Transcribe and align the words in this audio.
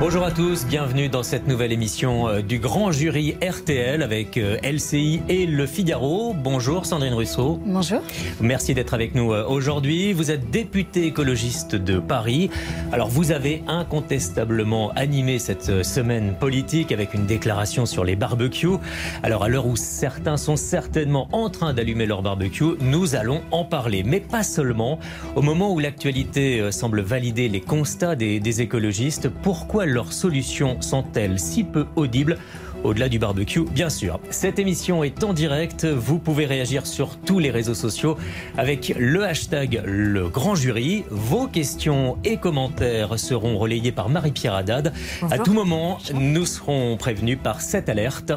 Bonjour 0.00 0.24
à 0.24 0.32
tous, 0.32 0.66
bienvenue 0.66 1.08
dans 1.08 1.22
cette 1.22 1.46
nouvelle 1.46 1.70
émission 1.70 2.26
euh, 2.26 2.42
du 2.42 2.58
grand 2.58 2.90
jury 2.90 3.36
RTL 3.40 4.02
avec 4.02 4.36
euh, 4.36 4.56
LCI 4.64 5.22
et 5.28 5.46
Le 5.46 5.66
Figaro. 5.66 6.34
Bonjour 6.34 6.84
Sandrine 6.84 7.14
Rousseau. 7.14 7.60
Bonjour. 7.64 8.00
Merci 8.40 8.74
d'être 8.74 8.92
avec 8.92 9.14
nous 9.14 9.32
euh, 9.32 9.46
aujourd'hui. 9.46 10.12
Vous 10.12 10.32
êtes 10.32 10.50
députée 10.50 11.06
écologiste 11.06 11.76
de 11.76 12.00
Paris. 12.00 12.50
Alors 12.90 13.06
vous 13.06 13.30
avez 13.30 13.62
incontestablement 13.68 14.90
animé 14.96 15.38
cette 15.38 15.84
semaine 15.84 16.34
politique 16.34 16.90
avec 16.90 17.14
une 17.14 17.26
déclaration 17.26 17.86
sur 17.86 18.02
les 18.02 18.16
barbecues. 18.16 18.78
Alors 19.22 19.44
à 19.44 19.48
l'heure 19.48 19.66
où 19.66 19.76
certains 19.76 20.36
sont 20.36 20.56
certainement 20.56 21.28
en 21.30 21.50
train 21.50 21.72
d'allumer 21.72 22.06
leur 22.06 22.20
barbecue, 22.20 22.74
nous 22.80 23.14
allons 23.14 23.42
en 23.52 23.64
parler. 23.64 24.02
Mais 24.02 24.20
pas 24.20 24.42
seulement. 24.42 24.98
Au 25.36 25.42
moment 25.42 25.72
où 25.72 25.78
l'actualité 25.78 26.72
semble 26.72 27.00
valider 27.00 27.48
les 27.48 27.60
constats 27.60 28.16
des, 28.16 28.40
des 28.40 28.60
écologistes, 28.60 29.28
pourquoi 29.28 29.83
leurs 29.84 30.12
solutions 30.12 30.80
sont-elles 30.80 31.38
si 31.38 31.64
peu 31.64 31.86
audibles? 31.96 32.38
Au-delà 32.84 33.08
du 33.08 33.18
barbecue, 33.18 33.64
bien 33.64 33.88
sûr. 33.88 34.20
Cette 34.28 34.58
émission 34.58 35.02
est 35.04 35.24
en 35.24 35.32
direct. 35.32 35.86
Vous 35.86 36.18
pouvez 36.18 36.44
réagir 36.44 36.86
sur 36.86 37.16
tous 37.16 37.38
les 37.38 37.50
réseaux 37.50 37.74
sociaux 37.74 38.18
avec 38.58 38.94
le 38.98 39.24
hashtag 39.24 39.82
Le 39.86 40.28
Grand 40.28 40.54
Jury. 40.54 41.04
Vos 41.08 41.46
questions 41.46 42.18
et 42.24 42.36
commentaires 42.36 43.18
seront 43.18 43.56
relayés 43.56 43.92
par 43.92 44.10
Marie-Pierre 44.10 44.54
Haddad. 44.54 44.92
À 45.30 45.38
tout 45.38 45.54
moment, 45.54 45.98
nous 46.12 46.44
serons 46.44 46.98
prévenus 46.98 47.38
par 47.42 47.62
cette 47.62 47.88
alerte. 47.88 48.32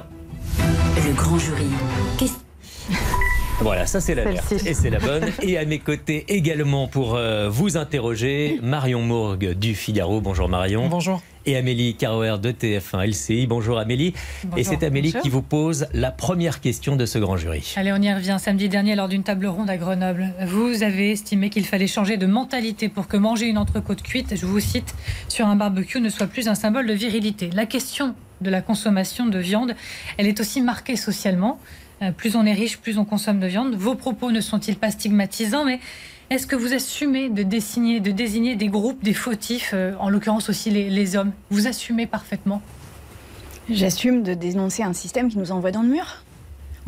Le 1.05 1.13
grand 1.13 1.37
jury. 1.37 1.67
Voilà, 3.59 3.87
ça 3.87 3.99
c'est 3.99 4.13
l'alerte 4.13 4.51
et 4.51 4.73
c'est 4.75 4.91
la 4.91 4.99
bonne. 4.99 5.25
Et 5.41 5.57
à 5.57 5.65
mes 5.65 5.79
côtés 5.79 6.25
également 6.27 6.87
pour 6.87 7.15
euh, 7.15 7.49
vous 7.49 7.75
interroger, 7.75 8.59
Marion 8.61 9.01
Mourgue 9.01 9.53
du 9.53 9.73
Figaro. 9.73 10.21
Bonjour 10.21 10.47
Marion. 10.47 10.87
Bonjour. 10.89 11.23
Et 11.47 11.57
Amélie 11.57 11.95
Carouer 11.95 12.37
de 12.39 12.51
TF1 12.51 13.07
LCI. 13.07 13.47
Bonjour 13.47 13.79
Amélie. 13.79 14.13
Bonjour. 14.43 14.59
Et 14.59 14.63
c'est 14.63 14.83
Amélie 14.83 15.09
Bonjour. 15.09 15.21
qui 15.23 15.29
vous 15.29 15.41
pose 15.41 15.87
la 15.93 16.11
première 16.11 16.61
question 16.61 16.95
de 16.95 17.07
ce 17.07 17.17
grand 17.17 17.35
jury. 17.35 17.73
Allez, 17.77 17.91
on 17.93 18.01
y 18.01 18.13
revient. 18.13 18.37
Samedi 18.39 18.69
dernier, 18.69 18.95
lors 18.95 19.07
d'une 19.07 19.23
table 19.23 19.47
ronde 19.47 19.71
à 19.71 19.77
Grenoble, 19.77 20.33
vous 20.45 20.83
avez 20.83 21.11
estimé 21.11 21.49
qu'il 21.49 21.65
fallait 21.65 21.87
changer 21.87 22.17
de 22.17 22.27
mentalité 22.27 22.89
pour 22.89 23.07
que 23.07 23.17
manger 23.17 23.47
une 23.47 23.57
entrecôte 23.57 24.03
cuite, 24.03 24.35
je 24.35 24.45
vous 24.45 24.59
cite, 24.59 24.93
sur 25.29 25.47
un 25.47 25.55
barbecue 25.55 25.99
ne 25.99 26.09
soit 26.09 26.27
plus 26.27 26.47
un 26.47 26.55
symbole 26.55 26.85
de 26.85 26.93
virilité. 26.93 27.49
La 27.55 27.65
question 27.65 28.13
de 28.41 28.51
la 28.51 28.61
consommation 28.61 29.25
de 29.25 29.39
viande, 29.39 29.75
elle 30.17 30.27
est 30.27 30.39
aussi 30.39 30.61
marquée 30.61 30.95
socialement. 30.95 31.59
Euh, 32.01 32.11
Plus 32.11 32.35
on 32.35 32.45
est 32.45 32.53
riche, 32.53 32.77
plus 32.77 32.97
on 32.97 33.05
consomme 33.05 33.39
de 33.39 33.47
viande. 33.47 33.75
Vos 33.75 33.95
propos 33.95 34.31
ne 34.31 34.41
sont-ils 34.41 34.75
pas 34.75 34.91
stigmatisants, 34.91 35.65
mais 35.65 35.79
est-ce 36.29 36.45
que 36.45 36.55
vous 36.55 36.73
assumez 36.73 37.29
de 37.29 37.43
désigner, 37.43 37.99
de 37.99 38.11
désigner 38.11 38.55
des 38.55 38.67
groupes, 38.67 39.03
des 39.03 39.13
fautifs, 39.13 39.71
euh, 39.73 39.93
en 39.99 40.09
l'occurrence 40.09 40.49
aussi 40.49 40.69
les, 40.69 40.89
les 40.89 41.15
hommes? 41.15 41.31
Vous 41.49 41.67
assumez 41.67 42.05
parfaitement? 42.05 42.61
J'assume 43.69 44.23
de 44.23 44.33
dénoncer 44.33 44.83
un 44.83 44.93
système 44.93 45.29
qui 45.29 45.37
nous 45.37 45.51
envoie 45.51 45.71
dans 45.71 45.81
le 45.81 45.89
mur. 45.89 46.23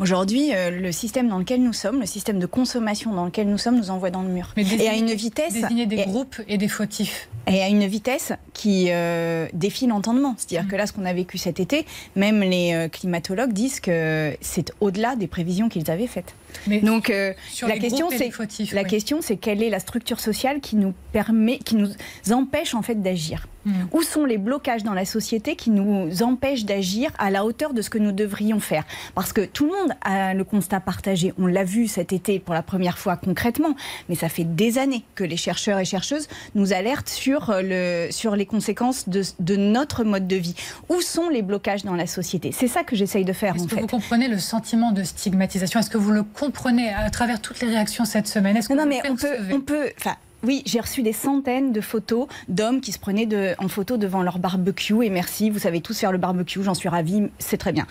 Aujourd'hui, 0.00 0.54
euh, 0.54 0.70
le 0.70 0.92
système 0.92 1.28
dans 1.28 1.38
lequel 1.38 1.62
nous 1.62 1.74
sommes, 1.74 2.00
le 2.00 2.06
système 2.06 2.38
de 2.38 2.46
consommation 2.46 3.12
dans 3.12 3.26
lequel 3.26 3.48
nous 3.50 3.58
sommes, 3.58 3.76
nous 3.76 3.90
envoie 3.90 4.10
dans 4.10 4.22
le 4.22 4.28
mur. 4.30 4.52
Mais 4.56 4.62
et 4.62 4.66
à 4.66 4.94
désigner- 4.94 4.98
une 4.98 5.12
vitesse, 5.14 5.52
Désigner 5.52 5.84
des 5.86 5.96
et- 5.98 6.04
groupes 6.06 6.36
et 6.48 6.56
des 6.56 6.68
fautifs. 6.68 7.28
et 7.46 7.62
à 7.62 7.68
une 7.68 7.86
vitesse 7.86 8.32
qui 8.54 8.86
euh, 8.90 9.46
défie 9.52 9.86
l'entendement. 9.86 10.34
C'est-à-dire 10.38 10.68
que 10.70 10.76
là, 10.76 10.86
ce 10.86 10.92
qu'on 10.94 11.04
a 11.04 11.12
vécu 11.12 11.36
cet 11.36 11.60
été, 11.60 11.84
même 12.16 12.40
les 12.40 12.72
euh, 12.72 12.88
climatologues 12.88 13.52
disent 13.52 13.80
que 13.80 14.34
c'est 14.40 14.72
au-delà 14.80 15.16
des 15.16 15.26
prévisions 15.26 15.68
qu'ils 15.68 15.90
avaient 15.90 16.06
faites. 16.06 16.34
Mais 16.66 16.80
Donc 16.80 17.10
euh, 17.10 17.32
la 17.62 17.78
question, 17.78 18.08
c'est 18.10 18.30
la 18.72 18.84
question, 18.84 19.20
c'est 19.20 19.36
quelle 19.36 19.62
est 19.62 19.70
la 19.70 19.80
structure 19.80 20.20
sociale 20.20 20.60
qui 20.60 20.76
nous 20.76 20.94
permet, 21.12 21.58
qui 21.58 21.76
nous 21.76 21.88
empêche 22.30 22.74
en 22.74 22.82
fait 22.82 23.02
d'agir. 23.02 23.46
Hmm. 23.66 23.72
Où 23.92 24.02
sont 24.02 24.24
les 24.24 24.38
blocages 24.38 24.84
dans 24.84 24.94
la 24.94 25.04
société 25.04 25.54
qui 25.54 25.68
nous 25.68 26.22
empêchent 26.22 26.64
d'agir 26.64 27.10
à 27.18 27.30
la 27.30 27.44
hauteur 27.44 27.74
de 27.74 27.82
ce 27.82 27.90
que 27.90 27.98
nous 27.98 28.12
devrions 28.12 28.58
faire 28.58 28.84
Parce 29.14 29.34
que 29.34 29.42
tout 29.42 29.66
le 29.66 29.72
monde 29.72 29.92
a 30.00 30.32
le 30.32 30.44
constat 30.44 30.80
partagé. 30.80 31.34
On 31.38 31.46
l'a 31.46 31.62
vu 31.62 31.86
cet 31.86 32.14
été 32.14 32.38
pour 32.38 32.54
la 32.54 32.62
première 32.62 32.96
fois 32.96 33.18
concrètement, 33.18 33.76
mais 34.08 34.14
ça 34.14 34.30
fait 34.30 34.44
des 34.44 34.78
années 34.78 35.04
que 35.14 35.24
les 35.24 35.36
chercheurs 35.36 35.78
et 35.78 35.84
chercheuses 35.84 36.26
nous 36.54 36.72
alertent 36.72 37.10
sur, 37.10 37.50
euh, 37.50 37.60
le, 37.62 38.12
sur 38.12 38.34
les 38.34 38.46
conséquences 38.46 39.10
de, 39.10 39.22
de 39.40 39.56
notre 39.56 40.04
mode 40.04 40.26
de 40.26 40.36
vie. 40.36 40.54
Où 40.88 41.02
sont 41.02 41.28
les 41.28 41.42
blocages 41.42 41.84
dans 41.84 41.94
la 41.94 42.06
société? 42.06 42.52
C'est 42.52 42.66
ça 42.68 42.82
que 42.82 42.96
j'essaye 42.96 43.26
de 43.26 43.34
faire 43.34 43.56
Est-ce 43.56 43.64
en 43.64 43.66
que 43.66 43.74
fait. 43.74 43.80
vous 43.82 43.86
comprenez 43.88 44.28
le 44.28 44.38
sentiment 44.38 44.90
de 44.92 45.02
stigmatisation? 45.02 45.80
Est-ce 45.80 45.90
que 45.90 45.98
vous 45.98 46.12
le 46.12 46.22
comprenez 46.40 46.92
à 46.92 47.08
travers 47.10 47.40
toutes 47.40 47.60
les 47.60 47.68
réactions 47.68 48.04
cette 48.04 48.26
semaine 48.26 48.56
Est-ce 48.56 48.68
que 48.68 48.74
Non, 48.74 48.84
vous 48.84 48.88
mais 48.88 49.02
on 49.08 49.16
peut, 49.16 49.36
on 49.52 49.60
peut, 49.60 49.90
enfin. 49.98 50.16
Oui, 50.42 50.62
j'ai 50.64 50.80
reçu 50.80 51.02
des 51.02 51.12
centaines 51.12 51.70
de 51.70 51.82
photos 51.82 52.26
d'hommes 52.48 52.80
qui 52.80 52.92
se 52.92 52.98
prenaient 52.98 53.26
de- 53.26 53.54
en 53.58 53.68
photo 53.68 53.98
devant 53.98 54.22
leur 54.22 54.38
barbecue. 54.38 55.04
Et 55.04 55.10
merci, 55.10 55.50
vous 55.50 55.58
savez 55.58 55.82
tous 55.82 55.98
faire 55.98 56.12
le 56.12 56.18
barbecue, 56.18 56.62
j'en 56.62 56.72
suis 56.72 56.88
ravie, 56.88 57.24
c'est 57.38 57.58
très 57.58 57.72
bien. 57.72 57.86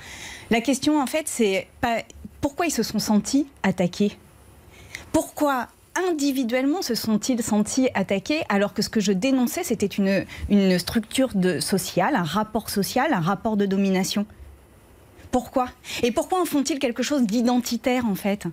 La 0.49 0.59
question, 0.59 0.99
en 0.99 1.05
fait, 1.05 1.27
c'est 1.27 1.67
pas 1.79 1.97
pourquoi 2.41 2.65
ils 2.65 2.71
se 2.71 2.81
sont 2.81 2.97
sentis 2.97 3.45
attaqués? 3.61 4.17
Pourquoi 5.11 5.67
individuellement 6.09 6.81
se 6.81 6.95
sont-ils 6.95 7.43
sentis 7.43 7.89
attaqués 7.93 8.41
alors 8.49 8.73
que 8.73 8.81
ce 8.81 8.89
que 8.89 8.99
je 8.99 9.11
dénonçais, 9.11 9.63
c'était 9.63 9.85
une, 9.85 10.25
une 10.49 10.79
structure 10.79 11.29
de, 11.35 11.59
sociale, 11.59 12.15
un 12.15 12.23
rapport 12.23 12.71
social, 12.71 13.13
un 13.13 13.19
rapport 13.19 13.57
de 13.57 13.67
domination? 13.67 14.25
Pourquoi? 15.31 15.69
Et 16.03 16.11
pourquoi 16.11 16.41
en 16.41 16.45
font-ils 16.45 16.79
quelque 16.79 17.03
chose 17.03 17.23
d'identitaire, 17.23 18.05
en 18.05 18.15
fait? 18.15 18.45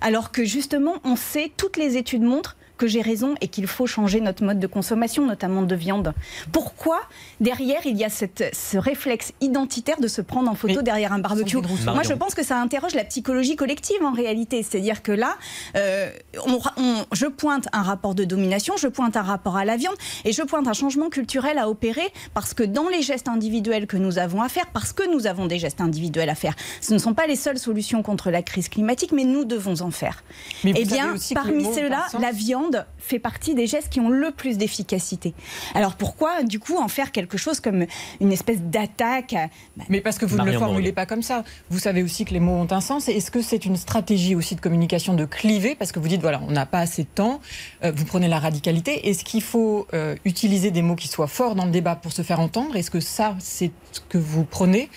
Alors 0.00 0.30
que 0.30 0.44
justement, 0.44 0.96
on 1.04 1.16
sait, 1.16 1.50
toutes 1.56 1.76
les 1.76 1.96
études 1.96 2.22
montrent 2.22 2.56
que 2.76 2.86
j'ai 2.86 3.00
raison 3.02 3.34
et 3.40 3.48
qu'il 3.48 3.66
faut 3.66 3.86
changer 3.86 4.20
notre 4.20 4.44
mode 4.44 4.58
de 4.60 4.66
consommation, 4.66 5.26
notamment 5.26 5.62
de 5.62 5.74
viande. 5.74 6.12
Pourquoi 6.52 7.00
derrière 7.40 7.80
il 7.86 7.96
y 7.96 8.04
a 8.04 8.08
cette, 8.08 8.54
ce 8.54 8.78
réflexe 8.78 9.32
identitaire 9.40 10.00
de 10.00 10.08
se 10.08 10.20
prendre 10.20 10.50
en 10.50 10.54
photo 10.54 10.76
Mais- 10.76 10.82
derrière 10.82 11.12
un 11.12 11.18
barbecue. 11.18 11.56
Moi, 11.56 12.02
je 12.02 12.12
pense 12.14 12.34
que 12.34 12.42
ça 12.44 12.58
interroge 12.60 12.94
la 12.94 13.04
psychologie 13.04 13.56
collective 13.56 14.02
en 14.02 14.12
réalité. 14.12 14.62
C'est-à-dire 14.62 15.02
que 15.02 15.12
là, 15.12 15.36
euh, 15.76 16.10
on- 16.46 16.58
on- 16.76 17.04
je 17.12 17.26
pointe 17.26 17.68
un 17.72 17.82
rapport 17.82 18.14
de 18.14 18.24
domination, 18.24 18.74
je 18.76 18.88
pointe 18.88 19.16
un 19.16 19.22
rapport 19.22 19.56
à 19.56 19.64
la 19.64 19.76
viande 19.76 19.96
et 20.24 20.32
je 20.32 20.42
pointe 20.42 20.66
un 20.68 20.72
changement 20.72 21.08
culturel 21.08 21.58
à 21.58 21.68
opérer 21.68 22.12
parce 22.34 22.54
que 22.54 22.62
dans 22.62 22.88
les 22.88 23.02
gestes 23.02 23.28
individuels 23.28 23.86
que 23.86 23.96
nous 23.96 24.18
avons 24.18 24.42
à 24.42 24.48
faire, 24.48 24.66
parce 24.72 24.92
que 24.92 25.02
nous 25.10 25.26
avons 25.26 25.46
des 25.46 25.58
gestes 25.58 25.80
individuels 25.80 26.30
à 26.30 26.34
faire, 26.34 26.54
ce 26.80 26.92
ne 26.94 26.98
sont 26.98 27.14
pas 27.14 27.26
les 27.26 27.36
seules 27.36 27.58
solutions 27.58 28.02
contre 28.02 28.30
la 28.30 28.42
crise 28.42 28.68
climatique, 28.68 29.12
mais 29.12 29.24
nous 29.24 29.44
devons 29.44 29.80
en 29.82 29.90
faire. 29.90 30.22
Mais 30.64 30.72
Eh 30.76 30.84
bien, 30.84 31.14
parmi 31.34 31.64
ceux-là, 31.74 32.06
la 32.20 32.32
viande 32.32 32.65
fait 32.98 33.18
partie 33.18 33.54
des 33.54 33.66
gestes 33.66 33.88
qui 33.88 34.00
ont 34.00 34.08
le 34.08 34.30
plus 34.30 34.58
d'efficacité. 34.58 35.34
Alors 35.74 35.96
pourquoi, 35.96 36.42
du 36.42 36.58
coup, 36.58 36.76
en 36.78 36.88
faire 36.88 37.12
quelque 37.12 37.38
chose 37.38 37.60
comme 37.60 37.86
une 38.20 38.32
espèce 38.32 38.60
d'attaque 38.60 39.34
Bah, 39.76 39.84
Mais 39.88 40.00
parce 40.00 40.18
que 40.18 40.26
vous 40.26 40.38
ne 40.38 40.44
le 40.44 40.58
formulez 40.58 40.92
pas 40.92 41.06
comme 41.06 41.22
ça. 41.22 41.44
Vous 41.70 41.78
savez 41.78 42.02
aussi 42.02 42.24
que 42.24 42.32
les 42.32 42.40
mots 42.40 42.52
ont 42.52 42.68
un 42.70 42.80
sens. 42.80 43.08
Est-ce 43.08 43.30
que 43.30 43.42
c'est 43.42 43.64
une 43.64 43.76
stratégie 43.76 44.34
aussi 44.34 44.54
de 44.54 44.60
communication 44.60 45.14
de 45.14 45.24
cliver 45.24 45.74
Parce 45.74 45.92
que 45.92 45.98
vous 45.98 46.08
dites, 46.08 46.20
voilà, 46.20 46.40
on 46.46 46.52
n'a 46.52 46.66
pas 46.66 46.80
assez 46.80 47.02
de 47.02 47.08
temps, 47.08 47.40
euh, 47.84 47.92
vous 47.94 48.04
prenez 48.04 48.28
la 48.28 48.38
radicalité. 48.38 49.08
Est-ce 49.08 49.24
qu'il 49.24 49.42
faut 49.42 49.86
euh, 49.94 50.16
utiliser 50.24 50.70
des 50.70 50.82
mots 50.82 50.96
qui 50.96 51.08
soient 51.08 51.26
forts 51.26 51.54
dans 51.54 51.64
le 51.64 51.70
débat 51.70 51.96
pour 51.96 52.12
se 52.12 52.22
faire 52.22 52.40
entendre? 52.40 52.76
Est-ce 52.76 52.90
que 52.90 53.00
ça, 53.00 53.36
c'est 53.38 53.70
ce 53.92 54.00
que 54.00 54.18
vous 54.18 54.44
prenez? 54.44 54.88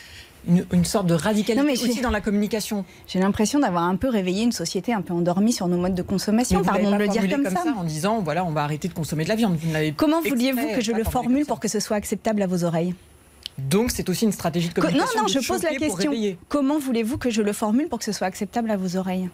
Une, 0.47 0.65
une 0.73 0.85
sorte 0.85 1.07
de 1.07 1.13
radicalité 1.13 1.55
Non, 1.59 1.65
mais 1.65 1.73
aussi 1.73 2.01
dans 2.01 2.09
la 2.09 2.21
communication 2.21 2.85
J'ai 3.07 3.19
l'impression 3.19 3.59
d'avoir 3.59 3.83
un 3.83 3.95
peu 3.95 4.09
réveillé 4.09 4.43
une 4.43 4.51
société 4.51 4.93
un 4.93 5.01
peu 5.01 5.13
endormie 5.13 5.53
sur 5.53 5.67
nos 5.67 5.77
modes 5.77 5.95
de 5.95 6.01
consommation, 6.01 6.63
pardon 6.63 6.91
de 6.91 6.95
le 6.97 7.07
dire 7.07 7.29
comme, 7.29 7.45
ça. 7.49 7.63
en 7.77 7.83
disant, 7.83 8.19
voilà, 8.21 8.45
on 8.45 8.51
va 8.51 8.63
arrêter 8.63 8.87
de 8.87 8.93
consommer 8.93 9.23
de 9.23 9.29
la 9.29 9.35
viande. 9.35 9.57
Vous 9.57 9.69
Comment 9.97 10.21
vouliez-vous 10.21 10.75
que 10.75 10.81
je 10.81 10.91
le 10.91 11.03
formule 11.03 11.45
pour 11.45 11.59
que 11.59 11.67
ce 11.67 11.79
soit 11.79 11.97
acceptable 11.97 12.41
à 12.41 12.47
vos 12.47 12.63
oreilles? 12.63 12.95
Donc 13.57 13.91
c'est 13.91 14.07
aussi 14.09 14.23
une 14.25 14.31
stratégie 14.31 14.69
de 14.69 14.73
Co- 14.73 14.81
Non, 14.81 14.87
communication. 14.87 15.19
non, 15.19 15.25
de 15.25 15.31
je 15.31 15.47
pose 15.47 15.63
la 15.63 15.75
question. 15.75 16.13
Comment 16.47 16.79
voulez-vous 16.79 17.17
que 17.17 17.29
je 17.29 17.41
le 17.41 17.51
formule 17.51 17.89
pour 17.89 17.99
que 17.99 18.05
ce 18.05 18.13
soit 18.13 18.27
acceptable 18.27 18.71
à 18.71 18.77
vos 18.77 18.95
oreilles? 18.95 19.29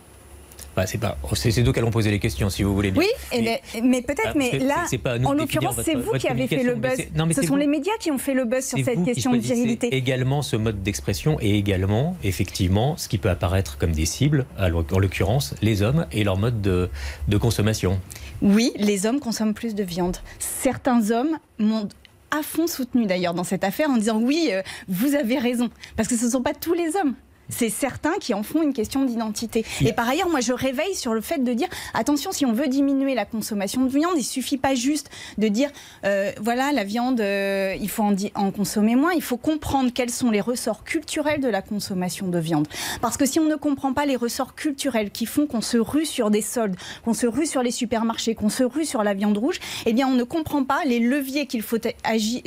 Bah, 0.76 0.86
c'est 0.86 0.98
pas, 0.98 1.18
c'est 1.36 1.52
c'est 1.52 1.64
nous 1.64 1.72
qui 1.72 1.80
allons 1.80 1.90
poser 1.92 2.12
les 2.12 2.20
questions 2.20 2.50
si 2.50 2.62
vous 2.64 2.76
voulez 2.76 2.92
bien. 2.92 3.02
Oui, 3.02 3.08
Mais- 3.42 3.62
mais, 3.76 3.82
mais 3.82 4.02
peut-être, 4.02 4.22
Ah, 4.26 4.34
parce 4.34 4.52
mais 4.52 4.60
là, 4.60 4.86
en 5.26 5.34
l'occurrence, 5.34 5.76
c'est 5.84 5.96
vous 5.96 6.12
qui 6.14 6.28
avez 6.28 6.48
fait 6.48 6.64
le 6.64 6.76
mais 6.76 6.90
buzz. 6.96 7.06
non, 7.16 7.26
mais 7.26 7.34
Ce 7.34 7.42
sont 7.44 7.48
vous. 7.50 7.56
les 7.56 7.68
médias 7.68 7.94
qui 8.00 8.12
ont 8.12 8.18
fait 8.18 8.34
le 8.34 8.44
buzz 8.46 8.66
sur 8.66 8.78
cette 8.84 9.04
question 9.06 9.32
de 9.32 9.38
virilité. 9.38 9.96
également 9.96 10.42
ce 10.42 10.58
mode 10.58 10.84
d'expression 10.84 11.38
et 11.40 11.58
également, 11.58 12.18
effectivement, 12.24 12.98
ce 12.98 13.08
qui 13.08 13.18
peut 13.18 13.30
apparaître 13.30 13.78
comme 13.78 13.94
des 13.94 14.06
cibles, 14.06 14.46
en 14.60 15.00
l'occurrence, 15.00 15.56
les 15.62 15.82
hommes 15.82 16.06
et 16.12 16.24
leur 16.26 16.38
mode 16.38 16.62
de, 16.62 16.90
de 17.30 17.38
consommation. 17.38 18.00
Oui, 18.42 18.74
les 18.78 19.06
hommes 19.06 19.22
consomment 19.22 19.54
plus 19.54 19.76
de 19.76 19.84
viande. 19.84 20.18
Certains 20.40 21.10
hommes 21.12 21.38
m'ont 21.58 21.88
à 22.32 22.42
fond 22.44 22.68
soutenu 22.68 23.06
d'ailleurs 23.06 23.34
dans 23.34 23.46
cette 23.46 23.64
affaire 23.64 23.90
en 23.90 23.96
disant 23.98 24.20
oui, 24.22 24.50
euh, 24.52 24.62
vous 24.90 25.16
avez 25.16 25.38
raison. 25.40 25.70
Parce 25.96 26.10
que 26.10 26.18
ce 26.18 26.26
ne 26.26 26.32
sont 26.32 26.42
pas 26.42 26.54
tous 26.54 26.74
les 26.74 26.98
hommes. 26.98 27.14
C'est 27.50 27.70
certains 27.70 28.14
qui 28.20 28.34
en 28.34 28.44
font 28.44 28.62
une 28.62 28.74
question 28.74 29.06
d'identité. 29.06 29.66
Et 29.82 29.94
par 29.94 30.08
ailleurs, 30.08 30.30
moi, 30.30 30.40
je 30.40 30.54
réveille 30.54 30.96
sur 30.96 31.14
le 31.14 31.22
fait 31.22 31.44
de 31.44 31.54
dire 31.54 31.68
attention, 31.94 32.32
si 32.32 32.46
on 32.46 32.54
veut 32.54 32.68
diminuer 32.68 33.16
la 33.16 33.26
consommation 33.26 33.84
de 33.84 33.90
viande, 33.90 34.14
il 34.18 34.24
suffit 34.24 34.58
pas 34.58 34.76
juste 34.76 35.10
de 35.38 35.48
dire 35.48 35.70
euh, 36.06 36.32
voilà, 36.42 36.72
la 36.72 36.84
viande, 36.84 37.22
euh, 37.22 37.76
il 37.80 37.90
faut 37.90 38.04
en, 38.04 38.52
consommer 38.52 38.96
moins. 38.96 39.14
Il 39.14 39.22
faut 39.22 39.38
comprendre 39.38 39.92
quels 39.94 40.10
sont 40.10 40.32
les 40.32 40.42
ressorts 40.42 40.84
culturels 40.84 41.42
de 41.42 41.48
la 41.48 41.62
consommation 41.62 42.28
de 42.28 42.40
viande. 42.40 42.68
Parce 43.02 43.18
que 43.18 43.26
si 43.26 43.40
on 43.40 43.46
ne 43.46 43.56
comprend 43.56 43.94
pas 43.94 44.06
les 44.06 44.16
ressorts 44.16 44.56
culturels 44.56 45.12
qui 45.12 45.26
font 45.26 45.48
qu'on 45.48 45.62
se 45.62 45.78
rue 45.78 46.06
sur 46.06 46.32
des 46.32 46.42
soldes, 46.42 46.76
qu'on 47.04 47.14
se 47.14 47.28
rue 47.28 47.46
sur 47.46 47.64
les 47.64 47.72
supermarchés, 47.72 48.36
qu'on 48.36 48.50
se 48.50 48.64
rue 48.64 48.86
sur 48.86 49.04
la 49.04 49.14
viande 49.14 49.38
rouge, 49.38 49.60
eh 49.86 49.94
bien, 49.94 50.08
on 50.08 50.14
ne 50.14 50.24
comprend 50.24 50.64
pas 50.64 50.80
les 50.86 51.00
leviers 51.00 51.48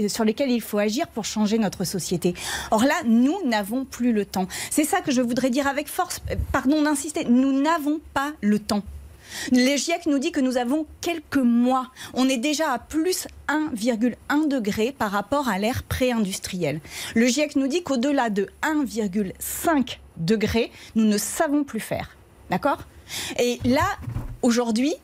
sur 0.08 0.24
lesquels 0.24 0.50
il 0.50 0.60
faut 0.60 0.78
agir 0.78 1.08
pour 1.08 1.24
changer 1.24 1.58
notre 1.58 1.84
société. 1.84 2.34
Or 2.70 2.84
là, 2.84 2.94
nous 3.04 3.36
n'avons 3.44 3.84
plus 3.84 4.12
le 4.12 4.24
temps. 4.24 4.46
Ça 4.88 5.00
que 5.02 5.12
je 5.12 5.20
voudrais 5.20 5.50
dire 5.50 5.66
avec 5.66 5.86
force. 5.86 6.20
Pardon 6.52 6.82
d'insister, 6.82 7.24
nous 7.24 7.52
n'avons 7.52 8.00
pas 8.14 8.32
le 8.40 8.58
temps. 8.58 8.82
Le 9.52 9.76
GIEC 9.76 10.06
nous 10.06 10.18
dit 10.18 10.32
que 10.32 10.40
nous 10.40 10.56
avons 10.56 10.86
quelques 11.02 11.36
mois. 11.36 11.90
On 12.14 12.28
est 12.28 12.38
déjà 12.38 12.72
à 12.72 12.78
plus 12.78 13.28
1,1 13.48 14.48
degré 14.48 14.92
par 14.92 15.10
rapport 15.10 15.48
à 15.48 15.58
l'ère 15.58 15.82
pré-industrielle. 15.82 16.80
Le 17.14 17.26
GIEC 17.26 17.56
nous 17.56 17.68
dit 17.68 17.82
qu'au-delà 17.82 18.30
de 18.30 18.48
1,5 18.62 19.98
degré, 20.16 20.72
nous 20.94 21.04
ne 21.04 21.18
savons 21.18 21.64
plus 21.64 21.80
faire. 21.80 22.16
D'accord? 22.50 22.78
Et 23.38 23.58
là, 23.64 23.98
aujourd'hui, 24.40 24.94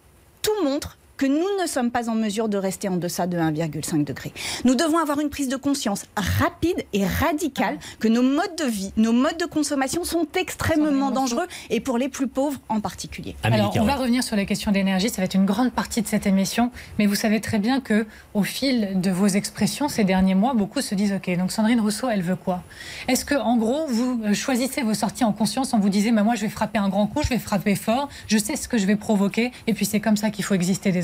tout 0.41 0.65
montre 0.65 0.97
que 1.17 1.27
nous 1.27 1.63
ne 1.63 1.67
sommes 1.67 1.91
pas 1.91 2.09
en 2.09 2.15
mesure 2.15 2.49
de 2.49 2.57
rester 2.57 2.89
en 2.89 2.97
deçà 2.97 3.27
de 3.27 3.39
1,5 3.39 4.05
degré. 4.05 4.33
Nous 4.65 4.75
devons 4.75 4.99
avoir 4.99 5.21
une 5.21 5.31
prise 5.31 5.49
de 5.49 5.57
conscience 5.57 6.07
rapide 6.17 6.85
et 6.93 7.07
radicale 7.07 7.79
que 8.01 8.09
nos 8.09 8.23
modes 8.23 8.57
de 8.59 8.65
vie, 8.65 8.93
nos 8.97 9.13
modes 9.13 9.39
de 9.39 9.47
consommation 9.47 10.05
sont 10.05 10.27
extrêmement 10.37 11.11
dangereux 11.11 11.47
et 11.71 11.81
pour 11.81 11.99
les 11.99 12.09
plus 12.09 12.27
pauvres 12.27 12.59
en 12.69 12.81
particulier. 12.81 13.37
Alors, 13.43 13.77
on 13.77 13.85
va 13.85 13.97
revenir 13.97 14.23
sur 14.23 14.37
les 14.37 14.47
questions 14.47 14.73
d'énergie, 14.73 15.09
ça 15.09 15.19
va 15.19 15.25
être 15.25 15.35
une 15.35 15.47
grande 15.47 15.73
partie 15.73 16.03
de 16.03 16.09
cette 16.09 16.27
émission, 16.27 16.71
mais 16.99 17.07
vous 17.07 17.15
savez 17.15 17.41
très 17.41 17.59
bien 17.59 17.81
que 17.81 18.07
au 18.35 18.43
fil 18.43 19.01
de 19.01 19.11
vos 19.11 19.27
expressions 19.27 19.89
ces 19.89 20.05
derniers 20.05 20.35
mois, 20.35 20.55
beaucoup 20.55 20.81
se 20.81 20.95
disent 20.95 21.13
OK, 21.13 21.37
donc 21.37 21.53
Sandrine 21.53 21.81
Rousseau, 21.81 22.09
elle 22.09 22.23
veut 22.23 22.37
quoi? 22.37 22.63
Est-ce 23.09 23.25
que 23.25 23.35
en 23.35 23.57
gros, 23.57 23.87
vous 23.89 24.21
euh, 24.25 24.35
choisissez 24.35 24.83
vos 24.83 24.95
sorties 24.95 25.25
en 25.25 25.33
conscience 25.33 25.75
en 25.75 25.79
vous 25.79 25.89
disant 25.89 26.13
bah, 26.13 26.23
moi 26.23 26.35
je 26.35 26.43
vais 26.43 26.49
frapper 26.49 26.79
un 26.79 26.89
grand 26.89 27.07
coup, 27.07 27.23
je 27.23 27.29
vais 27.29 27.39
frapper 27.39 27.75
fort, 27.75 28.09
je 28.27 28.39
sais 28.39 28.57
ce 28.57 28.69
que 28.69 28.79
je 28.79 28.87
vais 28.87 28.97
provoquer 28.97 29.53
et 29.67 29.75
puis 29.75 29.87
c'est 29.87 30.01
comme 30.01 30.17
ça 30.17 30.31
qu'il 30.31 30.45
faut 30.45 30.55
exister 30.55 30.93
des 30.93 31.04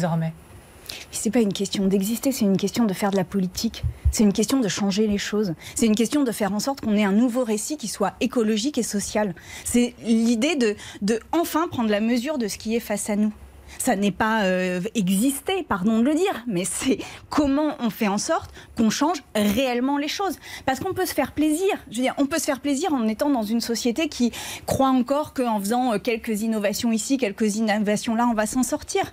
c'est 1.13 1.31
pas 1.31 1.41
une 1.41 1.53
question 1.53 1.87
d'exister, 1.87 2.33
c'est 2.33 2.45
une 2.45 2.57
question 2.57 2.85
de 2.85 2.93
faire 2.93 3.11
de 3.11 3.17
la 3.17 3.25
politique. 3.25 3.85
C'est 4.11 4.25
une 4.25 4.33
question 4.33 4.61
de 4.61 4.69
changer 4.69 5.07
les 5.07 5.19
choses. 5.19 5.55
C'est 5.75 5.87
une 5.87 5.95
question 5.95 6.25
de 6.25 6.33
faire 6.33 6.53
en 6.53 6.59
sorte 6.59 6.81
qu'on 6.81 6.97
ait 6.97 7.05
un 7.05 7.13
nouveau 7.13 7.45
récit 7.45 7.77
qui 7.77 7.89
soit 7.89 8.15
écologique 8.21 8.79
et 8.79 8.83
social. 8.83 9.35
C'est 9.65 9.95
l'idée 10.03 10.57
de, 10.57 10.75
de 11.03 11.21
enfin 11.33 11.69
prendre 11.69 11.91
la 11.91 12.01
mesure 12.01 12.39
de 12.39 12.49
ce 12.49 12.59
qui 12.59 12.75
est 12.75 12.81
face 12.81 13.09
à 13.09 13.17
nous 13.17 13.33
ça 13.79 13.97
n'est 13.97 14.11
pas 14.11 14.43
euh, 14.45 14.81
exister, 14.95 15.63
pardon 15.63 15.99
de 15.99 16.05
le 16.05 16.15
dire, 16.15 16.45
mais 16.47 16.65
c'est 16.65 16.99
comment 17.29 17.77
on 17.79 17.91
fait 17.91 18.09
en 18.09 18.19
sorte 18.19 18.51
qu'on 18.77 18.91
change 18.91 19.19
réellement 19.35 19.97
les 19.97 20.09
choses. 20.09 20.39
Parce 20.67 20.81
qu'on 20.81 20.93
peut 20.93 21.07
se 21.07 21.15
faire 21.15 21.33
plaisir. 21.33 21.69
Je 21.91 21.97
veux 21.97 22.03
dire, 22.03 22.15
on 22.19 22.27
peut 22.27 22.39
se 22.39 22.45
faire 22.45 22.61
plaisir 22.61 22.93
en 22.93 23.07
étant 23.07 23.31
dans 23.31 23.43
une 23.43 23.61
société 23.61 24.09
qui 24.09 24.33
croit 24.67 24.89
encore 24.89 25.35
qu'en 25.35 25.61
faisant 25.61 25.95
euh, 25.95 25.99
quelques 25.99 26.43
innovations 26.43 26.93
ici, 26.93 27.17
quelques 27.17 27.57
innovations 27.57 28.15
là, 28.15 28.27
on 28.31 28.35
va 28.35 28.47
s'en 28.47 28.63
sortir. 28.63 29.13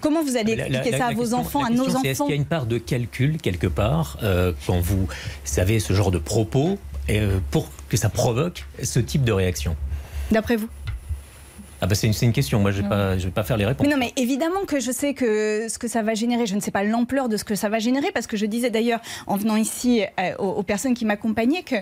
Comment 0.00 0.22
vous 0.22 0.36
allez 0.36 0.52
expliquer 0.52 0.96
ça 0.96 1.06
à 1.06 1.12
vos 1.12 1.34
enfants, 1.34 1.64
à 1.64 1.70
nos 1.70 1.88
enfants 1.88 2.02
Est-ce 2.02 2.22
qu'il 2.22 2.30
y 2.30 2.32
a 2.32 2.36
une 2.36 2.44
part 2.44 2.66
de 2.66 2.78
calcul 2.78 3.38
quelque 3.38 3.66
part 3.66 4.18
euh, 4.22 4.52
quand 4.66 4.80
vous 4.80 5.08
savez 5.44 5.80
ce 5.80 5.92
genre 5.92 6.10
de 6.10 6.18
propos 6.18 6.78
euh, 7.10 7.38
pour 7.50 7.68
que 7.88 7.96
ça 7.96 8.08
provoque 8.08 8.64
ce 8.82 9.00
type 9.00 9.24
de 9.24 9.32
réaction 9.32 9.76
D'après 10.30 10.56
vous 10.56 10.68
ah 11.80 11.86
bah 11.86 11.94
c'est 11.94 12.06
une, 12.06 12.14
une, 12.22 12.32
question, 12.32 12.60
moi 12.60 12.70
je 12.70 12.80
ne 12.80 12.88
vais, 12.88 13.16
vais, 13.16 13.30
pas 13.30 13.42
faire 13.42 13.58
les 13.58 13.66
réponses. 13.66 13.86
Mais 13.86 13.92
non 13.92 13.98
mais 13.98 14.14
évidemment 14.16 14.64
que 14.66 14.80
je 14.80 14.90
sais 14.90 15.12
que 15.12 15.66
ce 15.68 15.78
que 15.78 15.86
ça 15.86 16.00
va 16.00 16.14
générer, 16.14 16.46
je 16.46 16.54
ne 16.54 16.60
sais 16.60 16.70
pas 16.70 16.82
l'ampleur 16.82 17.28
de 17.28 17.36
ce 17.36 17.44
que 17.44 17.56
ça 17.56 17.68
va 17.68 17.78
générer, 17.78 18.10
parce 18.10 18.26
que 18.26 18.38
je 18.38 18.46
disais 18.46 18.70
d'ailleurs 18.70 19.00
en 19.26 19.36
venant 19.36 19.56
ici 19.56 20.02
euh, 20.18 20.32
aux, 20.38 20.48
aux 20.50 20.62
personnes 20.62 20.94
qui 20.94 21.04
m'accompagnaient 21.04 21.62
que 21.62 21.76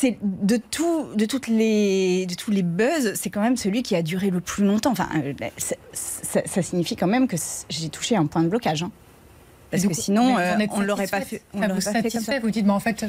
c'est 0.00 0.16
de 0.22 0.56
tout, 0.58 1.08
de 1.16 1.24
toutes 1.24 1.48
les, 1.48 2.24
de 2.26 2.34
tous 2.36 2.52
les 2.52 2.62
buzz, 2.62 3.14
c'est 3.16 3.30
quand 3.30 3.40
même 3.40 3.56
celui 3.56 3.82
qui 3.82 3.96
a 3.96 4.02
duré 4.02 4.30
le 4.30 4.40
plus 4.40 4.64
longtemps. 4.64 4.92
Enfin, 4.92 5.08
euh, 5.16 5.32
ça, 5.92 6.62
signifie 6.62 6.94
quand 6.94 7.08
même 7.08 7.26
que 7.26 7.36
j'ai 7.68 7.88
touché 7.88 8.14
un 8.14 8.26
point 8.26 8.44
de 8.44 8.48
blocage. 8.48 8.84
Hein. 8.84 8.92
Parce 9.70 9.86
que 9.86 9.94
sinon, 9.94 10.38
euh, 10.38 10.56
on 10.70 10.80
ne 10.80 10.86
l'aurait 10.86 11.06
pas 11.06 11.20
fait. 11.20 11.42
On 11.52 11.60
ça 11.60 11.68
vous 11.68 11.80
pas 11.80 12.02
fait 12.02 12.10
comme 12.10 12.22
ça. 12.22 12.38
Vous 12.38 12.50
dites, 12.50 12.66
mais 12.66 12.72
en 12.72 12.80
fait. 12.80 13.04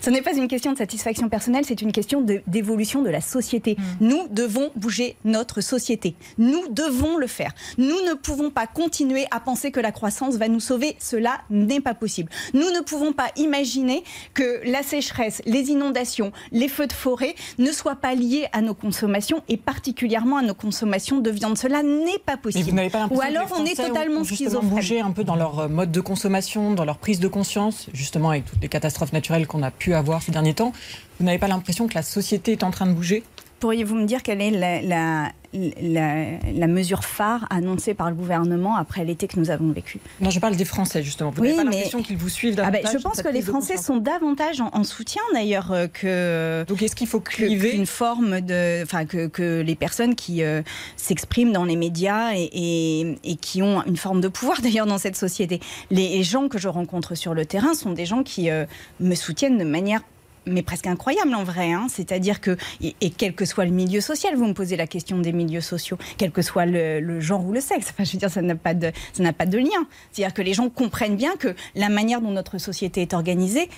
Ce 0.00 0.10
n'est 0.10 0.22
pas 0.22 0.34
une 0.34 0.48
question 0.48 0.72
de 0.72 0.78
satisfaction 0.78 1.28
personnelle, 1.28 1.64
c'est 1.66 1.82
une 1.82 1.92
question 1.92 2.20
d'évolution 2.46 3.00
de, 3.00 3.06
de, 3.06 3.10
la 3.12 3.20
société. 3.20 3.76
Hmm. 3.78 4.08
Nous 4.08 4.28
devons 4.28 4.70
bouger 4.76 5.16
notre 5.24 5.60
société. 5.60 6.14
Nous 6.38 6.68
devons 6.68 7.16
le 7.16 7.26
faire. 7.26 7.52
Nous 7.78 7.86
ne 7.86 8.14
pouvons 8.14 8.50
pas 8.50 8.66
continuer 8.66 9.26
à 9.30 9.40
penser 9.40 9.70
que 9.70 9.80
la 9.80 9.92
croissance 9.92 10.36
va 10.36 10.48
nous 10.48 10.60
sauver. 10.60 10.96
Cela 10.98 11.40
n'est 11.50 11.80
pas 11.80 11.94
possible. 11.94 12.30
Nous 12.54 12.70
ne 12.70 12.80
pouvons 12.80 13.12
pas 13.12 13.28
imaginer 13.36 14.04
que 14.34 14.60
la 14.64 14.82
sécheresse, 14.82 15.42
les 15.46 15.70
inondations, 15.70 16.32
les 16.52 16.68
feux 16.68 16.86
de 16.86 16.92
forêt 16.92 17.34
ne 17.58 17.72
soient 17.72 17.96
pas 17.96 18.14
liés 18.14 18.46
à 18.52 18.60
nos 18.60 18.74
consommations 18.74 19.42
et 19.48 19.56
particulièrement 19.56 20.38
à 20.38 20.42
nos 20.42 20.54
consommations 20.54 21.18
de 21.18 21.30
viande. 21.30 21.58
Cela 21.58 21.82
n'est 21.82 22.18
pas 22.24 22.36
possible. 22.36 22.70
Mais 22.72 22.88
vous 22.88 22.90
pas 22.90 23.08
Ou 23.10 23.20
alors 23.20 23.48
on 23.58 23.64
est 23.64 23.74
totalement 23.74 24.24
schizophrène. 24.24 24.70
bouger 24.70 25.00
un 25.00 25.10
peu 25.10 25.24
dans 25.24 25.36
leur 25.36 25.68
mode 25.68 25.90
de 25.90 25.95
consommation, 26.00 26.72
dans 26.72 26.84
leur 26.84 26.98
prise 26.98 27.20
de 27.20 27.28
conscience, 27.28 27.88
justement 27.92 28.30
avec 28.30 28.44
toutes 28.44 28.62
les 28.62 28.68
catastrophes 28.68 29.12
naturelles 29.12 29.46
qu'on 29.46 29.62
a 29.62 29.70
pu 29.70 29.94
avoir 29.94 30.22
ces 30.22 30.32
derniers 30.32 30.54
temps, 30.54 30.72
vous 31.18 31.26
n'avez 31.26 31.38
pas 31.38 31.48
l'impression 31.48 31.86
que 31.88 31.94
la 31.94 32.02
société 32.02 32.52
est 32.52 32.62
en 32.62 32.70
train 32.70 32.86
de 32.86 32.92
bouger? 32.92 33.24
Pourriez-vous 33.60 33.94
me 33.94 34.04
dire 34.04 34.22
quelle 34.22 34.42
est 34.42 34.50
la, 34.50 35.32
la, 35.52 36.66
mesure 36.66 37.04
phare 37.04 37.46
annoncée 37.50 37.94
par 37.94 38.10
le 38.10 38.14
gouvernement 38.14 38.76
après 38.76 39.04
l'été 39.04 39.26
que 39.28 39.38
nous 39.38 39.50
avons 39.50 39.70
vécu? 39.70 39.98
Non, 40.20 40.30
je 40.30 40.40
parle 40.40 40.56
des 40.56 40.64
Français, 40.64 41.02
justement. 41.02 41.30
Vous 41.30 41.42
n'avez 41.42 41.56
pas 41.56 41.64
l'impression 41.64 42.02
qu'ils 42.02 42.16
vous 42.16 42.28
suivent 42.28 42.60
ah 42.62 42.70
ben, 42.70 42.82
Je 42.90 42.98
pense 42.98 43.22
que 43.22 43.28
les 43.28 43.42
Français 43.42 43.76
sont 43.76 43.96
davantage 43.96 44.60
en, 44.60 44.84
soutien, 44.84 45.22
d'ailleurs, 45.32 45.72
euh, 45.72 45.86
que... 45.88 46.64
Donc, 46.68 46.82
est-ce 46.82 46.94
qu'il 46.94 47.06
faut 47.06 47.20
cliver 47.20 47.74
Une 47.74 47.86
forme 47.86 48.40
de... 48.40 48.82
Enfin, 48.82 49.04
que, 49.04 49.26
que 49.26 49.60
les 49.60 49.74
personnes 49.74 50.14
qui 50.14 50.42
euh, 50.42 50.62
s'expriment 50.96 51.52
dans 51.52 51.64
les 51.64 51.76
médias 51.76 52.34
et, 52.34 53.16
et, 53.24 53.36
qui 53.36 53.62
ont 53.62 53.82
une 53.84 53.96
forme 53.96 54.20
de 54.20 54.28
pouvoir, 54.28 54.60
d'ailleurs, 54.62 54.86
dans 54.86 54.98
cette 54.98 55.16
société. 55.16 55.60
Les 55.90 56.22
gens 56.22 56.48
que 56.48 56.58
je 56.58 56.68
rencontre 56.68 57.14
sur 57.14 57.34
le 57.34 57.46
terrain 57.46 57.74
sont 57.74 57.92
des 57.92 58.06
gens 58.06 58.22
qui 58.22 58.50
euh, 58.50 58.66
me 59.00 59.14
soutiennent 59.14 59.58
de 59.58 59.64
manière 59.64 60.02
mais 60.46 60.62
presque 60.62 60.86
incroyable 60.86 61.34
en 61.34 61.44
vrai. 61.44 61.72
Hein. 61.72 61.86
C'est-à-dire 61.90 62.40
que, 62.40 62.56
et, 62.80 63.10
quel 63.10 63.34
que 63.34 63.44
soit 63.44 63.64
le 63.64 63.72
milieu 63.72 64.00
social, 64.00 64.34
vous 64.36 64.46
me 64.46 64.54
posez 64.54 64.76
la 64.76 64.86
question 64.86 65.18
des 65.18 65.32
milieux 65.32 65.60
sociaux, 65.60 65.98
quel 66.16 66.30
que 66.30 66.42
soit 66.42 66.66
le, 66.66 67.20
genre 67.20 67.44
ou 67.44 67.52
le 67.52 67.60
sexe, 67.60 67.88
enfin, 67.90 68.04
je 68.04 68.12
veux 68.12 68.18
dire, 68.18 68.30
ça 68.30 68.42
n'a 68.42 68.54
pas 68.54 68.74
de, 68.74 68.92
ça 69.12 69.22
n'a 69.22 69.32
pas 69.32 69.46
de 69.46 69.58
lien. 69.58 69.86
C'est-à-dire 70.12 70.34
que 70.34 70.42
les 70.42 70.54
gens 70.54 70.68
comprennent 70.68 71.16
bien 71.16 71.36
que 71.36 71.54
la 71.74 71.88
manière 71.88 72.20
dont 72.20 72.30
notre 72.30 72.58
société 72.58 73.02
est 73.02 73.14
organisée 73.14 73.68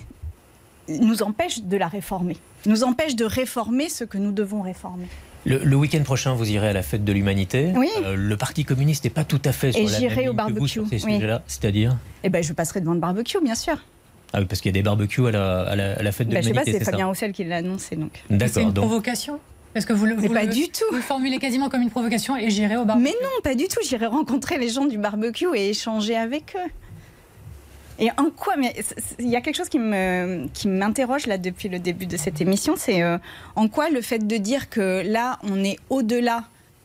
nous 0.89 1.23
empêche 1.23 1.63
de 1.63 1.77
la 1.77 1.89
réformer, 1.89 2.37
nous 2.65 2.83
empêche 2.83 3.15
de 3.15 3.25
réformer 3.25 3.89
ce 3.89 4.05
que 4.05 4.17
nous 4.17 4.33
devons 4.33 4.63
réformer. 4.63 5.07
Le, 5.45 5.77
week-end 5.77 6.03
prochain, 6.03 6.35
vous 6.35 6.51
irez 6.51 6.69
à 6.69 6.73
la 6.73 6.83
fête 6.83 7.05
de 7.05 7.13
l'humanité. 7.13 7.73
Oui. 7.75 7.89
Euh, 8.03 8.15
le 8.17 8.37
Parti 8.37 8.65
communiste 8.65 9.05
n'est 9.05 9.11
pas 9.11 9.25
tout 9.25 9.41
à 9.45 9.53
fait 9.53 9.73
sur 9.73 9.81
Et 9.81 9.87
la 9.87 9.99
j'irai 9.99 10.29
au 10.29 10.35
barbecue. 10.35 10.69
sur 10.69 10.87
ces 10.87 10.99
sujets-là, 10.99 11.43
c'est-à-dire? 11.47 11.97
Eh 12.23 12.29
ben, 12.29 12.43
je 12.43 12.53
passerai 12.53 12.81
devant 12.81 12.93
le 12.93 13.01
barbecue, 13.01 13.39
bien 13.43 13.55
sûr. 13.55 13.79
Ah 14.33 14.41
oui, 14.41 14.45
parce 14.45 14.61
qu'il 14.61 14.69
y 14.71 14.75
a 14.75 14.79
des 14.79 14.83
barbecues 14.83 15.27
à 15.27 15.31
la, 15.31 15.61
à 15.63 15.77
la, 15.77 16.13
fête 16.13 16.29
de 16.29 16.35
bah, 16.35 16.41
l'humanité. 16.41 16.73
Je 16.73 16.73
sais 16.73 16.79
pas, 16.79 16.85
c'est 16.85 16.91
Fabien 16.91 17.07
Roussel 17.07 17.33
qui 17.33 17.45
l'a 17.45 17.57
annoncé. 17.57 17.97
Donc. 17.97 18.23
D'accord. 18.29 18.55
C'est 18.55 18.63
une 18.63 18.75
provocation 18.75 19.41
est-ce 19.75 19.87
que 19.87 19.93
vous 19.93 20.07
le, 20.07 20.17
pas 20.17 20.47
du 20.47 20.69
tout. 20.71 20.85
Vous 20.91 20.97
le 20.97 21.03
formulez 21.03 21.39
quasiment 21.39 21.69
comme 21.69 21.83
une 21.83 21.91
provocation 21.91 22.37
et 22.37 22.51
j'irai 22.51 22.77
au 22.77 22.85
barbecue. 22.85 23.05
Mais 23.05 23.15
non, 23.23 23.31
pas 23.45 23.55
du 23.55 23.69
tout. 23.69 23.81
J'irai 23.87 24.07
rencontrer 24.07 24.59
les 24.59 24.69
gens 24.69 24.87
du 24.87 24.99
barbecue 24.99 25.47
et 25.55 25.71
échanger 25.71 26.17
avec 26.17 26.57
eux. 26.57 26.71
Et 28.01 28.11
en 28.17 28.31
quoi 28.31 28.57
Mais 28.57 28.75
il 29.19 29.29
y 29.29 29.37
a 29.37 29.41
quelque 29.41 29.57
chose 29.57 29.69
qui 29.69 29.79
me 29.79 30.47
qui 30.55 30.69
m'interroge 30.69 31.27
là 31.27 31.37
depuis 31.37 31.69
le 31.69 31.79
début 31.79 32.07
de 32.07 32.17
cette 32.17 32.41
émission, 32.41 32.75
c'est 32.77 33.03
euh, 33.03 33.19
en 33.57 33.69
quoi 33.69 33.91
le 33.91 34.01
fait 34.01 34.27
de 34.27 34.37
dire 34.37 34.71
que 34.71 35.03
là 35.05 35.39
on 35.43 35.63
est 35.65 35.77
au-delà 35.91 36.45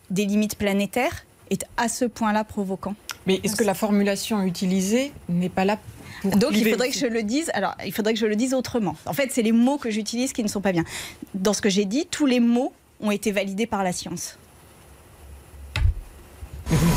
des 0.10 0.26
limites 0.26 0.58
planétaires 0.58 1.26
est 1.52 1.66
à 1.78 1.88
ce 1.88 2.06
point-là 2.06 2.44
provoquant? 2.44 2.96
Mais 3.28 3.40
est-ce 3.44 3.56
que 3.56 3.64
la 3.64 3.76
formulation 3.76 4.44
utilisée 4.44 5.14
n'est 5.30 5.50
pas 5.50 5.66
là 5.66 5.78
donc 6.24 6.52
il 6.54 6.70
faudrait 6.70 6.90
que 6.90 6.98
je 6.98 7.06
le 7.06 7.24
dise. 7.24 7.52
Alors 7.54 7.76
il 7.86 7.94
faudrait 7.94 8.14
que 8.14 8.20
je 8.20 8.26
le 8.26 8.36
dise 8.36 8.54
autrement. 8.54 8.96
En 9.06 9.14
fait, 9.14 9.32
c'est 9.32 9.42
les 9.42 9.52
mots 9.52 9.78
que 9.78 9.90
j'utilise 9.90 10.34
qui 10.34 10.44
ne 10.44 10.48
sont 10.48 10.62
pas 10.62 10.72
bien. 10.72 10.84
Dans 11.34 11.54
ce 11.54 11.62
que 11.62 11.70
j'ai 11.70 11.86
dit, 11.86 12.08
tous 12.10 12.26
les 12.26 12.40
mots 12.40 12.74
ont 13.00 13.12
été 13.12 13.32
validés 13.32 13.68
par 13.68 13.84
la 13.84 13.92
science. 13.92 14.38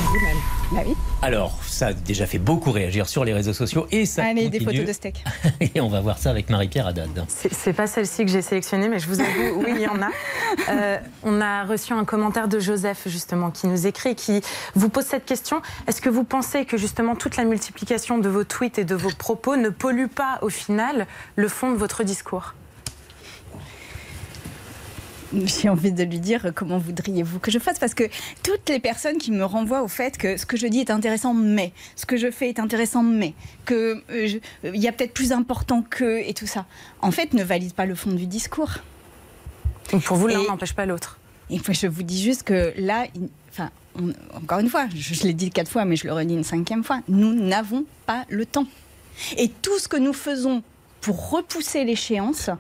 Bah 0.73 0.81
Alors, 1.23 1.59
ça 1.63 1.89
a 1.89 1.93
déjà 1.93 2.27
fait 2.27 2.39
beaucoup 2.39 2.71
réagir 2.71 3.09
sur 3.09 3.25
les 3.25 3.33
réseaux 3.33 3.53
sociaux 3.53 3.87
et 3.91 4.07
ça 4.07 4.25
Allez, 4.25 4.49
des 4.49 4.61
photos 4.61 4.85
de 4.85 4.93
steak. 4.93 5.25
et 5.61 5.81
on 5.81 5.89
va 5.89 6.01
voir 6.01 6.19
ça 6.19 6.31
avec 6.31 6.51
Marie-Pierre 6.51 6.89
Haddad. 6.89 7.25
C'est 7.29 7.73
pas 7.73 7.87
celle-ci 7.87 8.25
que 8.25 8.31
j'ai 8.31 8.43
sélectionnée, 8.43 8.89
mais 8.89 8.99
je 8.99 9.07
vous 9.07 9.21
avoue, 9.21 9.63
oui, 9.65 9.73
il 9.75 9.81
y 9.81 9.89
en 9.89 10.03
a. 10.03 10.09
Euh, 10.69 10.99
on 11.23 11.41
a 11.41 11.65
reçu 11.65 11.93
un 11.93 12.05
commentaire 12.05 12.49
de 12.49 12.59
Joseph, 12.59 13.03
justement, 13.07 13.51
qui 13.51 13.67
nous 13.67 13.87
écrit, 13.87 14.15
qui 14.15 14.41
vous 14.75 14.89
pose 14.89 15.05
cette 15.05 15.25
question. 15.25 15.61
Est-ce 15.87 16.01
que 16.01 16.09
vous 16.09 16.25
pensez 16.25 16.65
que, 16.65 16.77
justement, 16.77 17.15
toute 17.15 17.37
la 17.37 17.45
multiplication 17.45 18.19
de 18.19 18.29
vos 18.29 18.43
tweets 18.43 18.79
et 18.79 18.85
de 18.85 18.95
vos 18.95 19.11
propos 19.11 19.57
ne 19.57 19.69
pollue 19.69 20.07
pas, 20.07 20.39
au 20.43 20.49
final, 20.49 21.07
le 21.37 21.49
fond 21.49 21.71
de 21.71 21.77
votre 21.77 22.05
discours? 22.05 22.55
J'ai 25.35 25.69
envie 25.69 25.93
de 25.93 26.05
lui 26.05 26.19
dire 26.19 26.53
comment 26.55 26.79
voudriez-vous 26.79 27.39
que 27.41 27.51
je 27.51 27.59
fasse? 27.59 27.79
Parce 27.79 27.95
que 27.95 28.05
toutes 28.43 28.69
les 28.69 28.79
personnes 28.79 29.19
qui 29.19 29.33
me 29.33 29.45
renvoient 29.45 29.83
au 29.83 29.89
fait 29.89 30.17
que 30.17 30.37
ce 30.37 30.47
que 30.47 30.57
je 30.57 30.67
dis 30.67 30.81
est 30.81 30.91
intéressant 30.91 31.35
mais 31.35 31.73
ce 31.97 32.07
que 32.07 32.17
je 32.17 32.31
fais 32.31 32.49
est 32.49 32.61
intéressant 32.61 33.03
mais 33.03 33.35
que 33.65 34.03
euh, 34.11 34.39
il 34.63 34.81
y 34.81 34.89
a 34.89 34.93
peut-être 34.93 35.15
plus 35.15 35.33
important 35.33 35.83
que 35.83 36.21
et 36.27 36.35
tout 36.35 36.47
ça 36.47 36.67
en 37.03 37.11
fait 37.11 37.35
ne 37.35 37.43
valident 37.43 37.75
pas 37.75 37.87
le 37.87 37.95
fond 37.95 38.13
du 38.13 38.27
discours. 38.27 38.71
Donc 39.93 40.03
pour 40.03 40.17
vous 40.17 40.29
l'un 40.29 40.45
n'empêche 40.45 40.75
pas 40.75 40.87
l'autre. 40.87 41.19
Et 41.51 41.59
je 41.59 41.87
vous 41.87 42.03
dis 42.03 42.23
juste 42.23 42.43
que 42.43 42.73
là, 42.77 43.07
enfin 43.51 43.71
encore 44.35 44.59
une 44.59 44.69
fois, 44.69 44.87
je, 44.95 45.15
je 45.15 45.23
l'ai 45.25 45.33
dit 45.33 45.51
quatre 45.51 45.71
fois 45.71 45.85
mais 45.85 45.97
je 45.97 46.07
le 46.07 46.13
redis 46.13 46.35
une 46.35 46.45
cinquième 46.45 46.85
fois, 46.85 47.01
nous 47.09 47.35
n'avons 47.35 47.85
pas 48.05 48.25
le 48.29 48.47
temps. 48.47 48.67
Et 49.37 49.49
tout 49.49 49.79
ce 49.79 49.89
que 49.89 49.97
nous 49.97 50.13
faisons 50.13 50.63
pour 51.01 51.31
repousser 51.31 51.85
l'échéance, 51.85 52.51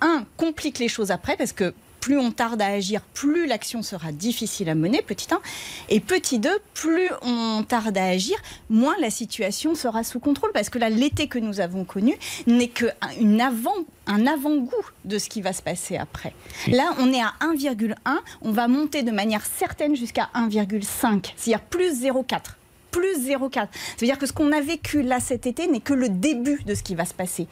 un, 0.00 0.24
complique 0.36 0.78
les 0.78 0.88
choses 0.88 1.10
après, 1.10 1.36
parce 1.36 1.52
que 1.52 1.74
plus 2.00 2.18
on 2.18 2.30
tarde 2.30 2.60
à 2.62 2.66
agir, 2.66 3.00
plus 3.14 3.46
l'action 3.46 3.82
sera 3.82 4.12
difficile 4.12 4.68
à 4.68 4.74
mener, 4.74 5.02
petit 5.02 5.28
1. 5.32 5.40
Et 5.88 6.00
petit 6.00 6.38
2, 6.38 6.50
plus 6.74 7.08
on 7.22 7.64
tarde 7.66 7.96
à 7.98 8.04
agir, 8.04 8.36
moins 8.70 8.94
la 9.00 9.10
situation 9.10 9.74
sera 9.74 10.04
sous 10.04 10.20
contrôle. 10.20 10.52
Parce 10.52 10.70
que 10.70 10.78
là, 10.78 10.88
l'été 10.88 11.28
que 11.28 11.38
nous 11.38 11.60
avons 11.60 11.84
connu 11.84 12.16
n'est 12.46 12.68
qu'un 12.68 13.38
avant, 13.40 13.74
un 14.06 14.26
avant-goût 14.26 14.74
de 15.04 15.18
ce 15.18 15.28
qui 15.28 15.42
va 15.42 15.52
se 15.52 15.62
passer 15.62 15.96
après. 15.96 16.34
Là, 16.68 16.94
on 16.98 17.12
est 17.12 17.20
à 17.20 17.34
1,1, 17.40 17.94
on 18.42 18.52
va 18.52 18.68
monter 18.68 19.02
de 19.02 19.10
manière 19.10 19.44
certaine 19.44 19.96
jusqu'à 19.96 20.28
1,5, 20.34 21.32
c'est-à-dire 21.36 21.60
plus 21.60 22.02
0,4 22.02 22.57
plus 22.90 23.28
0,4. 23.28 23.54
Ça 23.54 23.68
veut 24.00 24.06
dire 24.06 24.18
que 24.18 24.26
ce 24.26 24.32
qu'on 24.32 24.52
a 24.52 24.60
vécu 24.60 25.02
là 25.02 25.20
cet 25.20 25.46
été 25.46 25.66
n'est 25.66 25.80
que 25.80 25.94
le 25.94 26.08
début 26.08 26.62
de 26.64 26.74
ce 26.74 26.82
qui 26.82 26.94
va 26.94 27.04
se 27.04 27.14
passer. 27.14 27.46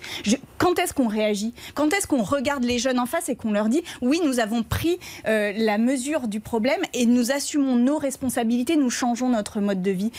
quand 0.59 0.79
est-ce 0.79 0.95
qu'on 0.95 1.09
réagit? 1.09 1.55
Quand 1.75 1.93
est-ce 1.93 2.07
qu'on 2.07 2.23
regarde 2.23 2.65
les 2.65 2.79
jeunes 2.79 2.99
en 2.99 3.07
face 3.07 3.29
et 3.29 3.37
qu'on 3.37 3.53
leur 3.53 3.69
dit 3.69 3.83
oui, 4.03 4.21
nous 4.25 4.41
avons 4.41 4.63
pris 4.63 4.99
euh, 5.27 5.53
la 5.57 5.79
mesure 5.79 6.29
du 6.29 6.41
problème 6.41 6.81
et 6.95 7.07
nous 7.07 7.33
assumons 7.33 7.77
nos 7.77 7.99
responsabilités, 7.99 8.77
nous 8.77 8.91
changeons 8.91 9.29
notre 9.29 9.61
mode 9.61 9.83
de 9.83 9.91
vie? 9.91 10.13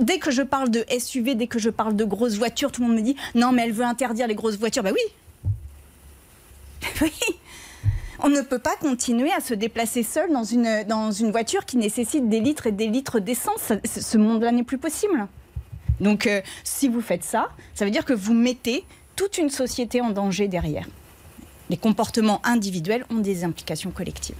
dès 0.00 0.18
que 0.18 0.30
je 0.30 0.42
parle 0.42 0.70
de 0.70 0.84
SUV, 0.98 1.34
dès 1.34 1.46
que 1.46 1.58
je 1.58 1.70
parle 1.70 1.96
de 1.96 2.04
grosses 2.04 2.36
voitures, 2.36 2.72
tout 2.72 2.82
le 2.82 2.88
monde 2.88 2.96
me 2.96 3.02
dit 3.02 3.16
non, 3.34 3.52
mais 3.52 3.62
elle 3.64 3.72
veut 3.72 3.84
interdire 3.84 4.26
les 4.26 4.34
grosses 4.34 4.56
voitures. 4.56 4.82
Ben 4.82 4.94
oui. 4.94 5.00
Oui. 7.02 7.12
On 8.22 8.28
ne 8.28 8.42
peut 8.42 8.58
pas 8.58 8.76
continuer 8.80 9.32
à 9.32 9.40
se 9.40 9.54
déplacer 9.54 10.02
seul 10.02 10.30
dans 10.32 10.44
une, 10.44 10.84
dans 10.86 11.10
une 11.10 11.30
voiture 11.30 11.64
qui 11.64 11.76
nécessite 11.76 12.28
des 12.28 12.40
litres 12.40 12.66
et 12.66 12.72
des 12.72 12.88
litres 12.88 13.18
d'essence. 13.18 13.72
Ce 13.84 14.18
monde-là 14.18 14.52
n'est 14.52 14.62
plus 14.62 14.78
possible. 14.78 15.26
Donc, 16.00 16.26
euh, 16.26 16.40
si 16.64 16.88
vous 16.88 17.00
faites 17.00 17.24
ça, 17.24 17.48
ça 17.74 17.84
veut 17.84 17.90
dire 17.90 18.04
que 18.04 18.12
vous 18.12 18.34
mettez 18.34 18.84
toute 19.16 19.38
une 19.38 19.50
société 19.50 20.00
en 20.00 20.10
danger 20.10 20.48
derrière. 20.48 20.86
Les 21.68 21.76
comportements 21.76 22.40
individuels 22.44 23.04
ont 23.10 23.18
des 23.18 23.44
implications 23.44 23.90
collectives. 23.90 24.36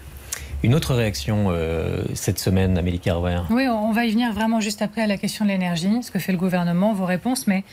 Une 0.62 0.74
autre 0.74 0.94
réaction 0.94 1.46
euh, 1.48 2.04
cette 2.14 2.38
semaine, 2.38 2.76
Amélie 2.76 3.00
Carver 3.00 3.40
Oui, 3.50 3.66
on 3.66 3.92
va 3.92 4.04
y 4.04 4.10
venir 4.10 4.32
vraiment 4.32 4.60
juste 4.60 4.82
après 4.82 5.02
à 5.02 5.06
la 5.06 5.16
question 5.16 5.46
de 5.46 5.50
l'énergie, 5.50 6.02
ce 6.02 6.10
que 6.10 6.18
fait 6.18 6.32
le 6.32 6.38
gouvernement, 6.38 6.92
vos 6.92 7.06
réponses, 7.06 7.46
mais 7.46 7.64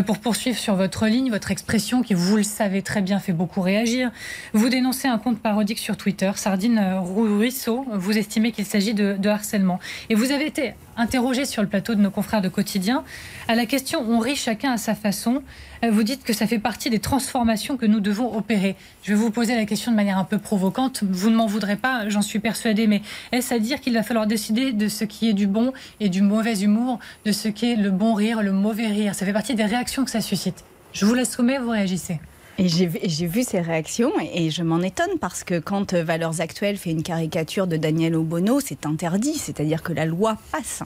pour 0.00 0.18
poursuivre 0.18 0.56
sur 0.56 0.74
votre 0.74 1.06
ligne, 1.06 1.30
votre 1.30 1.50
expression 1.50 2.02
qui, 2.02 2.14
vous 2.14 2.36
le 2.36 2.42
savez 2.42 2.80
très 2.82 3.02
bien, 3.02 3.18
fait 3.18 3.32
beaucoup 3.32 3.60
réagir. 3.60 4.10
Vous 4.54 4.70
dénoncez 4.70 5.08
un 5.08 5.18
compte 5.18 5.38
parodique 5.38 5.78
sur 5.78 5.96
Twitter, 5.96 6.30
Sardine 6.36 6.80
Ruisseau. 7.04 7.84
Vous 7.92 8.16
estimez 8.16 8.52
qu'il 8.52 8.64
s'agit 8.64 8.94
de, 8.94 9.28
harcèlement. 9.28 9.78
Et 10.08 10.14
vous 10.14 10.32
avez 10.32 10.46
été 10.46 10.74
interrogé 10.96 11.44
sur 11.44 11.62
le 11.62 11.68
plateau 11.68 11.94
de 11.94 12.00
nos 12.00 12.10
confrères 12.10 12.42
de 12.42 12.48
quotidien 12.48 13.04
à 13.48 13.54
la 13.54 13.66
question 13.66 14.04
on 14.08 14.18
rit 14.18 14.36
chacun 14.36 14.72
à 14.72 14.76
sa 14.76 14.94
façon. 14.94 15.42
Euh, 15.84 15.90
vous 15.90 16.02
dites 16.02 16.24
que 16.24 16.32
ça 16.32 16.46
fait 16.46 16.58
partie 16.58 16.90
des 16.90 16.98
transformations 16.98 17.76
que 17.76 17.86
nous 17.86 18.00
devons 18.00 18.36
opérer. 18.36 18.76
Je 19.02 19.12
vais 19.12 19.18
vous 19.18 19.30
poser 19.30 19.54
la 19.54 19.64
question 19.64 19.90
de 19.90 19.96
manière 19.96 20.18
un 20.18 20.24
peu 20.24 20.38
provocante. 20.38 21.02
Vous 21.02 21.30
ne 21.30 21.36
m'en 21.36 21.46
voudrez 21.46 21.76
pas, 21.76 22.08
j'en 22.08 22.22
suis 22.22 22.38
persuadée, 22.38 22.86
mais 22.86 23.02
est-ce 23.32 23.54
à 23.54 23.58
dire 23.58 23.80
qu'il 23.80 23.94
va 23.94 24.02
falloir 24.02 24.26
décider 24.26 24.72
de 24.72 24.88
ce 24.88 25.04
qui 25.04 25.28
est 25.28 25.34
du 25.34 25.46
bon 25.46 25.72
et 26.00 26.08
du 26.08 26.22
mauvais 26.22 26.60
humour, 26.60 26.98
de 27.24 27.32
ce 27.32 27.48
qui 27.48 27.72
est 27.72 27.76
le 27.76 27.90
bon 27.90 28.14
rire, 28.14 28.42
le 28.42 28.52
mauvais 28.52 28.86
rire? 28.86 29.14
Ça 29.14 29.26
fait 29.26 29.32
partie 29.32 29.54
des 29.54 29.64
réactions 29.64 30.04
que 30.04 30.10
ça 30.10 30.20
suscite. 30.20 30.64
Je 30.92 31.06
vous 31.06 31.14
laisse 31.14 31.32
soumettre, 31.32 31.62
vous 31.62 31.70
réagissez. 31.70 32.20
Et 32.62 32.68
j'ai 32.68 33.26
vu 33.26 33.42
ces 33.42 33.60
réactions 33.60 34.12
et 34.20 34.50
je 34.50 34.62
m'en 34.62 34.82
étonne 34.82 35.18
parce 35.20 35.42
que 35.42 35.58
quand 35.58 35.94
Valeurs 35.94 36.40
Actuelles 36.40 36.76
fait 36.76 36.92
une 36.92 37.02
caricature 37.02 37.66
de 37.66 37.76
Daniel 37.76 38.14
Obono, 38.14 38.60
c'est 38.60 38.86
interdit, 38.86 39.34
c'est-à-dire 39.34 39.82
que 39.82 39.92
la 39.92 40.04
loi 40.04 40.36
passe. 40.52 40.84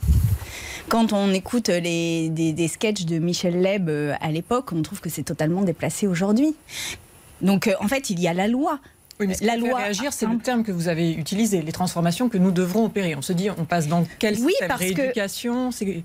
Quand 0.88 1.12
on 1.12 1.34
écoute 1.34 1.70
des, 1.70 2.30
des 2.30 2.68
sketchs 2.68 3.04
de 3.04 3.18
Michel 3.18 3.60
Leb 3.60 3.90
euh, 3.90 4.14
à 4.22 4.30
l'époque, 4.30 4.72
on 4.72 4.80
trouve 4.80 5.00
que 5.00 5.10
c'est 5.10 5.24
totalement 5.24 5.60
déplacé 5.60 6.06
aujourd'hui. 6.06 6.56
Donc 7.42 7.66
euh, 7.66 7.74
en 7.80 7.88
fait, 7.88 8.08
il 8.08 8.20
y 8.20 8.26
a 8.26 8.32
la 8.32 8.48
loi. 8.48 8.80
Oui, 9.18 9.26
mais 9.26 9.34
ce 9.34 9.44
la 9.44 9.56
loi 9.56 9.78
réagir, 9.78 10.12
c'est 10.12 10.26
le 10.26 10.38
terme 10.38 10.62
que 10.62 10.72
vous 10.72 10.88
avez 10.88 11.12
utilisé, 11.12 11.62
les 11.62 11.72
transformations 11.72 12.28
que 12.28 12.36
nous 12.36 12.50
devrons 12.50 12.84
opérer. 12.84 13.14
On 13.14 13.22
se 13.22 13.32
dit, 13.32 13.48
on 13.50 13.64
passe 13.64 13.88
dans 13.88 14.04
quelle 14.18 14.38
oui, 14.40 14.52
parce 14.68 14.80
rééducation 14.80 15.70
que, 15.70 16.02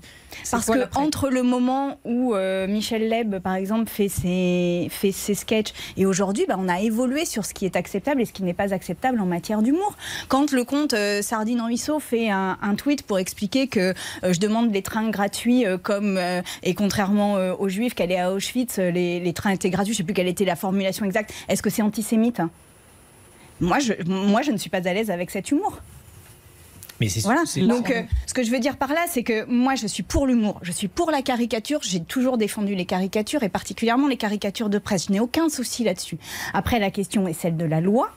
Parce 0.50 0.66
que 0.66 0.98
entre 0.98 1.28
le 1.28 1.42
moment 1.42 1.98
où 2.04 2.34
euh, 2.34 2.66
Michel 2.66 3.08
Leb, 3.08 3.38
par 3.40 3.54
exemple, 3.54 3.90
fait 3.90 4.08
ses, 4.08 4.88
fait 4.90 5.12
ses 5.12 5.34
sketchs 5.34 5.72
et 5.98 6.06
aujourd'hui, 6.06 6.46
bah, 6.48 6.56
on 6.58 6.68
a 6.68 6.80
évolué 6.80 7.26
sur 7.26 7.44
ce 7.44 7.52
qui 7.52 7.66
est 7.66 7.76
acceptable 7.76 8.22
et 8.22 8.24
ce 8.24 8.32
qui 8.32 8.42
n'est 8.44 8.54
pas 8.54 8.72
acceptable 8.72 9.20
en 9.20 9.26
matière 9.26 9.60
d'humour. 9.60 9.96
Quand 10.28 10.50
le 10.50 10.64
compte 10.64 10.94
euh, 10.94 11.20
Sardine 11.20 11.60
en 11.60 11.66
Ruisseau 11.66 12.00
fait 12.00 12.30
un, 12.30 12.56
un, 12.62 12.74
tweet 12.76 13.02
pour 13.02 13.18
expliquer 13.18 13.66
que 13.66 13.92
euh, 14.24 14.32
je 14.32 14.40
demande 14.40 14.70
des 14.70 14.82
trains 14.82 15.10
gratuits 15.10 15.66
comme 15.82 16.18
et 16.62 16.74
contrairement 16.74 17.34
aux 17.34 17.68
Juifs 17.68 17.94
qu'elle 17.94 18.10
est 18.10 18.18
à 18.18 18.32
Auschwitz, 18.32 18.78
les, 18.78 19.20
les, 19.20 19.32
trains 19.32 19.50
étaient 19.50 19.70
gratuits. 19.70 19.92
Je 19.92 19.98
ne 19.98 20.02
sais 20.02 20.04
plus 20.04 20.14
quelle 20.14 20.28
était 20.28 20.44
la 20.44 20.56
formulation 20.56 21.04
exacte. 21.04 21.32
Est-ce 21.48 21.62
que 21.62 21.70
c'est 21.70 21.82
antisémite 21.82 22.40
moi 23.62 23.78
je, 23.78 23.92
moi, 24.04 24.42
je 24.42 24.50
ne 24.50 24.56
suis 24.58 24.68
pas 24.68 24.86
à 24.86 24.92
l'aise 24.92 25.10
avec 25.10 25.30
cet 25.30 25.50
humour. 25.50 25.78
Mais 27.00 27.08
c'est 27.08 27.20
voilà. 27.20 27.42
Donc, 27.56 27.90
euh, 27.90 28.02
ce 28.26 28.34
que 28.34 28.42
je 28.42 28.50
veux 28.50 28.58
dire 28.58 28.76
par 28.76 28.92
là, 28.92 29.00
c'est 29.08 29.22
que 29.22 29.44
moi, 29.46 29.74
je 29.76 29.86
suis 29.86 30.02
pour 30.02 30.26
l'humour, 30.26 30.58
je 30.62 30.72
suis 30.72 30.88
pour 30.88 31.10
la 31.10 31.22
caricature. 31.22 31.80
J'ai 31.82 32.02
toujours 32.02 32.38
défendu 32.38 32.74
les 32.74 32.84
caricatures 32.84 33.42
et 33.42 33.48
particulièrement 33.48 34.08
les 34.08 34.16
caricatures 34.16 34.68
de 34.68 34.78
presse. 34.78 35.06
Je 35.06 35.12
n'ai 35.12 35.20
aucun 35.20 35.48
souci 35.48 35.84
là-dessus. 35.84 36.18
Après, 36.52 36.78
la 36.78 36.90
question 36.90 37.26
est 37.26 37.32
celle 37.32 37.56
de 37.56 37.64
la 37.64 37.80
loi 37.80 38.10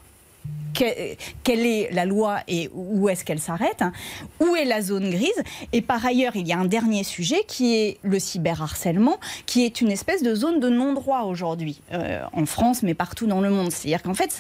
quelle 0.76 1.66
est 1.66 1.90
la 1.92 2.06
loi 2.06 2.40
et 2.48 2.70
où 2.74 3.10
est-ce 3.10 3.24
qu'elle 3.26 3.40
s'arrête, 3.40 3.82
hein. 3.82 3.92
où 4.40 4.56
est 4.56 4.66
la 4.66 4.82
zone 4.82 5.10
grise? 5.10 5.44
Et 5.74 5.82
par 5.82 6.06
ailleurs, 6.06 6.36
il 6.36 6.48
y 6.48 6.54
a 6.54 6.58
un 6.58 6.66
dernier 6.66 7.04
sujet 7.04 7.44
qui 7.48 7.76
est 7.76 7.98
le 8.04 8.20
cyberharcèlement, 8.20 9.20
qui 9.46 9.66
est 9.66 9.82
une 9.82 9.92
espèce 9.92 10.24
de 10.24 10.36
zone 10.36 10.60
de 10.60 10.70
non-droit 10.70 11.24
aujourd'hui, 11.24 11.82
euh, 11.94 12.24
en 12.34 12.46
France, 12.46 12.84
mais 12.84 12.94
partout 12.94 13.28
dans 13.28 13.42
le 13.42 13.50
monde. 13.50 13.72
C'est-à-dire 13.72 14.02
qu'en 14.02 14.14
fait, 14.14 14.32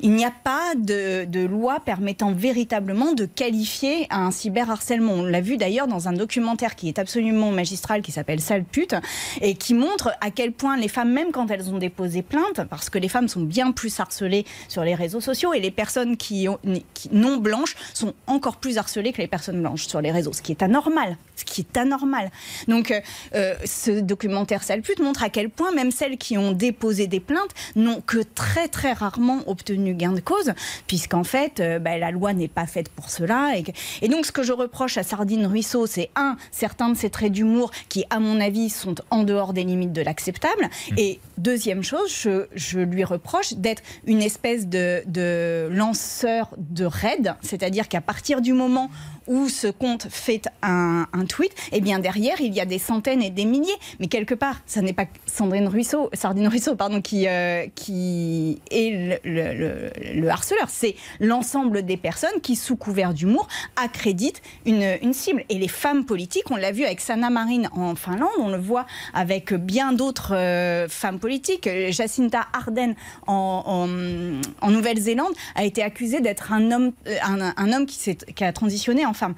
il 0.00 0.12
n'y 0.12 0.24
a 0.24 0.30
pas 0.30 0.74
de, 0.76 1.24
de, 1.24 1.40
loi 1.40 1.80
permettant 1.84 2.32
véritablement 2.32 3.12
de 3.12 3.24
qualifier 3.24 4.06
un 4.10 4.30
cyberharcèlement. 4.30 5.12
On 5.12 5.24
l'a 5.24 5.40
vu 5.40 5.56
d'ailleurs 5.56 5.88
dans 5.88 6.08
un 6.08 6.12
documentaire 6.12 6.76
qui 6.76 6.88
est 6.88 6.98
absolument 6.98 7.50
magistral, 7.50 8.02
qui 8.02 8.12
s'appelle 8.12 8.40
Sale 8.40 8.64
pute, 8.64 8.94
et 9.40 9.54
qui 9.54 9.74
montre 9.74 10.12
à 10.20 10.30
quel 10.30 10.52
point 10.52 10.76
les 10.76 10.88
femmes, 10.88 11.12
même 11.12 11.32
quand 11.32 11.50
elles 11.50 11.70
ont 11.70 11.78
déposé 11.78 12.22
plainte, 12.22 12.62
parce 12.70 12.90
que 12.90 12.98
les 12.98 13.08
femmes 13.08 13.28
sont 13.28 13.40
bien 13.40 13.72
plus 13.72 13.98
harcelées 13.98 14.44
sur 14.68 14.84
les 14.84 14.94
réseaux 14.94 15.20
sociaux 15.28 15.52
et 15.52 15.60
les 15.60 15.70
personnes 15.70 16.16
qui, 16.16 16.48
ont, 16.48 16.58
qui, 16.94 17.10
non 17.12 17.36
blanches 17.36 17.76
sont 17.92 18.14
encore 18.26 18.56
plus 18.56 18.78
harcelées 18.78 19.12
que 19.12 19.20
les 19.20 19.28
personnes 19.28 19.60
blanches 19.60 19.86
sur 19.86 20.00
les 20.00 20.10
réseaux, 20.10 20.32
ce 20.32 20.40
qui 20.40 20.52
est 20.52 20.62
anormal. 20.62 21.18
Ce 21.36 21.44
qui 21.44 21.60
est 21.60 21.76
anormal. 21.76 22.30
Donc, 22.66 22.90
euh, 22.90 23.00
euh 23.34 23.54
ce 23.64 24.00
documentaire 24.00 24.62
Sale 24.62 24.82
pute 24.82 25.00
montre 25.00 25.22
à 25.22 25.28
quel 25.28 25.50
point 25.50 25.72
même 25.72 25.90
celles 25.90 26.16
qui 26.16 26.38
ont 26.38 26.52
déposé 26.52 27.06
des 27.06 27.20
plaintes 27.20 27.54
n'ont 27.76 28.00
que 28.00 28.18
très 28.18 28.68
très 28.68 28.92
rarement 28.92 29.40
obtenu 29.46 29.94
gain 29.94 30.12
de 30.12 30.20
cause, 30.20 30.52
puisqu'en 30.86 31.24
fait, 31.24 31.60
euh, 31.60 31.78
bah, 31.78 31.98
la 31.98 32.10
loi 32.10 32.32
n'est 32.32 32.48
pas 32.48 32.66
faite 32.66 32.88
pour 32.88 33.10
cela. 33.10 33.52
Et, 33.56 33.64
et, 34.02 34.08
donc, 34.08 34.26
ce 34.26 34.32
que 34.32 34.42
je 34.42 34.52
reproche 34.52 34.96
à 34.96 35.02
Sardine 35.02 35.46
Ruisseau, 35.46 35.86
c'est 35.86 36.10
un, 36.16 36.36
certains 36.50 36.88
de 36.88 36.96
ses 36.96 37.10
traits 37.10 37.32
d'humour 37.32 37.70
qui, 37.88 38.04
à 38.10 38.18
mon 38.18 38.40
avis, 38.40 38.70
sont 38.70 38.94
en 39.10 39.22
dehors 39.24 39.52
des 39.52 39.64
limites 39.64 39.92
de 39.92 40.02
l'acceptable. 40.02 40.64
Mmh. 40.64 40.94
Et 40.98 41.20
deuxième 41.36 41.82
chose, 41.82 42.10
je, 42.22 42.46
je 42.54 42.80
lui 42.80 43.04
reproche 43.04 43.52
d'être 43.54 43.82
une 44.06 44.22
espèce 44.22 44.66
de 44.66 44.78
de, 44.78 45.04
lanceur 45.70 46.54
de 46.56 46.84
raid, 46.84 47.34
c'est-à-dire 47.42 47.88
qu'à 47.88 48.00
partir 48.00 48.40
du 48.40 48.52
moment 48.52 48.90
où 49.28 49.48
ce 49.48 49.68
compte 49.68 50.08
fait 50.10 50.48
un, 50.62 51.06
tweet, 51.28 51.52
eh 51.72 51.80
bien 51.80 51.98
derrière 51.98 52.40
il 52.40 52.54
y 52.54 52.60
a 52.60 52.64
des 52.64 52.78
centaines 52.78 53.22
et 53.22 53.30
des 53.30 53.44
milliers. 53.44 53.68
Mais 54.00 54.08
quelque 54.08 54.34
part, 54.34 54.56
ça 54.66 54.80
n'est 54.80 54.92
pas 54.92 55.04
Sandrine 55.26 55.68
Ruisseau, 55.68 56.08
Sardine 56.14 56.48
Ruisseau, 56.48 56.74
pardon, 56.74 57.00
qui 57.00 57.28
euh, 57.28 57.66
est 58.70 59.20
le, 59.24 60.28
harceleur. 60.28 60.68
C'est 60.68 60.96
l'ensemble 61.20 61.84
des 61.84 61.96
personnes 61.96 62.40
qui, 62.42 62.56
sous 62.56 62.76
couvert 62.76 63.12
d'humour, 63.14 63.46
accréditent 63.76 64.42
une, 64.64 65.12
cible. 65.12 65.44
Et 65.48 65.58
les 65.58 65.68
femmes 65.68 66.04
politiques, 66.04 66.50
on 66.50 66.56
l'a 66.56 66.72
vu 66.72 66.84
avec 66.84 67.00
Sanna 67.00 67.28
Marin 67.30 67.64
en 67.72 67.94
Finlande, 67.94 68.28
on 68.38 68.48
le 68.48 68.58
voit 68.58 68.86
avec 69.12 69.52
bien 69.52 69.92
d'autres 69.92 70.34
euh, 70.34 70.88
femmes 70.88 71.18
politiques. 71.18 71.68
Jacinta 71.90 72.46
Ardern 72.52 72.94
en, 73.26 73.88
en, 74.60 74.70
Nouvelle-Zélande 74.70 75.07
a 75.54 75.64
été 75.64 75.82
accusée 75.82 76.20
d'être 76.20 76.52
un 76.52 76.70
homme, 76.70 76.92
euh, 77.06 77.16
un, 77.22 77.52
un 77.56 77.72
homme 77.72 77.86
qui, 77.86 78.16
qui 78.16 78.44
a 78.44 78.52
transitionné 78.52 79.06
en 79.06 79.14
femme. 79.14 79.34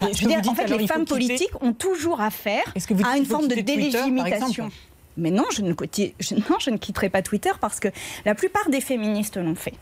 Je 0.00 0.22
veux 0.22 0.28
dire, 0.28 0.40
en 0.48 0.54
fait, 0.54 0.66
les 0.66 0.86
femmes 0.86 1.04
politiques 1.04 1.52
ont 1.60 1.72
toujours 1.72 2.20
affaire 2.20 2.64
à 3.04 3.16
une 3.16 3.26
forme 3.26 3.48
de 3.48 3.56
délégitimation. 3.56 4.70
Mais 5.16 5.30
non 5.30 5.44
je, 5.52 5.62
ne, 5.62 5.72
je, 6.18 6.34
non, 6.34 6.58
je 6.58 6.70
ne 6.70 6.76
quitterai 6.76 7.08
pas 7.08 7.22
Twitter 7.22 7.52
parce 7.60 7.78
que 7.78 7.88
la 8.24 8.34
plupart 8.34 8.68
des 8.68 8.80
féministes 8.80 9.36
l'ont 9.36 9.54
fait. 9.54 9.74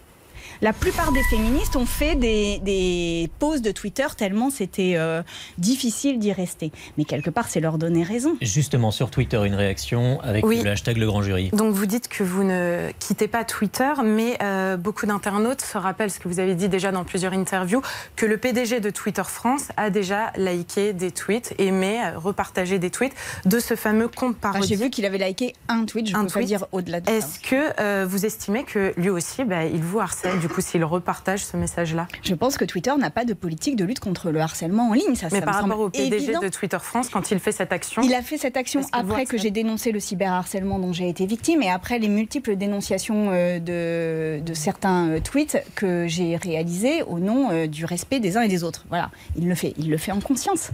La 0.62 0.72
plupart 0.72 1.10
des 1.10 1.22
féministes 1.24 1.74
ont 1.74 1.86
fait 1.86 2.14
des, 2.14 2.58
des 2.60 3.28
pauses 3.40 3.62
de 3.62 3.72
Twitter 3.72 4.06
tellement 4.16 4.48
c'était 4.48 4.94
euh, 4.96 5.20
difficile 5.58 6.20
d'y 6.20 6.32
rester. 6.32 6.70
Mais 6.96 7.04
quelque 7.04 7.30
part, 7.30 7.48
c'est 7.48 7.58
leur 7.58 7.78
donner 7.78 8.04
raison. 8.04 8.36
Justement, 8.40 8.92
sur 8.92 9.10
Twitter, 9.10 9.40
une 9.44 9.56
réaction 9.56 10.20
avec 10.22 10.46
Oui. 10.46 10.62
le 10.62 10.70
hashtag 10.70 10.98
Le 10.98 11.06
Grand 11.06 11.20
Jury. 11.22 11.50
Donc 11.52 11.74
vous 11.74 11.86
dites 11.86 12.06
que 12.06 12.22
vous 12.22 12.44
ne 12.44 12.90
quittez 13.00 13.26
pas 13.26 13.44
Twitter, 13.44 13.90
mais 14.04 14.38
euh, 14.40 14.76
beaucoup 14.76 15.04
d'internautes 15.04 15.62
se 15.62 15.76
rappellent 15.78 16.12
ce 16.12 16.20
que 16.20 16.28
vous 16.28 16.38
avez 16.38 16.54
dit 16.54 16.68
déjà 16.68 16.92
dans 16.92 17.02
plusieurs 17.02 17.32
interviews, 17.32 17.82
que 18.14 18.24
le 18.24 18.36
PDG 18.36 18.78
de 18.78 18.90
Twitter 18.90 19.24
France 19.26 19.68
a 19.76 19.90
déjà 19.90 20.32
liké 20.36 20.92
des 20.92 21.10
tweets, 21.10 21.54
aimé, 21.58 22.00
euh, 22.04 22.16
repartagé 22.18 22.78
des 22.78 22.90
tweets 22.90 23.14
de 23.46 23.58
ce 23.58 23.74
fameux 23.74 24.06
compte 24.06 24.36
Enfin, 24.38 24.52
parodique. 24.52 24.68
J'ai 24.78 24.84
vu 24.84 24.90
qu'il 24.90 25.06
avait 25.06 25.18
liké 25.18 25.54
un 25.66 25.84
tweet, 25.86 26.06
je 26.06 26.12
ne 26.12 26.18
Un 26.18 26.20
peux 26.22 26.26
pas 26.28 26.32
tweet. 26.34 26.46
dire 26.46 26.66
au-delà 26.70 27.00
de 27.00 27.06
ça. 27.08 27.16
Est-ce 27.16 27.40
que 27.40 27.80
euh, 27.80 28.06
vous 28.08 28.24
estimez 28.26 28.62
que 28.62 28.92
lui 28.96 29.10
aussi, 29.10 29.42
bah, 29.44 29.64
il 29.64 29.82
vous 29.82 29.98
harcèle, 29.98 30.38
du 30.38 30.46
coup, 30.48 30.51
s'il 30.60 30.84
repartage 30.84 31.44
ce 31.44 31.56
message-là 31.56 32.06
Je 32.22 32.34
pense 32.34 32.56
que 32.56 32.64
Twitter 32.64 32.92
n'a 32.98 33.10
pas 33.10 33.24
de 33.24 33.32
politique 33.34 33.76
de 33.76 33.84
lutte 33.84 34.00
contre 34.00 34.30
le 34.30 34.40
harcèlement 34.40 34.90
en 34.90 34.92
ligne. 34.92 35.14
Ça, 35.14 35.28
Mais 35.32 35.40
ça 35.40 35.46
par 35.46 35.66
me 35.66 35.70
rapport 35.72 35.86
au 35.86 35.90
PDG 35.90 36.16
évident. 36.24 36.40
de 36.40 36.48
Twitter 36.48 36.78
France, 36.80 37.08
quand 37.08 37.30
il 37.30 37.38
fait 37.38 37.52
cette 37.52 37.72
action, 37.72 38.02
Il 38.02 38.14
a 38.14 38.22
fait 38.22 38.38
cette 38.38 38.56
action 38.56 38.82
après 38.92 39.24
que 39.26 39.38
j'ai 39.38 39.50
dénoncé 39.50 39.92
le 39.92 40.00
cyberharcèlement 40.00 40.78
dont 40.78 40.92
j'ai 40.92 41.08
été 41.08 41.26
victime 41.26 41.62
et 41.62 41.70
après 41.70 41.98
les 41.98 42.08
multiples 42.08 42.56
dénonciations 42.56 43.30
euh, 43.32 43.58
de, 43.58 44.44
de 44.44 44.54
certains 44.54 45.08
euh, 45.08 45.20
tweets 45.20 45.58
que 45.74 46.06
j'ai 46.06 46.36
réalisés 46.36 47.02
au 47.02 47.18
nom 47.18 47.50
euh, 47.50 47.66
du 47.66 47.84
respect 47.84 48.20
des 48.20 48.36
uns 48.36 48.42
et 48.42 48.48
des 48.48 48.64
autres. 48.64 48.84
Voilà, 48.88 49.10
il 49.36 49.48
le 49.48 49.54
fait, 49.54 49.74
il 49.78 49.90
le 49.90 49.96
fait 49.96 50.12
en 50.12 50.20
conscience. 50.20 50.70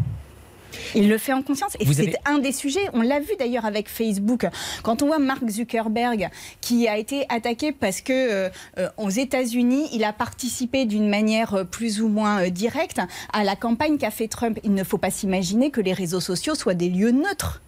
Il 0.95 1.09
le 1.09 1.19
fait 1.19 1.33
en 1.33 1.43
conscience 1.43 1.77
et 1.81 1.87
c'est 1.87 2.01
avez- 2.09 2.17
un 2.27 2.39
des 2.39 2.53
sujets. 2.53 2.89
On 2.93 3.03
l'a 3.03 3.21
vu 3.21 3.33
d'ailleurs 3.39 3.65
avec 3.65 3.89
Facebook. 3.89 4.47
Quand 4.83 5.03
on 5.03 5.07
voit 5.07 5.19
Mark 5.19 5.49
Zuckerberg 5.49 6.29
qui 6.61 6.89
a 6.89 6.97
été 6.99 7.27
attaqué 7.29 7.73
parce 7.73 8.01
que 8.01 8.13
euh, 8.13 8.49
euh, 8.79 8.89
aux 8.97 9.11
États-Unis, 9.11 9.89
il 9.93 10.05
a 10.05 10.13
participé 10.13 10.85
d'une 10.85 11.09
manière 11.09 11.55
euh, 11.55 11.65
plus 11.65 12.01
ou 12.01 12.09
moins 12.09 12.49
directe 12.49 13.01
à 13.33 13.45
la 13.45 13.57
campagne 13.57 13.99
qu'a 13.99 14.11
fait 14.11 14.29
Trump. 14.29 14.59
Il 14.65 14.75
ne 14.75 14.85
faut 14.85 14.99
pas 14.99 15.11
s'imaginer 15.11 15.71
que 15.71 15.81
les 15.81 15.93
réseaux 15.93 16.21
sociaux 16.21 16.55
soient 16.55 16.75
des 16.75 16.89
lieux 16.89 17.11
neutres. 17.13 17.63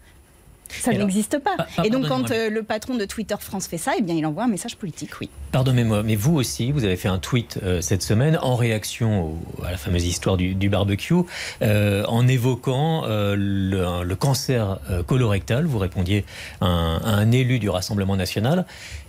Ça 0.70 0.92
n'existe 0.92 1.38
pas. 1.38 1.56
Ah, 1.58 1.66
ah, 1.78 1.82
et 1.84 1.90
donc, 1.90 2.06
quand 2.08 2.30
euh, 2.30 2.50
le 2.50 2.62
patron 2.62 2.94
de 2.94 3.04
Twitter 3.04 3.34
France 3.40 3.66
fait 3.66 3.78
ça, 3.78 3.92
eh 3.98 4.02
bien, 4.02 4.14
il 4.14 4.24
envoie 4.26 4.44
un 4.44 4.48
message 4.48 4.76
politique, 4.76 5.10
oui. 5.20 5.28
Pardonnez-moi, 5.52 6.02
mais 6.02 6.14
vous 6.16 6.36
aussi, 6.36 6.70
vous 6.72 6.84
avez 6.84 6.96
fait 6.96 7.08
un 7.08 7.18
tweet 7.18 7.58
euh, 7.62 7.80
cette 7.80 8.02
semaine 8.02 8.38
en 8.40 8.54
réaction 8.54 9.24
au- 9.58 9.64
à 9.64 9.70
la 9.72 9.76
fameuse 9.76 10.04
histoire 10.06 10.36
du, 10.36 10.54
du 10.54 10.68
barbecue, 10.68 11.14
euh, 11.62 12.04
en 12.06 12.26
évoquant 12.28 13.04
le, 13.06 14.04
le 14.04 14.14
cancer 14.16 14.78
colorectal. 15.06 15.66
Vous 15.66 15.78
répondiez 15.78 16.24
à 16.60 16.66
un, 16.66 16.96
à 16.98 17.10
un 17.14 17.30
élu 17.32 17.58
du 17.58 17.68
Rassemblement 17.68 18.16
national. 18.16 18.64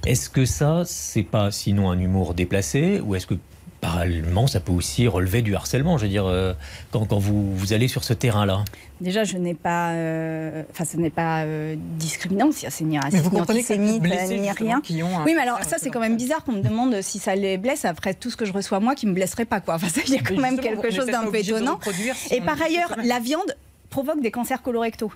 Est-ce 0.06 0.30
que 0.30 0.46
ça, 0.46 0.84
c'est 0.86 1.24
pas 1.24 1.52
sinon 1.52 1.92
un 1.92 2.00
humour 2.00 2.34
déplacé, 2.34 3.00
ou 3.04 3.16
est-ce 3.16 3.28
que 3.28 3.36
parallèlement, 3.82 4.48
ça 4.48 4.60
peut 4.60 4.72
aussi 4.72 5.08
relever 5.08 5.42
du 5.42 5.56
harcèlement? 5.56 5.98
Je 5.98 6.04
veux 6.04 6.10
dire, 6.10 6.56
quand, 6.92 7.06
quand 7.06 7.18
vous, 7.20 7.56
vous 7.56 7.74
allez 7.74 7.88
sur 7.88 8.04
ce 8.04 8.14
terrain-là. 8.14 8.64
Déjà, 9.02 9.24
je 9.24 9.38
n'ai 9.38 9.56
pas. 9.56 9.90
euh, 9.92 10.64
Enfin, 10.72 10.86
ce 10.86 10.96
n'est 10.96 11.10
pas 11.10 11.42
euh, 11.44 11.76
discriminant, 11.98 12.52
c'est 12.52 12.70
c'est 12.70 12.84
ni 12.84 12.92
Mais 12.94 13.00
raciste, 13.00 13.32
ni 13.34 13.42
antisémite, 13.42 14.04
ni 14.04 14.52
rien. 14.52 14.82
Oui, 15.26 15.34
mais 15.36 15.42
alors 15.42 15.64
ça, 15.64 15.78
c'est 15.80 15.90
quand 15.90 16.00
même 16.00 16.16
bizarre 16.18 16.44
qu'on 16.44 16.52
me 16.54 16.62
demande 16.62 17.02
si 17.02 17.18
ça 17.20 17.36
les 17.36 17.58
blesse 17.58 17.84
après 17.84 18.14
tout 18.14 18.30
ce 18.30 18.38
que 18.38 18.46
je 18.46 18.54
reçois 18.54 18.80
moi 18.80 18.94
qui 18.96 19.08
me 19.08 19.14
blesserait 19.14 19.46
pas, 19.46 19.60
quoi. 19.60 19.74
Enfin, 19.76 19.90
ça, 19.90 20.02
il 20.08 20.14
y 20.14 20.18
a 20.18 20.22
quand 20.22 20.36
Mais 20.36 20.42
même 20.52 20.60
quelque 20.60 20.92
chose 20.92 21.08
d'un 21.08 21.26
peu 21.30 21.36
étonnant. 21.38 21.80
si 22.16 22.36
Et 22.36 22.42
par 22.42 22.62
ailleurs, 22.62 22.96
la 23.04 23.20
viande 23.20 23.56
provoque 23.90 24.22
des 24.22 24.32
cancers 24.32 24.62
colorectaux. 24.62 25.12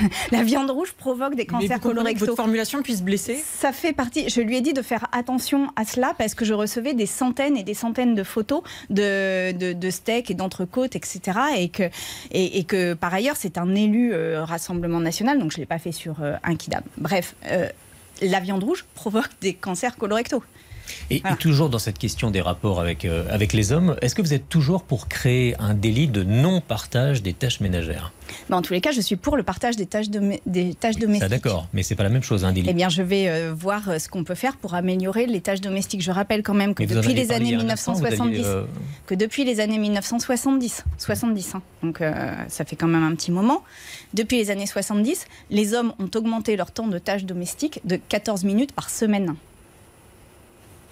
la 0.32 0.42
viande 0.42 0.70
rouge 0.70 0.92
provoque 0.92 1.34
des 1.34 1.42
Mais 1.42 1.44
vous 1.44 1.52
cancers 1.52 1.80
comprenez 1.80 1.80
que 1.80 1.98
colorectaux. 1.98 2.26
votre 2.26 2.36
formulation 2.36 2.82
puisse 2.82 3.02
blesser 3.02 3.36
Ça 3.36 3.72
fait 3.72 3.92
partie. 3.92 4.28
Je 4.28 4.40
lui 4.40 4.56
ai 4.56 4.60
dit 4.60 4.72
de 4.72 4.82
faire 4.82 5.06
attention 5.12 5.68
à 5.76 5.84
cela 5.84 6.14
parce 6.16 6.34
que 6.34 6.44
je 6.44 6.54
recevais 6.54 6.94
des 6.94 7.06
centaines 7.06 7.56
et 7.56 7.62
des 7.62 7.74
centaines 7.74 8.14
de 8.14 8.22
photos 8.22 8.62
de, 8.88 9.52
de, 9.52 9.72
de 9.72 9.90
steaks 9.90 10.30
et 10.30 10.34
d'entrecôtes, 10.34 10.96
etc. 10.96 11.38
Et 11.58 11.68
que, 11.68 11.84
et, 12.30 12.58
et 12.58 12.64
que 12.64 12.94
par 12.94 13.12
ailleurs, 13.12 13.36
c'est 13.36 13.58
un 13.58 13.74
élu 13.74 14.12
euh, 14.12 14.44
Rassemblement 14.44 15.00
national, 15.00 15.38
donc 15.38 15.52
je 15.52 15.58
ne 15.58 15.62
l'ai 15.62 15.66
pas 15.66 15.78
fait 15.78 15.92
sur 15.92 16.22
euh, 16.22 16.36
un. 16.44 16.54
Bref, 16.98 17.34
euh, 17.46 17.68
la 18.22 18.40
viande 18.40 18.62
rouge 18.64 18.84
provoque 18.94 19.30
des 19.40 19.54
cancers 19.54 19.96
colorectaux. 19.96 20.42
Et, 21.10 21.20
Voilà. 21.20 21.34
et 21.34 21.38
toujours 21.38 21.70
dans 21.70 21.78
cette 21.78 21.98
question 21.98 22.30
des 22.30 22.40
rapports 22.40 22.80
avec, 22.80 23.04
euh, 23.04 23.24
avec 23.30 23.52
les 23.52 23.72
hommes, 23.72 23.96
est-ce 24.02 24.14
que 24.14 24.22
vous 24.22 24.34
êtes 24.34 24.48
toujours 24.48 24.82
pour 24.82 25.08
créer 25.08 25.54
un 25.58 25.74
délit 25.74 26.08
de 26.08 26.22
non-partage 26.22 27.22
des 27.22 27.32
tâches 27.32 27.60
ménagères? 27.60 28.12
Mais 28.48 28.56
en 28.56 28.62
tous 28.62 28.72
les 28.72 28.80
cas, 28.80 28.92
je 28.92 29.00
suis 29.00 29.16
pour 29.16 29.36
le 29.36 29.42
partage 29.42 29.76
des 29.76 29.86
tâches, 29.86 30.08
de, 30.08 30.38
des 30.46 30.74
tâches 30.74 30.94
Ça, 30.94 31.00
domestiques. 31.00 31.28
d'accord, 31.28 31.66
mais 31.72 31.82
c'est 31.82 31.94
pas 31.96 32.02
la 32.04 32.08
même 32.10 32.22
chose, 32.22 32.44
un 32.44 32.52
délit. 32.52 32.68
Eh 32.70 32.74
bien, 32.74 32.88
je 32.88 33.02
vais 33.02 33.28
euh, 33.28 33.52
voir 33.52 33.88
euh, 33.88 33.98
ce 33.98 34.08
qu'on 34.08 34.24
peut 34.24 34.34
faire 34.34 34.56
pour 34.56 34.74
améliorer 34.74 35.26
les 35.26 35.40
tâches 35.40 35.60
domestiques. 35.60 36.02
Je 36.02 36.10
rappelle 36.12 36.42
quand 36.42 36.54
même 36.54 36.74
que 36.74 36.84
depuis 36.84 37.14
les 37.14 37.32
années 37.32 37.50
il 37.50 37.58
y 37.58 37.60
a 37.60 37.64
un 37.64 37.68
instant, 37.68 37.92
vous 37.92 38.04
aviez, 38.04 38.18
1970, 38.18 38.46
euh, 38.46 38.64
que 39.06 39.14
depuis 39.14 39.44
les 39.44 39.60
années 39.60 39.78
1970, 39.78 40.84
70, 40.98 41.54
hein, 41.54 41.62
donc 41.82 42.00
ça 42.48 42.64
fait 42.64 42.76
quand 42.76 42.86
même 42.86 43.02
un 43.02 43.14
petit 43.14 43.32
moment, 43.32 43.62
depuis 44.14 44.36
les 44.36 44.50
années 44.50 44.66
70, 44.66 45.26
les 45.50 45.74
hommes 45.74 45.92
ont 45.98 46.10
augmenté 46.14 46.56
leur 46.56 46.70
temps 46.70 46.88
de 46.88 46.98
tâches 46.98 47.24
domestiques 47.24 47.80
de 47.84 47.96
14 47.96 48.44
minutes 48.44 48.72
par 48.72 48.90
semaine. 48.90 49.34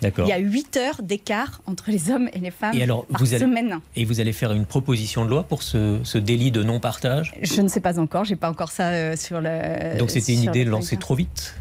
Il 0.02 0.26
y 0.28 0.32
a 0.32 0.38
8 0.38 0.76
heures 0.76 1.02
d'écart 1.02 1.60
entre 1.66 1.90
les 1.90 2.10
hommes 2.10 2.28
et 2.32 2.38
les 2.38 2.50
femmes 2.50 2.74
Et 2.76 2.82
alors, 2.82 3.04
par 3.06 3.20
vous 3.20 3.34
allez- 3.34 3.44
semaine. 3.44 3.80
Et 3.96 4.04
vous 4.04 4.20
allez 4.20 4.32
faire 4.32 4.52
une 4.52 4.64
proposition 4.64 5.24
de 5.24 5.30
loi 5.30 5.42
pour 5.42 5.62
ce, 5.62 5.98
ce 6.04 6.18
délit 6.18 6.50
de 6.52 6.62
non-partage? 6.62 7.34
Je 7.42 7.60
ne 7.60 7.68
sais 7.68 7.80
pas 7.80 7.98
encore, 7.98 8.24
j'ai 8.24 8.36
pas 8.36 8.50
encore 8.50 8.70
ça 8.70 8.90
euh, 8.90 9.16
sur 9.16 9.40
le. 9.40 9.98
Donc 9.98 10.10
c'était 10.10 10.32
une 10.34 10.42
idée 10.44 10.50
Twitter. 10.52 10.70
trop 10.98 11.14
vite? 11.14 11.54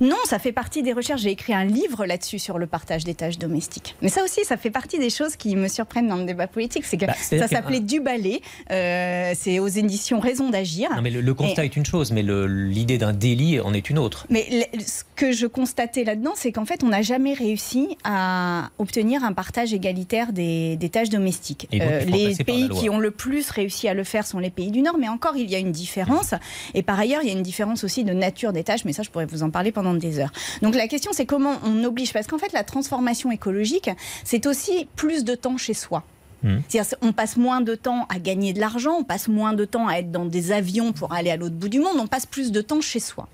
Non, 0.00 0.16
ça 0.24 0.38
fait 0.38 0.52
partie 0.52 0.82
des 0.82 0.92
recherches. 0.92 1.22
J'ai 1.22 1.30
écrit 1.30 1.54
un 1.54 1.64
livre 1.64 2.06
là-dessus 2.06 2.38
sur 2.38 2.58
le 2.58 2.66
partage 2.66 3.04
des 3.04 3.14
tâches 3.14 3.38
domestiques. 3.38 3.96
Mais 4.02 4.08
ça 4.08 4.22
aussi, 4.24 4.44
ça 4.44 4.56
fait 4.56 4.70
partie 4.70 4.98
des 4.98 5.10
choses 5.10 5.36
qui 5.36 5.56
me 5.56 5.68
surprennent 5.68 6.08
dans 6.08 6.16
le 6.16 6.24
débat 6.24 6.46
politique. 6.46 6.84
C'est 6.84 6.96
que 6.96 7.06
Bah, 7.06 7.14
ça 7.20 7.38
que- 7.38 7.48
s'appelait 7.48 7.80
Du 7.80 8.00
balai. 8.00 8.40
euh, 8.70 9.32
c'est 9.36 9.58
aux 9.58 9.68
éditions 9.68 10.20
Raison 10.20 10.50
d'agir. 10.50 10.90
Non 10.94 11.02
mais 11.02 11.10
le, 11.10 11.20
le 11.20 11.34
constat 11.34 11.64
est 11.64 11.76
une 11.76 11.84
chose, 11.86 12.12
mais 12.12 12.22
l'idée 12.22 12.98
d'un 12.98 13.12
délit 13.12 13.60
en 13.60 13.74
est 13.74 13.90
une 13.90 13.98
autre. 13.98 14.26
Mais 14.30 14.46
le- 14.50 14.80
ce 14.80 15.02
que 15.16 15.32
je 15.32 15.46
constatais 15.46 16.04
là-dedans, 16.04 16.32
c'est 16.36 16.52
qu'en 16.52 16.64
fait, 16.64 16.82
on 16.84 16.88
n'a 16.88 17.02
jamais 17.02 17.34
réussi 17.34 17.96
à 18.04 18.70
obtenir 18.78 19.24
un 19.24 19.32
partage 19.32 19.72
égalitaire 19.74 20.32
des, 20.32 20.76
des 20.76 20.88
tâches 20.88 21.08
domestiques. 21.10 21.68
Euh, 21.74 22.04
donc, 22.04 22.14
les 22.14 22.34
pays 22.44 22.68
qui 22.68 22.88
ont 22.90 22.98
le 22.98 23.10
plus 23.10 23.50
réussi 23.50 23.88
à 23.88 23.94
le 23.94 24.04
faire 24.04 24.26
sont 24.26 24.38
les 24.38 24.50
pays 24.50 24.70
du 24.70 24.82
Nord, 24.82 24.96
mais 24.98 25.08
encore, 25.08 25.36
il 25.36 25.50
y 25.50 25.54
a 25.54 25.58
une 25.58 25.72
différence. 25.72 26.34
Et 26.74 26.82
par 26.82 26.98
ailleurs, 26.98 27.20
il 27.22 27.28
y 27.28 27.30
a 27.30 27.34
une 27.34 27.42
différence 27.42 27.84
aussi 27.84 28.04
de 28.04 28.12
nature 28.12 28.52
des 28.52 28.64
tâches, 28.64 28.84
mais 28.84 28.92
ça, 28.92 29.02
je 29.02 29.10
pourrais 29.10 29.26
vous 29.26 29.42
en 29.42 29.50
parler 29.52 29.70
pendant 29.72 29.94
des 29.94 30.18
heures. 30.18 30.32
Donc 30.62 30.74
la 30.74 30.88
question, 30.88 31.12
c'est 31.14 31.26
comment 31.26 31.54
on 31.64 31.84
oblige, 31.84 32.12
parce 32.12 32.26
qu'en 32.26 32.38
fait, 32.38 32.52
la 32.52 32.64
transformation 32.64 33.30
écologique, 33.30 33.90
c'est 34.24 34.46
aussi 34.46 34.88
plus 34.96 35.24
de 35.24 35.34
temps 35.34 35.56
chez 35.56 35.74
soi. 35.74 36.02
Hmm. 36.42 36.58
C'est-à-dire, 36.68 36.96
on 37.02 37.12
passe 37.12 37.36
moins 37.36 37.60
de 37.60 37.74
temps 37.74 38.06
à 38.08 38.18
gagner 38.18 38.52
de 38.52 38.60
l'argent, 38.60 38.96
on 39.00 39.04
passe 39.04 39.28
moins 39.28 39.52
de 39.52 39.64
temps 39.64 39.86
à 39.86 39.94
être 39.96 40.10
dans 40.10 40.24
des 40.24 40.52
avions 40.52 40.92
pour 40.92 41.12
aller 41.12 41.30
à 41.30 41.36
l'autre 41.36 41.54
bout 41.54 41.68
du 41.68 41.78
monde, 41.78 41.96
on 41.98 42.06
passe 42.06 42.26
plus 42.26 42.50
de 42.50 42.60
temps 42.60 42.80
chez 42.80 43.00
soi. 43.00 43.28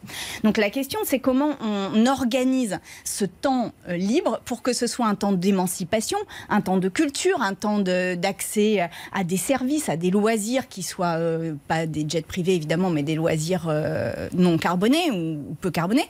Donc 0.44 0.58
la 0.58 0.70
question, 0.70 1.00
c'est 1.04 1.18
comment 1.18 1.56
on 1.60 2.06
organise 2.06 2.78
ce 3.04 3.24
temps 3.24 3.72
euh, 3.88 3.96
libre 3.96 4.40
pour 4.44 4.62
que 4.62 4.72
ce 4.72 4.86
soit 4.86 5.06
un 5.06 5.14
temps 5.14 5.32
d'émancipation, 5.32 6.18
un 6.48 6.60
temps 6.60 6.76
de 6.76 6.88
culture, 6.88 7.40
un 7.40 7.54
temps 7.54 7.78
d'accès 7.78 8.88
à 9.12 9.24
des 9.24 9.36
services, 9.36 9.88
à 9.88 9.96
des 9.96 10.10
loisirs 10.10 10.68
qui 10.68 10.82
soient 10.82 11.16
euh, 11.16 11.54
pas 11.66 11.86
des 11.86 12.04
jets 12.08 12.22
privés 12.22 12.54
évidemment, 12.54 12.90
mais 12.90 13.02
des 13.02 13.14
loisirs 13.14 13.66
euh, 13.68 14.28
non 14.34 14.58
carbonés 14.58 15.10
ou 15.10 15.56
peu 15.60 15.70
carbonés. 15.70 16.08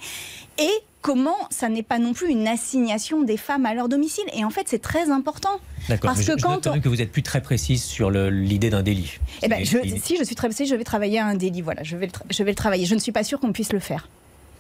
Et 0.59 0.71
comment 1.01 1.37
ça 1.51 1.69
n'est 1.69 1.83
pas 1.83 1.99
non 1.99 2.13
plus 2.13 2.29
une 2.29 2.49
assignation 2.49 3.23
des 3.23 3.37
femmes 3.37 3.67
à 3.67 3.75
leur 3.75 3.89
domicile. 3.89 4.25
Et 4.35 4.45
en 4.45 4.51
fait, 4.51 4.67
c'est 4.67 4.83
très 4.83 5.11
important. 5.11 5.61
D'accord. 5.89 6.09
Parce 6.11 6.19
mais 6.19 6.25
je, 6.25 6.33
que 6.33 6.39
je 6.39 6.43
quand 6.45 6.51
note 6.53 6.65
quand 6.65 6.77
on- 6.77 6.81
que 6.81 6.89
vous 6.89 7.01
êtes 7.01 7.11
plus 7.13 7.23
très 7.23 7.41
précise 7.41 7.83
sur 7.83 8.11
l'idée 8.11 8.71
d'un 8.71 8.83
délit. 8.83 9.19
Eh 9.43 9.49
ben, 9.49 9.65
je- 9.65 9.79
si 10.03 10.17
je 10.19 10.25
suis 10.25 10.35
très 10.35 10.49
pressée, 10.49 10.67
je 10.67 10.75
vais 10.75 10.85
travailler 10.85 11.19
à 11.19 11.27
un 11.27 11.35
délit. 11.35 11.63
Voilà, 11.63 11.83
je 11.83 11.97
vais 11.97 12.07
le, 12.07 12.13
tra- 12.13 12.23
je 12.31 12.43
vais 12.43 12.51
le 12.51 12.57
travailler. 12.57 12.85
Je 12.87 12.95
ne 12.95 13.01
suis 13.01 13.13
pas 13.13 13.25
sûre 13.25 13.41
qu'on 13.41 13.53
puisse 13.53 13.73
le 13.73 13.81
faire. 13.81 14.09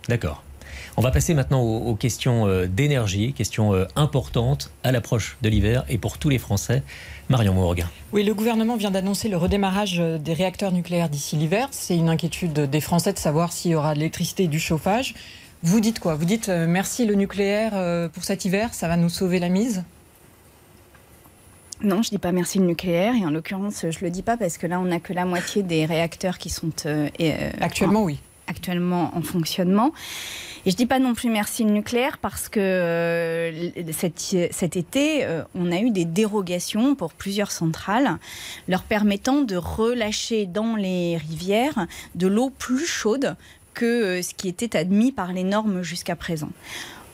D'accord. 0.08 0.42
On 0.96 1.00
va 1.02 1.10
passer 1.10 1.34
maintenant 1.34 1.60
aux, 1.60 1.78
aux 1.90 1.94
questions 1.94 2.46
euh, 2.48 2.66
d'énergie, 2.66 3.32
questions 3.32 3.72
euh, 3.72 3.84
importantes 3.94 4.70
à 4.82 4.90
l'approche 4.90 5.36
de 5.42 5.48
l'hiver 5.48 5.84
et 5.88 5.96
pour 5.98 6.18
tous 6.18 6.28
les 6.28 6.38
Français. 6.38 6.82
Marion 7.28 7.52
Mourgue. 7.52 7.84
Oui, 8.12 8.24
le 8.24 8.32
gouvernement 8.34 8.76
vient 8.76 8.90
d'annoncer 8.90 9.28
le 9.28 9.36
redémarrage 9.36 10.00
euh, 10.00 10.18
des 10.18 10.32
réacteurs 10.32 10.72
nucléaires 10.72 11.08
d'ici 11.10 11.36
l'hiver. 11.36 11.68
C'est 11.72 11.96
une 11.96 12.08
inquiétude 12.08 12.52
des 12.54 12.80
Français 12.80 13.12
de 13.12 13.18
savoir 13.18 13.52
s'il 13.52 13.72
y 13.72 13.74
aura 13.74 13.92
de 13.94 13.98
l'électricité 13.98 14.44
et 14.44 14.48
du 14.48 14.58
chauffage. 14.58 15.14
Vous 15.62 15.80
dites 15.80 15.98
quoi? 16.00 16.14
Vous 16.14 16.24
dites 16.24 16.48
euh, 16.48 16.66
merci 16.66 17.04
le 17.04 17.14
nucléaire 17.14 17.72
euh, 17.74 18.08
pour 18.08 18.24
cet 18.24 18.44
hiver, 18.44 18.72
ça 18.72 18.88
va 18.88 18.96
nous 18.96 19.08
sauver 19.10 19.38
la 19.40 19.50
mise? 19.50 19.84
Non, 21.82 22.02
je 22.02 22.10
dis 22.10 22.18
pas 22.18 22.32
merci 22.32 22.58
le 22.58 22.66
nucléaire. 22.66 23.14
Et 23.14 23.24
en 23.24 23.30
l'occurrence, 23.30 23.84
je 23.88 24.04
le 24.04 24.10
dis 24.10 24.22
pas 24.22 24.36
parce 24.36 24.58
que 24.58 24.66
là, 24.66 24.80
on 24.80 24.84
n'a 24.84 25.00
que 25.00 25.12
la 25.12 25.24
moitié 25.24 25.62
des 25.62 25.86
réacteurs 25.86 26.38
qui 26.38 26.50
sont 26.50 26.72
euh, 26.86 27.08
euh, 27.20 27.50
Actuellement, 27.60 28.02
oui. 28.02 28.18
actuellement 28.48 29.12
en 29.16 29.22
fonctionnement. 29.22 29.92
Et 30.66 30.70
je 30.70 30.76
dis 30.76 30.86
pas 30.86 30.98
non 30.98 31.14
plus 31.14 31.30
merci 31.30 31.62
le 31.64 31.70
nucléaire 31.70 32.18
parce 32.18 32.48
que 32.48 32.58
euh, 32.60 33.70
cet, 33.92 34.18
cet 34.50 34.76
été, 34.76 35.24
euh, 35.24 35.42
on 35.54 35.70
a 35.70 35.78
eu 35.78 35.90
des 35.90 36.04
dérogations 36.04 36.94
pour 36.96 37.12
plusieurs 37.12 37.52
centrales 37.52 38.18
leur 38.66 38.82
permettant 38.82 39.42
de 39.42 39.56
relâcher 39.56 40.46
dans 40.46 40.74
les 40.74 41.16
rivières 41.16 41.86
de 42.16 42.26
l'eau 42.26 42.50
plus 42.50 42.86
chaude 42.86 43.36
que 43.72 44.20
ce 44.20 44.34
qui 44.34 44.48
était 44.48 44.76
admis 44.76 45.12
par 45.12 45.32
les 45.32 45.44
normes 45.44 45.82
jusqu'à 45.82 46.16
présent. 46.16 46.50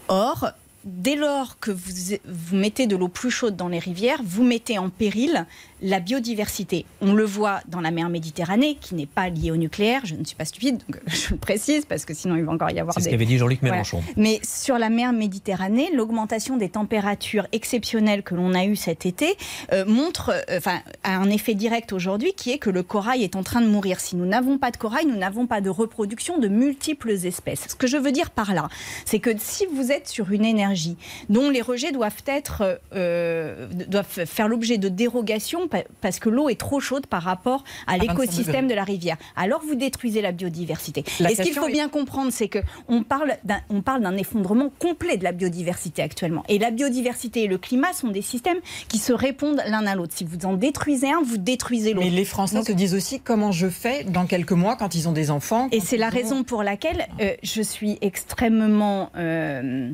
Or, 0.08 0.48
dès 0.84 1.16
lors 1.16 1.58
que 1.58 1.70
vous, 1.70 2.56
mettez 2.56 2.86
de 2.86 2.96
l'eau 2.96 3.08
plus 3.08 3.30
chaude 3.30 3.56
dans 3.56 3.68
les 3.68 3.78
rivières, 3.78 4.20
vous 4.24 4.44
mettez 4.44 4.78
en 4.78 4.90
péril 4.90 5.46
la 5.84 6.00
biodiversité. 6.00 6.86
On 7.02 7.12
le 7.12 7.24
voit 7.24 7.60
dans 7.68 7.82
la 7.82 7.90
mer 7.90 8.08
Méditerranée, 8.08 8.78
qui 8.80 8.94
n'est 8.94 9.06
pas 9.06 9.28
liée 9.28 9.50
au 9.50 9.56
nucléaire. 9.56 10.00
Je 10.04 10.14
ne 10.14 10.24
suis 10.24 10.34
pas 10.34 10.46
stupide, 10.46 10.78
donc 10.88 10.98
je 11.06 11.32
le 11.32 11.36
précise, 11.36 11.84
parce 11.84 12.06
que 12.06 12.14
sinon 12.14 12.36
il 12.36 12.44
va 12.44 12.52
encore 12.52 12.70
y 12.70 12.80
avoir 12.80 12.94
C'est 12.94 13.00
des... 13.00 13.04
ce 13.04 13.10
qu'avait 13.10 13.26
dit 13.26 13.36
Jean-Luc 13.36 13.60
Mélenchon. 13.60 14.02
Mais 14.16 14.40
sur 14.42 14.78
la 14.78 14.88
mer 14.88 15.12
Méditerranée, 15.12 15.90
l'augmentation 15.94 16.56
des 16.56 16.70
températures 16.70 17.46
exceptionnelles 17.52 18.22
que 18.22 18.34
l'on 18.34 18.54
a 18.54 18.64
eues 18.64 18.76
cet 18.76 19.04
été 19.04 19.36
euh, 19.72 19.84
montre, 19.84 20.30
euh, 20.30 20.56
enfin, 20.56 20.80
a 21.02 21.16
un 21.16 21.28
effet 21.28 21.54
direct 21.54 21.92
aujourd'hui, 21.92 22.32
qui 22.32 22.50
est 22.50 22.58
que 22.58 22.70
le 22.70 22.82
corail 22.82 23.22
est 23.22 23.36
en 23.36 23.42
train 23.42 23.60
de 23.60 23.68
mourir. 23.68 24.00
Si 24.00 24.16
nous 24.16 24.26
n'avons 24.26 24.56
pas 24.56 24.70
de 24.70 24.78
corail, 24.78 25.04
nous 25.04 25.18
n'avons 25.18 25.46
pas 25.46 25.60
de 25.60 25.68
reproduction 25.68 26.38
de 26.38 26.48
multiples 26.48 27.10
espèces. 27.10 27.66
Ce 27.68 27.74
que 27.74 27.86
je 27.86 27.98
veux 27.98 28.12
dire 28.12 28.30
par 28.30 28.54
là, 28.54 28.68
c'est 29.04 29.18
que 29.18 29.30
si 29.36 29.66
vous 29.66 29.92
êtes 29.92 30.08
sur 30.08 30.32
une 30.32 30.46
énergie 30.46 30.96
dont 31.28 31.50
les 31.50 31.60
rejets 31.60 31.92
doivent 31.92 32.22
être, 32.26 32.80
euh, 32.94 33.68
doivent 33.86 34.24
faire 34.24 34.48
l'objet 34.48 34.78
de 34.78 34.88
dérogations 34.88 35.68
parce 36.00 36.18
que 36.18 36.28
l'eau 36.28 36.48
est 36.48 36.58
trop 36.58 36.80
chaude 36.80 37.06
par 37.06 37.22
rapport 37.22 37.64
à 37.86 37.98
l'écosystème 37.98 38.68
de 38.68 38.74
la 38.74 38.84
rivière. 38.84 39.16
Alors 39.36 39.60
vous 39.66 39.74
détruisez 39.74 40.22
la 40.22 40.32
biodiversité. 40.32 41.04
La 41.20 41.30
Et 41.30 41.34
ce 41.34 41.42
qu'il 41.42 41.52
faut 41.54 41.68
est- 41.68 41.72
bien 41.72 41.88
comprendre, 41.88 42.30
c'est 42.32 42.48
que 42.48 42.58
on 42.88 43.02
parle 43.02 43.36
d'un 43.44 44.16
effondrement 44.16 44.70
complet 44.78 45.16
de 45.16 45.24
la 45.24 45.32
biodiversité 45.32 46.02
actuellement. 46.02 46.44
Et 46.48 46.58
la 46.58 46.70
biodiversité 46.70 47.44
et 47.44 47.46
le 47.46 47.58
climat 47.58 47.92
sont 47.92 48.08
des 48.08 48.22
systèmes 48.22 48.58
qui 48.88 48.98
se 48.98 49.12
répondent 49.12 49.62
l'un 49.66 49.86
à 49.86 49.94
l'autre. 49.94 50.12
Si 50.16 50.24
vous 50.24 50.44
en 50.46 50.54
détruisez 50.54 51.10
un, 51.10 51.22
vous 51.22 51.38
détruisez 51.38 51.92
l'autre. 51.94 52.06
Mais 52.06 52.12
les 52.12 52.24
Français 52.24 52.56
Donc- 52.56 52.66
se 52.66 52.72
disent 52.72 52.94
aussi 52.94 53.20
comment 53.20 53.52
je 53.52 53.68
fais 53.68 54.04
dans 54.04 54.26
quelques 54.26 54.52
mois 54.52 54.76
quand 54.76 54.94
ils 54.94 55.08
ont 55.08 55.12
des 55.12 55.30
enfants. 55.30 55.68
Et 55.72 55.80
c'est 55.80 55.96
la 55.96 56.08
ont- 56.08 56.10
raison 56.10 56.44
pour 56.44 56.62
laquelle 56.62 57.06
euh, 57.20 57.34
je 57.42 57.62
suis 57.62 57.98
extrêmement. 58.00 59.10
euh, 59.16 59.90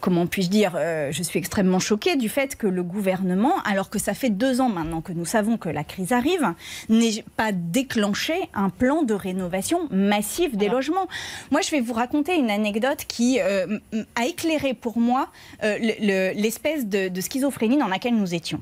comment 0.00 0.26
puis-je 0.26 0.48
dire 0.48 0.72
euh, 0.76 1.10
Je 1.12 1.22
suis 1.22 1.38
extrêmement 1.38 1.78
choquée 1.78 2.16
du 2.16 2.28
fait 2.28 2.56
que 2.56 2.66
le 2.66 2.82
gouvernement, 2.82 3.54
alors 3.64 3.90
que 3.90 3.98
ça 3.98 4.14
fait 4.14 4.30
deux 4.30 4.60
ans 4.60 4.68
maintenant 4.68 5.00
que 5.00 5.12
nous 5.12 5.24
savons 5.24 5.56
que 5.56 5.68
la 5.68 5.84
crise 5.84 6.12
arrive, 6.12 6.52
n'ait 6.88 7.24
pas 7.36 7.52
déclenché 7.52 8.34
un 8.54 8.68
plan 8.70 9.02
de 9.02 9.14
rénovation 9.14 9.88
massive 9.90 10.56
des 10.56 10.68
logements. 10.68 11.08
Moi, 11.50 11.60
je 11.60 11.70
vais 11.70 11.80
vous 11.80 11.92
raconter 11.94 12.36
une 12.36 12.50
anecdote 12.50 13.04
qui 13.08 13.40
euh, 13.40 13.78
a 14.14 14.26
éclairé 14.26 14.74
pour 14.74 14.98
moi 14.98 15.28
euh, 15.62 15.76
le- 15.78 16.06
le- 16.06 16.40
l'espèce 16.40 16.86
de, 16.86 17.08
de 17.08 17.20
schizophrénie 17.20 17.78
dans 17.78 17.88
laquelle 17.88 18.14
nous 18.16 18.34
étions. 18.34 18.60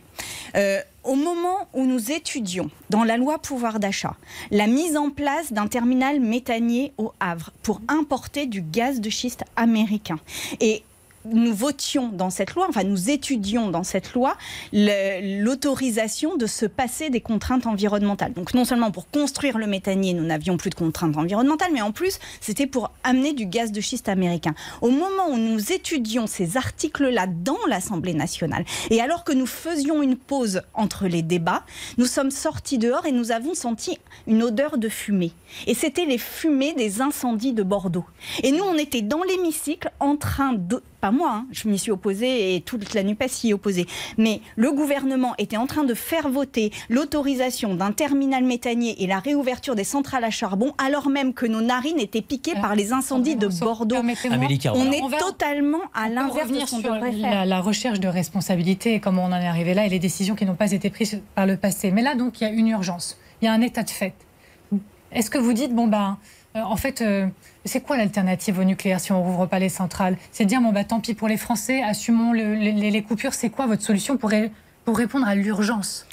Euh, 0.57 0.81
au 1.05 1.15
moment 1.15 1.69
où 1.73 1.85
nous 1.85 2.13
étudions 2.13 2.71
dans 2.91 3.05
la 3.05 3.17
loi 3.17 3.39
pouvoir 3.39 3.81
d'achat 3.81 4.17
la 4.51 4.67
mise 4.67 4.97
en 4.97 5.11
place 5.11 5.53
d'un 5.53 5.67
terminal 5.67 6.21
méthanier 6.21 6.93
au 6.99 7.13
Havre 7.21 7.51
pour 7.63 7.81
importer 7.89 8.47
du 8.47 8.63
gaz 8.63 9.01
de 9.01 9.11
schiste 9.11 9.45
américain. 9.57 10.19
Et 10.61 10.83
nous 11.25 11.55
votions 11.55 12.09
dans 12.09 12.31
cette 12.31 12.55
loi, 12.55 12.67
enfin 12.69 12.85
nous 12.85 13.11
étudions 13.11 13.69
dans 13.69 13.83
cette 13.83 14.15
loi 14.15 14.37
l'autorisation 14.73 16.37
de 16.37 16.47
se 16.47 16.67
passer 16.67 17.11
des 17.11 17.21
contraintes 17.21 17.67
environnementales. 17.67 18.33
Donc 18.33 18.55
non 18.55 18.65
seulement 18.65 18.91
pour 18.91 19.11
construire 19.11 19.59
le 19.59 19.67
méthanier, 19.67 20.15
nous 20.15 20.25
n'avions 20.25 20.57
plus 20.57 20.71
de 20.71 20.75
contraintes 20.75 21.17
environnementales, 21.17 21.73
mais 21.73 21.83
en 21.83 21.93
plus 21.93 22.19
c'était 22.41 22.67
pour 22.67 22.91
amener 23.05 23.33
du 23.33 23.47
gaz 23.47 23.73
de 23.73 23.81
schiste 23.81 24.09
américain. 24.09 24.55
Au 24.81 24.91
moment 24.91 25.29
où 25.31 25.37
nous 25.37 25.73
étudions 25.73 26.27
ces 26.27 26.57
articles-là 26.57 27.27
dans 27.27 27.59
l'Assemblée 27.69 28.15
nationale, 28.15 28.65
et 28.91 29.01
alors 29.01 29.25
que 29.25 29.33
nous 29.33 29.47
faisions 29.47 30.03
une 30.03 30.17
pause 30.17 30.63
entre 30.75 31.07
les 31.07 31.23
débats, 31.23 31.65
nous 31.99 32.07
sommes 32.07 32.31
sortis 32.31 32.79
dehors 32.79 33.07
et 33.07 33.13
nous 33.13 33.33
avons 33.33 33.55
senti 33.55 33.99
une 34.27 34.43
odeur 34.43 34.79
de 34.79 34.89
fumée. 34.89 35.33
Et 35.67 35.75
c'était 35.75 36.05
les 36.05 36.19
fumées 36.19 36.75
des 36.75 37.01
incendies 37.01 37.53
de 37.53 37.63
Bordeaux. 37.63 38.05
Et 38.43 38.53
nous, 38.53 38.65
on 38.65 38.77
était 38.77 39.03
dans 39.03 39.23
l'hémicycle 39.23 39.91
en 40.01 40.17
train 40.17 40.53
de... 40.53 40.83
Pas 41.01 41.11
moi, 41.11 41.31
hein, 41.33 41.47
je 41.51 41.69
m'y 41.69 41.79
suis 41.79 41.91
opposée 41.91 42.55
et 42.55 42.61
toute 42.61 42.93
la 42.95 43.03
NUPES 43.03 43.29
s'y 43.29 43.51
est 43.51 43.53
opposée. 43.55 43.87
Mais 44.19 44.41
le 44.57 44.71
gouvernement 44.73 45.35
était 45.39 45.57
en 45.57 45.67
train 45.67 45.85
de 45.85 45.95
faire 45.95 46.29
voter 46.29 46.73
l'autorisation 46.91 47.75
d'un 47.75 47.93
terminal 47.93 48.45
méthanier 48.45 49.03
et 49.03 49.07
la 49.07 49.19
réouverture 49.19 49.75
des 49.75 49.85
centrales 49.85 50.25
à 50.25 50.31
charbon, 50.31 50.75
alors 50.79 51.09
même 51.09 51.33
que 51.33 51.47
nos 51.47 51.63
narines 51.63 51.99
étaient 51.99 52.21
piquées 52.21 52.55
par 52.55 52.75
les 52.75 52.93
incendies 52.93 53.37
de 53.37 53.49
Bordeaux. 53.49 53.97
On 54.03 54.93
est 54.93 55.01
on 55.03 55.09
va- 55.09 55.19
totalement 55.19 55.81
à 55.95 56.09
l'inverse 56.09 56.51
de 56.51 56.61
ce 56.61 56.71
qu'on 56.71 56.79
devrait 56.81 57.13
la, 57.13 57.31
faire. 57.31 57.47
la 57.47 57.61
recherche 57.61 58.01
de 58.01 58.09
responsabilité 58.09 58.95
et 58.95 59.01
comment 59.01 59.25
on 59.25 59.33
en 59.33 59.41
est 59.41 59.47
arrivé 59.47 59.75
là 59.75 59.87
et 59.87 59.89
les 59.89 59.99
décisions 59.99 60.35
qui 60.35 60.45
n'ont 60.45 60.55
pas 60.55 60.73
été 60.73 60.91
prises 60.91 61.21
par 61.35 61.47
le 61.47 61.57
passé. 61.57 61.91
Mais 61.91 62.03
là, 62.03 62.15
donc, 62.15 62.41
il 62.41 62.45
y 62.45 62.47
a 62.47 62.51
une 62.51 62.69
urgence. 62.69 63.17
Il 63.41 63.47
y 63.47 63.49
a 63.49 63.53
un 63.53 63.61
état 63.63 63.83
de 63.83 63.91
fait. 63.91 64.13
Est-ce 65.13 65.31
que 65.31 65.39
vous 65.39 65.53
dites, 65.53 65.75
bon, 65.75 65.87
ben, 65.89 66.19
euh, 66.23 66.40
en 66.55 66.77
fait, 66.77 67.01
euh, 67.03 67.27
c'est 67.65 67.81
quoi 67.81 67.97
l'alternative 67.97 68.59
au 68.59 68.65
nucléaire 68.65 69.01
si 69.01 69.13
on 69.13 69.23
rouvre 69.23 69.47
pas 69.47 69.59
les 69.59 69.69
centrales? 69.69 70.17
C'est 70.33 70.45
de 70.45 70.49
dire, 70.49 70.61
bon, 70.61 70.73
bah, 70.73 70.85
tant 70.85 71.01
pis 71.01 71.15
pour 71.15 71.29
les 71.29 71.37
Français, 71.37 71.83
assumons 71.83 72.33
le- 72.33 72.55
les, 72.55 72.91
les 72.91 73.03
coupures. 73.03 73.35
C'est 73.35 73.51
quoi 73.51 73.67
votre 73.67 73.83
solution 73.83 74.17
pour, 74.17 74.31
ré- 74.31 74.51
pour 74.85 74.97
répondre 74.97 75.27
à 75.27 75.35
l'urgence? 75.35 76.07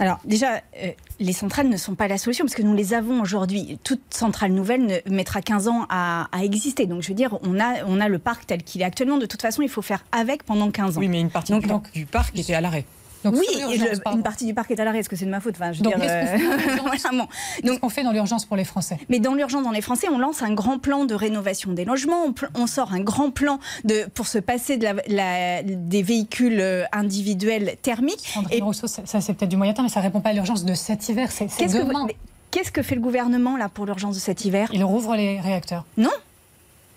Alors 0.00 0.20
déjà, 0.24 0.60
euh, 0.82 0.90
les 1.18 1.32
centrales 1.32 1.68
ne 1.68 1.76
sont 1.76 1.96
pas 1.96 2.06
la 2.06 2.18
solution 2.18 2.44
parce 2.44 2.54
que 2.54 2.62
nous 2.62 2.74
les 2.74 2.94
avons 2.94 3.20
aujourd'hui. 3.20 3.80
Toute 3.82 4.00
centrale 4.14 4.52
nouvelle 4.52 4.86
ne 4.86 5.12
mettra 5.12 5.40
15 5.42 5.66
ans 5.66 5.86
à, 5.88 6.28
à 6.30 6.44
exister. 6.44 6.86
Donc 6.86 7.02
je 7.02 7.08
veux 7.08 7.14
dire, 7.14 7.36
on 7.42 7.58
a, 7.58 7.84
on 7.84 8.00
a 8.00 8.08
le 8.08 8.20
parc 8.20 8.46
tel 8.46 8.62
qu'il 8.62 8.80
est 8.80 8.84
actuellement. 8.84 9.18
De 9.18 9.26
toute 9.26 9.42
façon, 9.42 9.60
il 9.62 9.68
faut 9.68 9.82
faire 9.82 10.04
avec 10.12 10.44
pendant 10.44 10.70
15 10.70 10.96
ans. 10.98 11.00
Oui, 11.00 11.08
mais 11.08 11.20
une 11.20 11.30
partie 11.30 11.50
Donc- 11.50 11.62
du, 11.62 11.68
donc- 11.68 11.90
du 11.92 12.06
parc 12.06 12.38
était 12.38 12.54
à 12.54 12.60
l'arrêt. 12.60 12.84
Donc, 13.24 13.34
oui, 13.34 13.46
et 13.72 13.78
je- 13.78 14.12
une 14.14 14.22
partie 14.22 14.46
du 14.46 14.54
parc 14.54 14.70
est 14.70 14.80
à 14.80 14.84
l'arrêt. 14.84 14.98
Est-ce 15.00 15.08
que 15.08 15.16
c'est 15.16 15.24
de 15.24 15.30
ma 15.30 15.40
faute 15.40 15.54
enfin, 15.56 15.72
je 15.72 15.82
Donc, 15.82 15.94
dire, 15.96 16.04
qu'est-ce 16.04 16.42
qu'on 16.42 16.58
fait 16.58 16.76
dans 16.76 16.90
l'urgence 17.62 17.78
fait 17.88 18.02
dans 18.02 18.12
pour 18.44 18.56
les 18.56 18.64
Français? 18.64 18.98
Mais 19.08 19.18
dans 19.18 19.34
l'urgence 19.34 19.62
dans 19.64 19.70
les 19.72 19.80
Français, 19.80 20.06
on 20.08 20.18
lance 20.18 20.42
un 20.42 20.52
grand 20.54 20.78
plan 20.78 21.04
de 21.04 21.14
rénovation 21.14 21.72
des 21.72 21.84
logements. 21.84 22.24
On, 22.26 22.34
on 22.62 22.66
sort 22.66 22.92
un 22.92 23.00
grand 23.00 23.30
plan 23.30 23.58
de, 23.84 24.06
pour 24.14 24.26
se 24.26 24.38
passer 24.38 24.76
de 24.76 24.84
la, 24.84 24.94
la- 25.08 25.62
des 25.62 26.02
véhicules 26.02 26.60
euh, 26.60 26.84
individuels 26.92 27.76
thermiques. 27.82 28.28
Sandrine 28.34 28.58
Et- 28.58 28.62
Rousseau, 28.62 28.86
ça, 28.86 29.02
ça, 29.04 29.20
c'est 29.20 29.34
peut-être 29.34 29.50
du 29.50 29.56
moyen 29.56 29.72
terme, 29.72 29.86
mais 29.86 29.92
ça 29.92 30.00
répond 30.00 30.20
pas 30.20 30.30
à 30.30 30.32
l'urgence 30.32 30.64
de 30.64 30.74
cet 30.74 31.08
hiver. 31.08 31.30
C'est 31.32 31.46
Qu'est-ce 31.46 31.76
que, 31.76 32.12
qu'est-ce 32.50 32.70
fait 32.82 32.94
le 32.94 33.00
gouvernement 33.00 33.56
là 33.56 33.68
pour 33.68 33.84
l'urgence 33.86 34.14
de 34.14 34.20
cet 34.20 34.44
hiver? 34.44 34.68
Il 34.72 34.84
rouvre 34.84 35.16
les 35.16 35.40
réacteurs. 35.40 35.84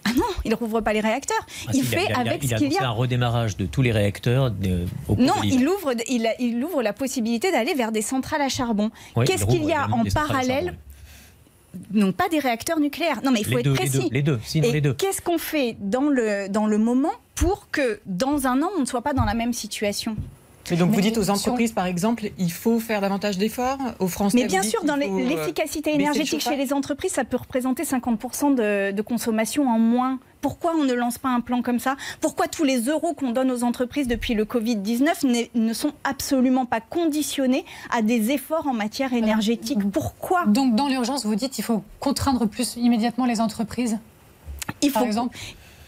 Ah 0.04 0.14
non, 0.16 0.24
il 0.46 0.54
rouvre 0.56 0.82
pas 0.82 0.94
les 0.94 1.00
réacteurs. 1.00 1.46
Ah, 1.68 1.72
il 1.74 1.84
fait 1.84 2.12
a- 2.12 2.20
avec 2.20 2.44
il 2.44 2.50
ce 2.50 2.56
qu'il 2.56 2.72
y 2.74 2.78
a. 2.78 2.88
un 2.88 2.92
redémarrage 2.92 3.56
de 3.58 3.66
tous 3.66 3.82
les 3.84 3.92
réacteurs 3.92 4.50
de- 4.52 4.86
au 5.08 5.16
Non, 5.16 5.34
il 5.44 5.68
ouvre, 5.68 5.94
il, 6.10 6.26
a- 6.26 6.34
il 6.42 6.64
ouvre 6.64 6.82
la 6.82 6.92
possibilité 6.94 7.52
d'aller 7.52 7.74
vers 7.76 7.92
des 7.92 8.02
centrales 8.02 8.42
à 8.42 8.50
charbon. 8.50 8.90
Oui, 9.16 9.26
Qu'est-ce 9.26 9.44
il 9.44 9.48
qu'il 9.50 9.64
y 9.66 9.74
a 9.74 9.88
en 9.92 10.04
parallèle. 10.14 10.76
Non, 11.94 12.12
pas 12.12 12.28
des 12.30 12.40
réacteurs 12.40 12.80
nucléaires. 12.80 13.22
Non, 13.24 13.32
mais 13.32 13.40
il 13.40 13.46
faut 13.46 13.52
les 13.52 13.60
être 13.60 13.66
deux, 13.66 13.74
précis. 13.74 13.98
Les 13.98 14.02
deux, 14.02 14.10
les 14.12 14.22
deux, 14.24 14.40
sinon 14.44 14.68
Et 14.68 14.72
les 14.74 14.82
deux. 14.82 14.94
qu'est-ce 14.94 15.22
qu'on 15.22 15.38
fait 15.38 15.78
dans 15.80 16.10
le, 16.10 16.48
dans 16.50 16.66
le 16.66 16.78
moment 16.78 17.12
pour 17.36 17.70
que 17.72 18.02
dans 18.06 18.46
un 18.48 18.62
an, 18.62 18.70
on 18.78 18.82
ne 18.82 18.86
soit 18.86 19.02
pas 19.02 19.14
dans 19.14 19.24
la 19.24 19.34
même 19.36 19.54
situation? 19.54 20.18
Mais 20.72 20.78
donc 20.78 20.90
Mais 20.90 20.96
vous 20.96 21.02
dites 21.02 21.18
aux 21.18 21.24
sur- 21.24 21.34
entreprises, 21.34 21.72
par 21.74 21.86
exemple, 21.86 22.32
il 22.40 22.52
faut 22.52 22.80
faire 22.80 23.02
davantage 23.02 23.38
d'efforts 23.38 23.78
aux 24.00 24.08
Français. 24.08 24.38
Mais 24.40 24.46
bien 24.48 24.64
sûr, 24.64 24.84
dans 24.86 24.98
euh, 24.98 25.28
l'efficacité 25.28 25.92
le 25.92 25.96
énergétique 25.96 26.40
chez 26.42 26.56
les 26.56 26.74
entreprises, 26.74 27.12
ça 27.12 27.24
peut 27.26 27.38
représenter 27.38 27.84
50% 27.84 28.56
de, 28.56 28.92
de 28.92 29.02
consommation 29.02 29.68
en 29.70 29.78
moins. 29.78 30.20
Pourquoi 30.40 30.74
on 30.76 30.84
ne 30.86 30.94
lance 30.94 31.20
pas 31.20 31.30
un 31.30 31.42
plan 31.42 31.62
comme 31.62 31.78
ça? 31.78 31.98
Pourquoi 32.20 32.48
tous 32.48 32.64
les 32.64 32.80
euros 32.86 33.14
qu'on 33.14 33.32
donne 33.32 33.52
aux 33.52 33.64
entreprises 33.64 34.08
depuis 34.08 34.34
le 34.34 34.46
Covid-19 34.46 35.28
n'est- 35.28 35.52
ne 35.54 35.74
sont 35.74 35.92
absolument 36.04 36.66
pas 36.66 36.80
conditionnés 36.80 37.64
à 37.92 38.02
des 38.02 38.32
efforts 38.32 38.66
en 38.68 38.74
matière 38.74 39.14
énergétique? 39.14 39.78
Pourquoi? 39.92 40.46
Donc, 40.48 40.76
dans 40.76 40.88
l'urgence, 40.88 41.26
vous 41.26 41.36
dites 41.36 41.52
qu'il 41.52 41.64
faut 41.64 41.84
contraindre 42.00 42.48
plus 42.48 42.76
immédiatement 42.78 43.26
les 43.26 43.40
entreprises, 43.40 44.00
Il 44.82 44.92
par 44.92 45.02
faut 45.04 45.08
exemple? 45.08 45.38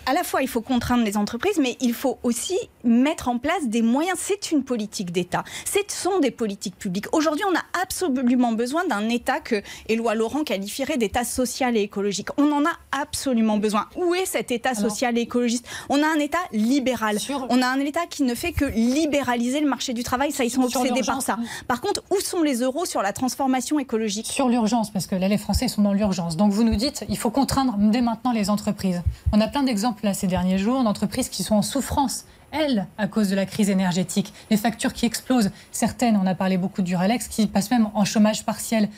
À 0.06 0.14
la 0.14 0.24
fois, 0.24 0.42
il 0.42 0.48
faut 0.48 0.62
contraindre 0.62 1.04
les 1.04 1.18
entreprises, 1.18 1.58
mais 1.60 1.78
il 1.82 1.94
faut 1.94 2.18
aussi 2.24 2.58
mettre 2.84 3.30
en 3.30 3.38
place 3.38 3.68
des 3.68 3.82
moyens. 3.82 4.18
C'est 4.20 4.52
une 4.52 4.64
politique 4.64 5.12
d'État. 5.12 5.44
Ce 5.66 5.80
sont 5.88 6.20
des 6.20 6.32
politiques 6.32 6.78
publiques. 6.78 7.06
Aujourd'hui, 7.14 7.44
on 7.50 7.56
a 7.56 7.64
absolument 7.82 8.52
besoin 8.52 8.86
d'un 8.86 9.08
État 9.10 9.40
que 9.40 9.62
Éloi 9.88 10.16
Laurent 10.16 10.44
qualifierait 10.44 10.98
d'État 10.98 11.24
social 11.24 11.78
et 11.78 11.82
écologique. 11.82 12.30
On 12.38 12.52
en 12.52 12.66
a 12.66 12.72
absolument 12.92 13.58
besoin. 13.58 13.88
Où 13.96 14.14
est 14.16 14.26
cet 14.26 14.52
État 14.52 14.74
social 14.76 15.18
et 15.18 15.22
écologiste? 15.22 15.66
On 15.90 16.02
a 16.04 16.08
un 16.08 16.20
État 16.20 16.38
libéral. 16.52 17.20
Sur- 17.20 17.48
On 17.50 17.62
a 17.62 17.68
un 17.68 17.80
État 17.80 18.06
qui 18.10 18.24
ne 18.24 18.36
fait 18.36 18.52
que 18.52 18.66
libéraliser 18.66 19.62
le 19.62 19.68
marché 19.70 19.94
du 19.94 20.04
travail. 20.04 20.32
Ça, 20.32 20.44
ils 20.44 20.50
sont 20.50 20.64
obsédés 20.64 21.02
par 21.06 21.22
ça. 21.22 21.38
Par 21.68 21.82
contre, 21.82 22.04
où 22.12 22.20
sont 22.20 22.42
les 22.42 22.58
euros 22.62 22.86
sur 22.86 23.02
la 23.02 23.14
transformation 23.14 23.80
écologique? 23.80 24.28
Sur 24.28 24.50
l'urgence, 24.50 24.92
parce 24.92 25.08
que 25.08 25.16
là, 25.16 25.28
les 25.28 25.38
Français 25.38 25.68
sont 25.68 25.82
dans 25.82 25.94
l'urgence. 25.94 26.38
Donc, 26.38 26.52
vous 26.52 26.64
nous 26.64 26.76
dites, 26.76 27.06
il 27.10 27.18
faut 27.18 27.32
contraindre 27.32 27.76
dès 27.78 28.02
maintenant 28.02 28.32
les 28.32 28.50
entreprises. 28.50 29.02
On 29.32 29.40
a 29.42 29.48
plein 29.48 29.64
d'exemples 29.64 29.93
là 30.02 30.14
ces 30.14 30.28
derniers 30.28 30.58
jours 30.58 30.84
d'entreprises 30.84 31.30
qui 31.30 31.44
sont 31.44 31.56
en 31.56 31.62
souffrance, 31.62 32.26
elles, 32.52 32.88
à 32.98 33.08
cause 33.08 33.30
de 33.30 33.36
la 33.36 33.46
crise 33.46 33.70
énergétique. 33.70 34.34
Les 34.50 34.58
factures 34.58 34.94
qui 34.94 35.06
explosent. 35.06 35.52
Certaines, 35.72 36.18
on 36.18 36.26
a 36.28 36.36
parlé 36.36 36.58
beaucoup 36.58 36.82
du 36.82 36.96
Relex, 36.96 37.28
qui 37.28 37.48
passent 37.48 37.72
même 37.72 37.90
en 37.94 38.06
chômage 38.06 38.46
partiel. 38.46 38.90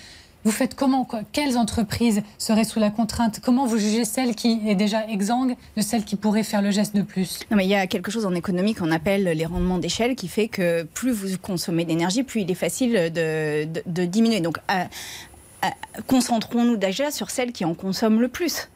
Vous 0.44 0.52
faites 0.52 0.76
comment 0.76 1.08
Quelles 1.32 1.58
entreprises 1.58 2.22
seraient 2.38 2.66
sous 2.66 2.80
la 2.80 2.92
contrainte? 2.92 3.40
Comment 3.44 3.66
vous 3.66 3.80
jugez 3.80 4.06
celle 4.06 4.36
qui 4.36 4.62
est 4.68 4.76
déjà 4.76 5.08
exsangue 5.08 5.56
de 5.76 5.82
celle 5.82 6.04
qui 6.04 6.16
pourrait 6.18 6.44
faire 6.44 6.62
le 6.62 6.70
geste 6.70 6.96
de 6.96 7.02
plus? 7.02 7.40
Non, 7.50 7.58
mais 7.58 7.66
il 7.66 7.70
y 7.70 7.76
a 7.76 7.88
quelque 7.88 8.12
chose 8.12 8.28
en 8.28 8.36
économie 8.36 8.76
qu'on 8.76 8.92
appelle 8.92 9.24
les 9.24 9.46
rendements 9.48 9.80
d'échelle 9.80 10.16
qui 10.16 10.28
fait 10.28 10.48
que 10.48 10.84
plus 10.84 11.12
vous 11.14 11.38
consommez 11.42 11.84
d'énergie, 11.84 12.22
plus 12.22 12.42
il 12.42 12.52
est 12.52 12.54
facile 12.56 12.94
de, 13.12 13.68
de- 13.88 14.06
diminuer. 14.06 14.40
Donc, 14.42 14.60
à- 14.68 14.86
à- 15.64 15.72
concentrons-nous 16.06 16.78
déjà 16.78 17.10
sur 17.10 17.32
celles 17.32 17.52
qui 17.52 17.66
en 17.66 17.74
consomment 17.74 18.22
le 18.22 18.28
plus. 18.28 18.70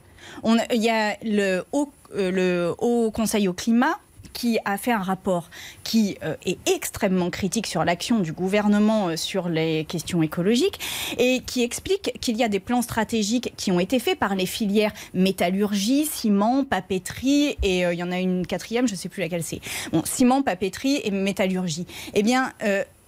Il 0.74 0.82
y 0.82 0.90
a 0.90 1.18
le 1.24 1.64
haut, 1.72 1.92
euh, 1.92 1.99
le 2.14 2.74
haut 2.78 3.12
Conseil 3.12 3.48
au 3.48 3.54
climat 3.54 4.00
qui 4.34 4.58
a 4.64 4.78
fait 4.78 4.92
un 4.92 5.02
rapport 5.02 5.50
qui 5.84 6.18
euh, 6.24 6.36
est 6.46 6.58
extrêmement 6.70 7.30
critique 7.30 7.68
sur 7.68 7.84
l'action 7.84 8.20
du 8.20 8.32
gouvernement 8.32 9.10
euh, 9.10 9.18
sur 9.18 9.50
les 9.50 9.86
questions 9.86 10.22
écologiques 10.22 10.80
et 11.18 11.42
qui 11.46 11.64
explique 11.64 12.18
qu'il 12.22 12.38
y 12.38 12.44
a 12.44 12.48
des 12.48 12.62
plans 12.62 12.82
stratégiques 12.82 13.54
qui 13.58 13.72
ont 13.72 13.82
été 13.82 14.00
faits 14.00 14.18
par 14.18 14.36
les 14.36 14.46
filières 14.46 14.94
métallurgie, 15.14 16.06
ciment, 16.06 16.64
papeterie 16.64 17.58
et 17.64 17.86
euh, 17.86 17.94
il 17.94 18.00
y 18.00 18.04
en 18.04 18.12
a 18.12 18.20
une 18.20 18.46
quatrième, 18.46 18.88
je 18.88 18.94
ne 18.94 18.98
sais 18.98 19.10
plus 19.10 19.22
laquelle 19.22 19.44
c'est. 19.44 19.60
Bon, 19.92 20.04
ciment, 20.06 20.42
papeterie 20.42 21.02
et 21.04 21.12
métallurgie. 21.12 21.86
Eh 22.14 22.24
bien, 22.24 22.54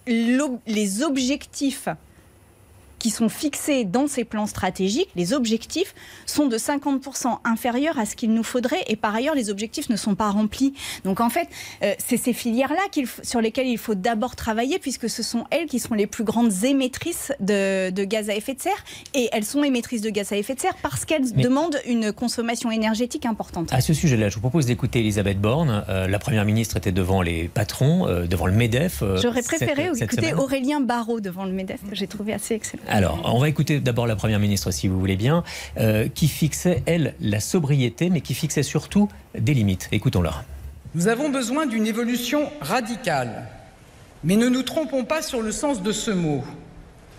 les 0.08 1.04
objectifs 1.04 1.88
qui 3.02 3.10
sont 3.10 3.30
fixés 3.30 3.84
dans 3.84 4.06
ces 4.06 4.24
plans 4.24 4.46
stratégiques, 4.46 5.10
les 5.16 5.34
objectifs 5.34 5.96
sont 6.28 6.46
de 6.46 6.56
50% 6.56 7.40
inférieurs 7.44 7.98
à 7.98 8.06
ce 8.06 8.16
qu'il 8.16 8.32
nous 8.32 8.44
faudrait 8.44 8.84
et 8.88 8.96
par 8.96 9.16
ailleurs 9.16 9.34
les 9.34 9.50
objectifs 9.50 9.90
ne 9.90 9.96
sont 9.96 10.14
pas 10.14 10.30
remplis. 10.30 10.74
Donc 11.04 11.20
en 11.20 11.32
fait, 11.32 11.48
euh, 11.82 11.94
c'est 11.98 12.18
ces 12.18 12.34
filières-là 12.34 12.82
sur 13.24 13.42
lesquelles 13.42 13.68
il 13.68 13.80
faut 13.80 13.96
d'abord 13.96 14.36
travailler 14.36 14.78
puisque 14.78 15.10
ce 15.10 15.24
sont 15.24 15.46
elles 15.50 15.66
qui 15.66 15.80
sont 15.80 15.96
les 15.96 16.06
plus 16.06 16.24
grandes 16.24 16.64
émettrices 16.64 17.32
de, 17.40 17.90
gaz 18.04 18.30
à 18.30 18.36
effet 18.36 18.54
de 18.54 18.62
serre 18.62 18.84
et 19.16 19.30
elles 19.32 19.46
sont 19.46 19.64
émettrices 19.64 20.02
de 20.02 20.12
gaz 20.12 20.32
à 20.32 20.38
effet 20.38 20.54
de 20.54 20.60
serre 20.60 20.76
parce 20.84 21.04
qu'elles 21.04 21.34
demandent 21.34 21.80
une 21.88 22.12
consommation 22.14 22.70
énergétique 22.70 23.26
importante. 23.26 23.74
À 23.74 23.82
ce 23.82 23.96
sujet-là, 23.96 24.30
je 24.30 24.36
vous 24.36 24.42
propose 24.42 24.68
d'écouter 24.68 25.00
Elisabeth 25.00 25.42
Borne. 25.42 25.84
Euh, 25.90 26.08
la 26.08 26.20
Première 26.20 26.46
ministre 26.46 26.78
était 26.78 26.92
devant 26.92 27.24
les 27.24 27.48
patrons, 27.48 28.08
euh, 28.08 28.28
devant 28.28 28.46
le 28.46 28.54
MEDEF. 28.54 29.04
J'aurais 29.20 29.42
préféré 29.42 29.90
écouter 30.00 30.36
Aurélien 30.36 30.82
Barraud 30.82 31.20
devant 31.20 31.46
le 31.46 31.52
MEDEF, 31.52 31.80
j'ai 31.94 32.06
trouvé 32.06 32.34
assez 32.34 32.54
excellent. 32.54 32.84
Alors, 32.92 33.22
on 33.24 33.40
va 33.40 33.48
écouter 33.48 33.80
d'abord 33.80 34.06
la 34.06 34.18
Première 34.18 34.40
ministre, 34.40 34.70
si 34.72 34.90
vous 34.90 35.00
voulez 35.00 35.16
bien, 35.16 35.46
euh, 35.78 36.10
qui 36.14 36.28
fixait, 36.28 36.84
elle, 36.86 37.16
la 37.22 37.40
sobriété, 37.40 38.10
mais 38.10 38.20
qui 38.20 38.34
fixait 38.34 38.64
surtout 38.64 39.08
des 39.34 39.54
limites. 39.54 39.88
Écoutons-la. 39.94 40.44
Nous 40.94 41.08
avons 41.08 41.30
besoin 41.30 41.68
d'une 41.68 41.88
évolution 41.88 42.52
radicale. 42.60 43.48
Mais 44.26 44.36
ne 44.36 44.50
nous 44.50 44.64
trompons 44.64 45.06
pas 45.06 45.22
sur 45.22 45.42
le 45.42 45.54
sens 45.54 45.82
de 45.82 45.94
ce 45.94 46.12
mot. 46.12 46.44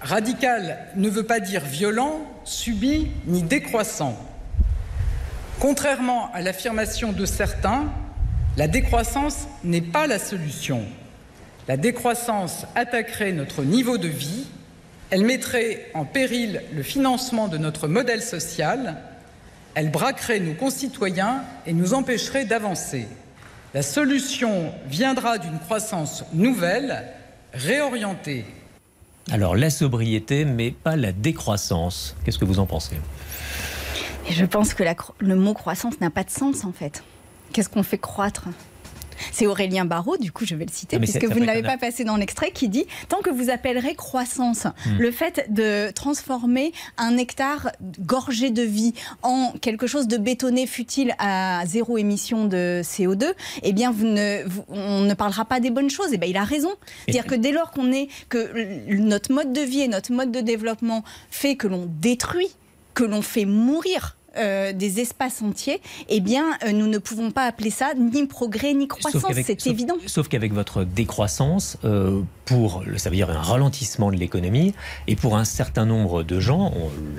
Radical 0.03 0.79
ne 0.97 1.09
veut 1.09 1.23
pas 1.23 1.41
dire 1.41 1.65
violent, 1.65 2.21
subi 2.45 3.09
ni 3.27 3.43
décroissant. 3.43 4.15
Contrairement 5.59 6.31
à 6.35 6.43
l'affirmation 6.43 7.13
de 7.13 7.25
certains, 7.25 7.87
la 8.59 8.69
décroissance 8.69 9.49
n'est 9.65 9.81
pas 9.81 10.07
la 10.07 10.19
solution. 10.19 10.83
La 11.67 11.79
décroissance 11.79 12.67
attaquerait 12.75 13.33
notre 13.33 13.63
niveau 13.63 13.97
de 13.97 14.09
vie, 14.09 14.45
elle 15.13 15.27
mettrait 15.27 15.91
en 15.93 16.07
péril 16.07 16.63
le 16.73 16.83
financement 16.83 17.47
de 17.47 17.59
notre 17.59 17.87
modèle 17.87 18.23
social, 18.23 18.97
elle 19.75 19.91
braquerait 19.91 20.41
nos 20.41 20.55
concitoyens 20.55 21.45
et 21.67 21.75
nous 21.75 21.93
empêcherait 21.93 22.47
d'avancer. 22.47 23.07
La 23.75 23.83
solution 23.83 24.73
viendra 24.87 25.37
d'une 25.37 25.59
croissance 25.59 26.25
nouvelle, 26.33 27.05
réorientée. 27.53 28.47
Alors 29.31 29.55
la 29.55 29.69
sobriété, 29.69 30.47
mais 30.47 30.71
pas 30.71 30.97
la 30.97 31.13
décroissance. 31.13 32.17
Qu'est-ce 32.25 32.39
que 32.39 32.47
vous 32.47 32.59
en 32.59 32.67
pensez? 32.67 32.97
Je 34.31 34.47
pense 34.47 34.73
que 34.73 34.83
le 35.19 35.37
mot 35.37 35.53
croissance 35.53 36.01
n'a 36.01 36.09
pas 36.09 36.25
de 36.25 36.31
sens 36.31 36.65
en 36.65 36.73
fait. 36.73 37.05
Qu'est-ce 37.53 37.69
qu'on 37.69 37.83
fait 37.83 37.99
croître? 37.99 38.47
C'est 39.31 39.47
Aurélien 39.47 39.85
Barraud, 39.85 40.17
du 40.17 40.33
coup 40.33 40.45
je 40.45 40.55
vais 40.55 40.65
le 40.65 40.73
citer, 40.73 40.97
ah, 40.97 40.99
puisque 40.99 41.25
vous 41.25 41.41
ne 41.41 41.47
l'avez 41.47 41.63
pas 41.63 41.79
passé 41.79 42.05
dans 42.05 42.17
l'extrait, 42.17 42.51
qui 42.51 42.69
dit 42.69 42.87
Tant 43.09 43.21
que 43.21 43.31
vous 43.31 43.51
appellerez 43.51 43.95
croissance 43.95 44.65
hmm. 44.65 44.99
le 44.99 45.11
fait 45.11 45.47
de 45.51 45.91
transformer 45.91 46.73
un 46.99 47.17
hectare 47.17 47.71
gorgé 48.01 48.51
de 48.51 48.63
vie 48.63 48.95
en 49.23 49.53
quelque 49.61 49.87
chose 49.87 50.09
de 50.09 50.17
bétonné 50.17 50.67
futile 50.67 51.15
à 51.19 51.63
zéro 51.67 51.99
émission 51.99 52.47
de 52.47 52.83
CO2, 52.83 53.33
eh 53.63 53.73
bien 53.73 53.91
vous 53.91 54.07
ne, 54.07 54.45
on 54.69 55.01
ne 55.01 55.15
parlera 55.15 55.45
pas 55.45 55.61
des 55.61 55.71
bonnes 55.71 55.91
choses. 55.91 56.09
Eh 56.13 56.19
bien 56.19 56.29
il 56.29 56.37
a 56.37 56.45
raison. 56.45 56.73
C'est-à-dire 57.05 57.27
que 57.27 57.35
dès 57.35 57.53
lors 57.53 57.71
qu'on 57.71 57.93
est, 57.93 58.09
que 58.29 58.93
notre 58.93 59.33
mode 59.33 59.53
de 59.53 59.61
vie 59.61 59.81
et 59.81 59.89
notre 59.89 60.13
mode 60.13 60.33
de 60.33 60.41
développement 60.41 61.05
fait 61.31 61.57
que 61.57 61.67
l'on 61.67 61.87
détruit, 61.87 62.51
que 62.95 63.05
l'on 63.05 63.23
fait 63.23 63.45
mourir 63.45 64.17
euh, 64.37 64.73
des 64.73 65.01
espaces 65.01 65.43
entiers, 65.43 65.81
eh 66.09 66.21
bien, 66.21 66.45
euh, 66.65 66.73
nous 66.73 66.87
ne 66.87 66.99
pouvons 66.99 67.31
pas 67.31 67.45
appeler 67.45 67.71
ça 67.71 67.93
ni 67.95 68.27
progrès 68.27 68.73
ni 68.75 68.89
croissance. 68.89 69.23
C'est 69.45 69.67
évident. 69.67 69.97
Sauf 70.07 70.29
qu'avec 70.29 70.53
votre 70.53 70.85
décroissance, 70.85 71.77
euh, 71.85 72.23
pour, 72.45 72.83
ça 72.97 73.11
veut 73.11 73.17
dire 73.17 73.31
un 73.31 73.41
ralentissement 73.41 74.11
de 74.11 74.17
l'économie, 74.17 74.75
et 75.07 75.17
pour 75.17 75.37
un 75.37 75.45
certain 75.45 75.85
nombre 75.85 76.23
de 76.23 76.41
gens, 76.41 76.73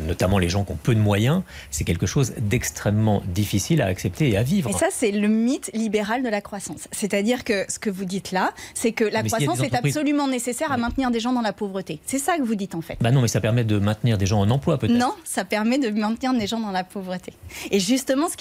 notamment 0.08 0.40
les 0.40 0.50
gens 0.50 0.64
qui 0.64 0.72
ont 0.72 0.80
peu 0.82 0.96
de 0.96 1.00
moyens, 1.00 1.44
c'est 1.72 1.84
quelque 1.84 2.06
chose 2.06 2.34
d'extrêmement 2.38 3.22
difficile 3.28 3.82
à 3.82 3.86
accepter 3.86 4.30
et 4.30 4.38
à 4.38 4.44
vivre. 4.44 4.70
Et 4.70 4.74
ça, 4.74 4.88
c'est 4.92 5.12
le 5.12 5.28
mythe 5.28 5.70
libéral 5.74 6.24
de 6.24 6.30
la 6.30 6.42
croissance. 6.42 6.88
C'est-à-dire 6.92 7.44
que 7.44 7.66
ce 7.70 7.80
que 7.80 7.90
vous 7.90 8.06
dites 8.06 8.32
là, 8.32 8.54
c'est 8.74 8.92
que 8.92 9.04
la 9.04 9.24
croissance 9.24 9.62
est 9.62 9.76
absolument 9.76 10.28
nécessaire 10.28 10.72
à 10.72 10.78
maintenir 10.78 11.12
des 11.12 11.20
gens 11.20 11.34
dans 11.34 11.42
la 11.42 11.54
pauvreté. 11.54 12.00
C'est 12.06 12.20
ça 12.20 12.38
que 12.38 12.44
vous 12.44 12.56
dites 12.56 12.76
en 12.76 12.82
fait. 12.82 12.98
Bah 13.02 13.12
non, 13.12 13.22
mais 13.22 13.28
ça 13.28 13.42
permet 13.42 13.64
de 13.64 13.78
maintenir 13.80 14.18
des 14.18 14.26
gens 14.26 14.40
en 14.40 14.50
emploi 14.50 14.78
peut-être. 14.78 14.98
Non, 14.98 15.14
ça 15.24 15.46
permet 15.46 15.78
de 15.78 15.90
maintenir 15.90 16.34
des 16.34 16.48
gens 16.48 16.60
dans 16.60 16.72
la 16.72 16.84
pauvreté. 16.84 17.03
Et 17.72 17.80
justement, 17.80 18.28
ce 18.30 18.36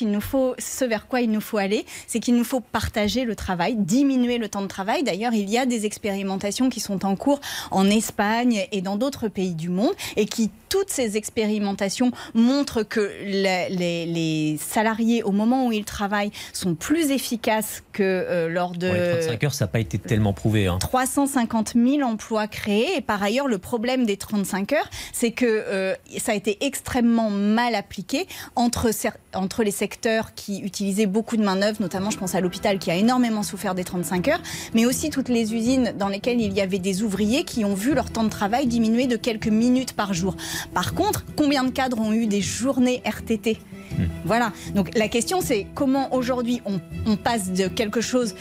ce 0.58 0.84
vers 0.84 1.06
quoi 1.06 1.20
il 1.20 1.30
nous 1.30 1.40
faut 1.40 1.58
aller, 1.58 1.84
c'est 2.06 2.20
qu'il 2.20 2.36
nous 2.36 2.44
faut 2.44 2.60
partager 2.60 3.24
le 3.24 3.36
travail, 3.36 3.74
diminuer 3.76 4.38
le 4.38 4.48
temps 4.48 4.62
de 4.62 4.66
travail. 4.66 5.02
D'ailleurs, 5.02 5.34
il 5.34 5.48
y 5.50 5.58
a 5.58 5.66
des 5.66 5.86
expérimentations 5.86 6.68
qui 6.70 6.80
sont 6.80 7.04
en 7.04 7.16
cours 7.16 7.40
en 7.70 7.88
Espagne 7.88 8.66
et 8.72 8.80
dans 8.80 8.96
d'autres 8.96 9.28
pays 9.28 9.54
du 9.54 9.68
monde 9.68 9.94
et 10.16 10.26
qui 10.26 10.50
toutes 10.72 10.88
ces 10.88 11.18
expérimentations 11.18 12.12
montrent 12.32 12.82
que 12.82 13.12
les, 13.26 14.56
salariés, 14.58 15.22
au 15.22 15.30
moment 15.30 15.66
où 15.66 15.72
ils 15.72 15.84
travaillent, 15.84 16.30
sont 16.54 16.74
plus 16.74 17.10
efficaces 17.10 17.82
que 17.92 18.02
euh, 18.02 18.48
lors 18.48 18.72
de... 18.72 18.86
les 18.86 19.20
35 19.20 19.44
heures, 19.44 19.52
ça 19.52 19.66
n'a 19.66 19.68
pas 19.68 19.80
été 19.80 19.98
tellement 19.98 20.32
prouvé. 20.32 20.70
350 20.80 21.74
hein. 21.76 21.86
000 21.98 22.08
emplois 22.08 22.46
créés. 22.46 22.96
Et 22.96 23.02
par 23.02 23.22
ailleurs, 23.22 23.48
le 23.48 23.58
problème 23.58 24.06
des 24.06 24.16
35 24.16 24.72
heures, 24.72 24.88
c'est 25.12 25.32
que 25.32 25.44
euh, 25.44 25.94
ça 26.16 26.32
a 26.32 26.34
été 26.34 26.64
extrêmement 26.64 27.28
mal 27.28 27.74
appliqué 27.74 28.26
entre, 28.56 28.88
entre 29.34 29.64
les 29.64 29.72
secteurs 29.72 30.32
qui 30.34 30.60
utilisaient 30.60 31.04
beaucoup 31.04 31.36
de 31.36 31.44
main-d'œuvre, 31.44 31.82
notamment 31.82 32.08
je 32.08 32.16
pense 32.16 32.34
à 32.34 32.40
l'hôpital 32.40 32.78
qui 32.78 32.90
a 32.90 32.96
énormément 32.96 33.42
souffert 33.42 33.74
des 33.74 33.84
35 33.84 34.28
heures, 34.28 34.42
mais 34.72 34.86
aussi 34.86 35.10
toutes 35.10 35.28
les 35.28 35.52
usines 35.52 35.92
dans 35.98 36.08
lesquelles 36.08 36.40
il 36.40 36.54
y 36.54 36.62
avait 36.62 36.78
des 36.78 37.02
ouvriers 37.02 37.44
qui 37.44 37.62
ont 37.66 37.74
vu 37.74 37.92
leur 37.92 38.10
temps 38.10 38.24
de 38.24 38.30
travail 38.30 38.66
diminuer 38.66 39.06
de 39.06 39.16
quelques 39.16 39.48
minutes 39.48 39.92
par 39.92 40.14
jour. 40.14 40.34
Par 40.74 40.94
contre, 40.94 41.24
combien 41.36 41.64
de 41.64 41.70
cadres 41.70 42.00
ont 42.00 42.12
eu 42.12 42.26
des 42.26 42.40
journées 42.40 43.02
RTT 43.06 43.58
Hmm. 43.98 44.04
Voilà. 44.24 44.52
Donc 44.74 44.96
la 44.96 45.08
question, 45.08 45.40
c'est 45.40 45.66
comment 45.74 46.14
aujourd'hui 46.14 46.60
on, 46.64 46.80
passe 47.16 47.52
de 47.52 47.68
quelque 47.68 48.00
chose, 48.00 48.34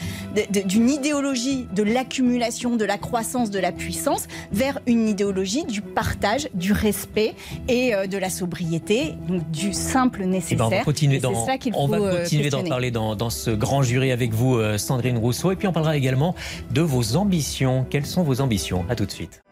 d'une 0.50 0.88
idéologie 0.88 1.66
de 1.74 1.82
l'accumulation, 1.82 2.76
de 2.76 2.84
la 2.84 2.98
croissance, 2.98 3.50
de 3.50 3.58
la 3.58 3.70
puissance, 3.70 4.26
vers 4.50 4.78
une 4.86 5.08
idéologie 5.08 5.64
du 5.64 5.82
partage, 5.82 6.48
du 6.54 6.72
respect 6.72 7.34
et 7.68 7.94
euh, 7.94 8.06
de 8.06 8.16
la 8.16 8.30
sobriété, 8.30 9.14
donc 9.28 9.48
du 9.50 9.72
simple 9.72 10.24
nécessaire. 10.24 10.54
Eh 10.54 10.56
ben, 10.56 10.64
on 10.66 10.70
va 10.70 10.84
continuer 10.84 11.18
d'en 11.18 11.32
euh, 11.32 12.68
parler 12.68 12.90
dans, 12.90 13.14
dans, 13.14 13.30
ce 13.30 13.50
grand 13.50 13.82
jury 13.82 14.10
avec 14.10 14.32
vous, 14.32 14.56
euh, 14.56 14.78
Sandrine 14.78 15.18
Rousseau. 15.18 15.52
Et 15.52 15.56
puis 15.56 15.68
on 15.68 15.72
parlera 15.72 15.96
également 15.96 16.34
de 16.70 16.80
vos 16.80 17.16
ambitions. 17.16 17.86
Quelles 17.88 18.06
sont 18.06 18.22
vos 18.22 18.40
ambitions? 18.40 18.84
À 18.88 18.96
tout 18.96 19.06
de 19.06 19.12
suite. 19.12 19.42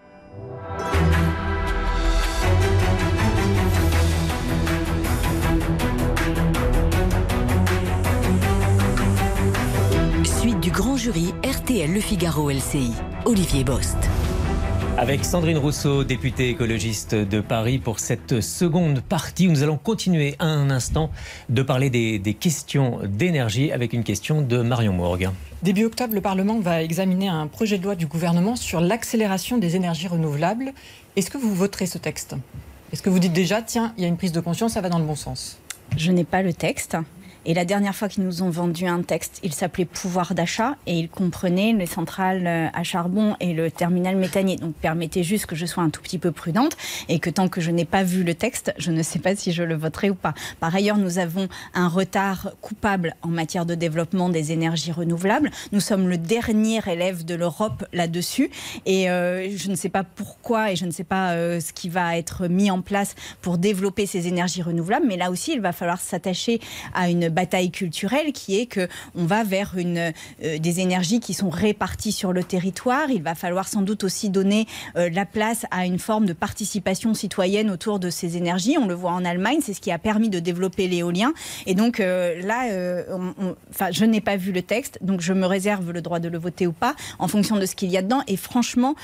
Grand 10.68 10.96
jury 10.96 11.32
RTL 11.42 11.90
Le 11.90 12.00
Figaro 12.00 12.50
LCI, 12.50 12.92
Olivier 13.24 13.64
Bost. 13.64 13.96
Avec 14.98 15.24
Sandrine 15.24 15.56
Rousseau, 15.56 16.04
députée 16.04 16.50
écologiste 16.50 17.14
de 17.14 17.40
Paris, 17.40 17.78
pour 17.78 17.98
cette 17.98 18.42
seconde 18.42 19.00
partie 19.00 19.48
où 19.48 19.52
nous 19.52 19.62
allons 19.62 19.78
continuer 19.78 20.36
un 20.38 20.70
instant 20.70 21.10
de 21.48 21.62
parler 21.62 21.88
des, 21.88 22.18
des 22.18 22.34
questions 22.34 23.00
d'énergie 23.04 23.72
avec 23.72 23.94
une 23.94 24.04
question 24.04 24.42
de 24.42 24.60
Marion 24.60 24.92
Morgue. 24.92 25.30
Début 25.62 25.86
octobre, 25.86 26.14
le 26.14 26.20
Parlement 26.20 26.60
va 26.60 26.82
examiner 26.82 27.28
un 27.28 27.46
projet 27.46 27.78
de 27.78 27.84
loi 27.84 27.94
du 27.94 28.06
gouvernement 28.06 28.54
sur 28.54 28.82
l'accélération 28.82 29.56
des 29.56 29.76
énergies 29.76 30.08
renouvelables. 30.08 30.74
Est-ce 31.16 31.30
que 31.30 31.38
vous 31.38 31.54
voterez 31.54 31.86
ce 31.86 31.96
texte? 31.96 32.36
Est-ce 32.92 33.00
que 33.00 33.08
vous 33.08 33.18
dites 33.18 33.32
déjà, 33.32 33.62
tiens, 33.62 33.94
il 33.96 34.02
y 34.02 34.04
a 34.04 34.08
une 34.08 34.18
prise 34.18 34.32
de 34.32 34.40
conscience, 34.40 34.74
ça 34.74 34.82
va 34.82 34.90
dans 34.90 34.98
le 34.98 35.06
bon 35.06 35.16
sens? 35.16 35.58
Je 35.96 36.12
n'ai 36.12 36.24
pas 36.24 36.42
le 36.42 36.52
texte. 36.52 36.96
Et 37.46 37.54
la 37.54 37.64
dernière 37.64 37.94
fois 37.94 38.08
qu'ils 38.08 38.24
nous 38.24 38.42
ont 38.42 38.50
vendu 38.50 38.86
un 38.86 39.02
texte, 39.02 39.40
il 39.42 39.54
s'appelait 39.54 39.86
pouvoir 39.86 40.34
d'achat 40.34 40.76
et 40.86 40.98
il 40.98 41.08
comprenait 41.08 41.72
les 41.72 41.86
centrales 41.86 42.46
euh, 42.46 42.66
à 42.74 42.82
charbon 42.82 43.34
et 43.40 43.54
le 43.54 43.70
terminal 43.70 44.16
méthanier. 44.16 44.56
Donc 44.56 44.74
permettez 44.74 45.22
juste 45.22 45.46
que 45.46 45.56
je 45.56 45.64
sois 45.64 45.82
un 45.82 45.88
tout 45.88 46.02
petit 46.02 46.18
peu 46.18 46.32
prudente 46.32 46.76
et 47.08 47.18
que 47.18 47.30
tant 47.30 47.48
que 47.48 47.62
je 47.62 47.70
n'ai 47.70 47.86
pas 47.86 48.02
vu 48.02 48.24
le 48.24 48.34
texte, 48.34 48.74
je 48.76 48.90
ne 48.90 49.02
sais 49.02 49.18
pas 49.18 49.34
si 49.34 49.52
je 49.52 49.62
le 49.62 49.74
voterai 49.74 50.10
ou 50.10 50.14
pas. 50.14 50.34
Par 50.60 50.74
ailleurs, 50.74 50.98
nous 50.98 51.18
avons 51.18 51.48
un 51.72 51.88
retard 51.88 52.50
coupable 52.60 53.14
en 53.22 53.28
matière 53.28 53.64
de 53.64 53.74
développement 53.74 54.28
des 54.28 54.52
énergies 54.52 54.92
renouvelables. 54.92 55.50
Nous 55.72 55.80
sommes 55.80 56.08
le 56.08 56.18
dernier 56.18 56.80
élève 56.86 57.24
de 57.24 57.34
l'Europe 57.34 57.86
là-dessus 57.94 58.50
et 58.84 59.10
euh, 59.10 59.48
je 59.56 59.70
ne 59.70 59.76
sais 59.76 59.88
pas 59.88 60.04
pourquoi 60.04 60.72
et 60.72 60.76
je 60.76 60.84
ne 60.84 60.90
sais 60.90 61.04
pas 61.04 61.32
euh, 61.32 61.60
ce 61.60 61.72
qui 61.72 61.88
va 61.88 62.18
être 62.18 62.48
mis 62.48 62.70
en 62.70 62.82
place 62.82 63.14
pour 63.40 63.56
développer 63.56 64.04
ces 64.04 64.28
énergies 64.28 64.62
renouvelables. 64.62 65.06
Mais 65.06 65.16
là 65.16 65.30
aussi, 65.30 65.54
il 65.54 65.62
va 65.62 65.72
falloir 65.72 66.00
s'attacher 66.00 66.60
à 66.92 67.08
une 67.08 67.29
bataille 67.30 67.70
culturelle 67.70 68.32
qui 68.32 68.58
est 68.58 68.66
que 68.66 68.88
on 69.14 69.24
va 69.24 69.44
vers 69.44 69.76
une, 69.76 70.12
des 70.40 70.80
énergies 70.80 71.20
qui 71.20 71.34
sont 71.34 71.50
réparties 71.50 72.12
sur 72.12 72.32
le 72.32 72.44
territoire. 72.44 73.10
Il 73.10 73.22
va 73.22 73.34
falloir 73.34 73.68
sans 73.68 73.82
doute 73.82 74.04
aussi 74.04 74.30
donner 74.30 74.66
la 74.94 75.24
place 75.24 75.66
à 75.70 75.86
une 75.86 75.98
forme 75.98 76.26
de 76.26 76.32
participation 76.32 77.14
citoyenne 77.14 77.70
autour 77.70 77.98
de 77.98 78.10
ces 78.10 78.36
énergies. 78.36 78.76
On 78.78 78.86
le 78.86 78.94
voit 78.94 79.12
en 79.12 79.24
Allemagne, 79.24 79.58
c'est 79.62 79.74
ce 79.74 79.80
qui 79.80 79.90
a 79.90 79.98
permis 79.98 80.28
de 80.28 80.38
développer 80.38 80.88
l'éolien. 80.88 81.32
Et 81.66 81.74
donc 81.74 81.98
là, 81.98 82.66
enfin, 83.70 83.90
je 83.90 84.04
n'ai 84.04 84.20
pas 84.20 84.36
vu 84.36 84.52
le 84.52 84.62
texte, 84.62 84.98
donc 85.00 85.20
je 85.20 85.32
me 85.32 85.46
réserve 85.46 85.90
le 85.90 86.02
droit 86.02 86.18
de 86.18 86.28
le 86.28 86.38
voter 86.38 86.66
ou 86.66 86.72
pas 86.72 86.94
en 87.18 87.28
fonction 87.28 87.56
de 87.56 87.66
ce 87.66 87.74
qu'il 87.74 87.90
y 87.90 87.96
a 87.96 88.02
dedans. 88.02 88.22
Et 88.26 88.36
franchement, 88.36 88.94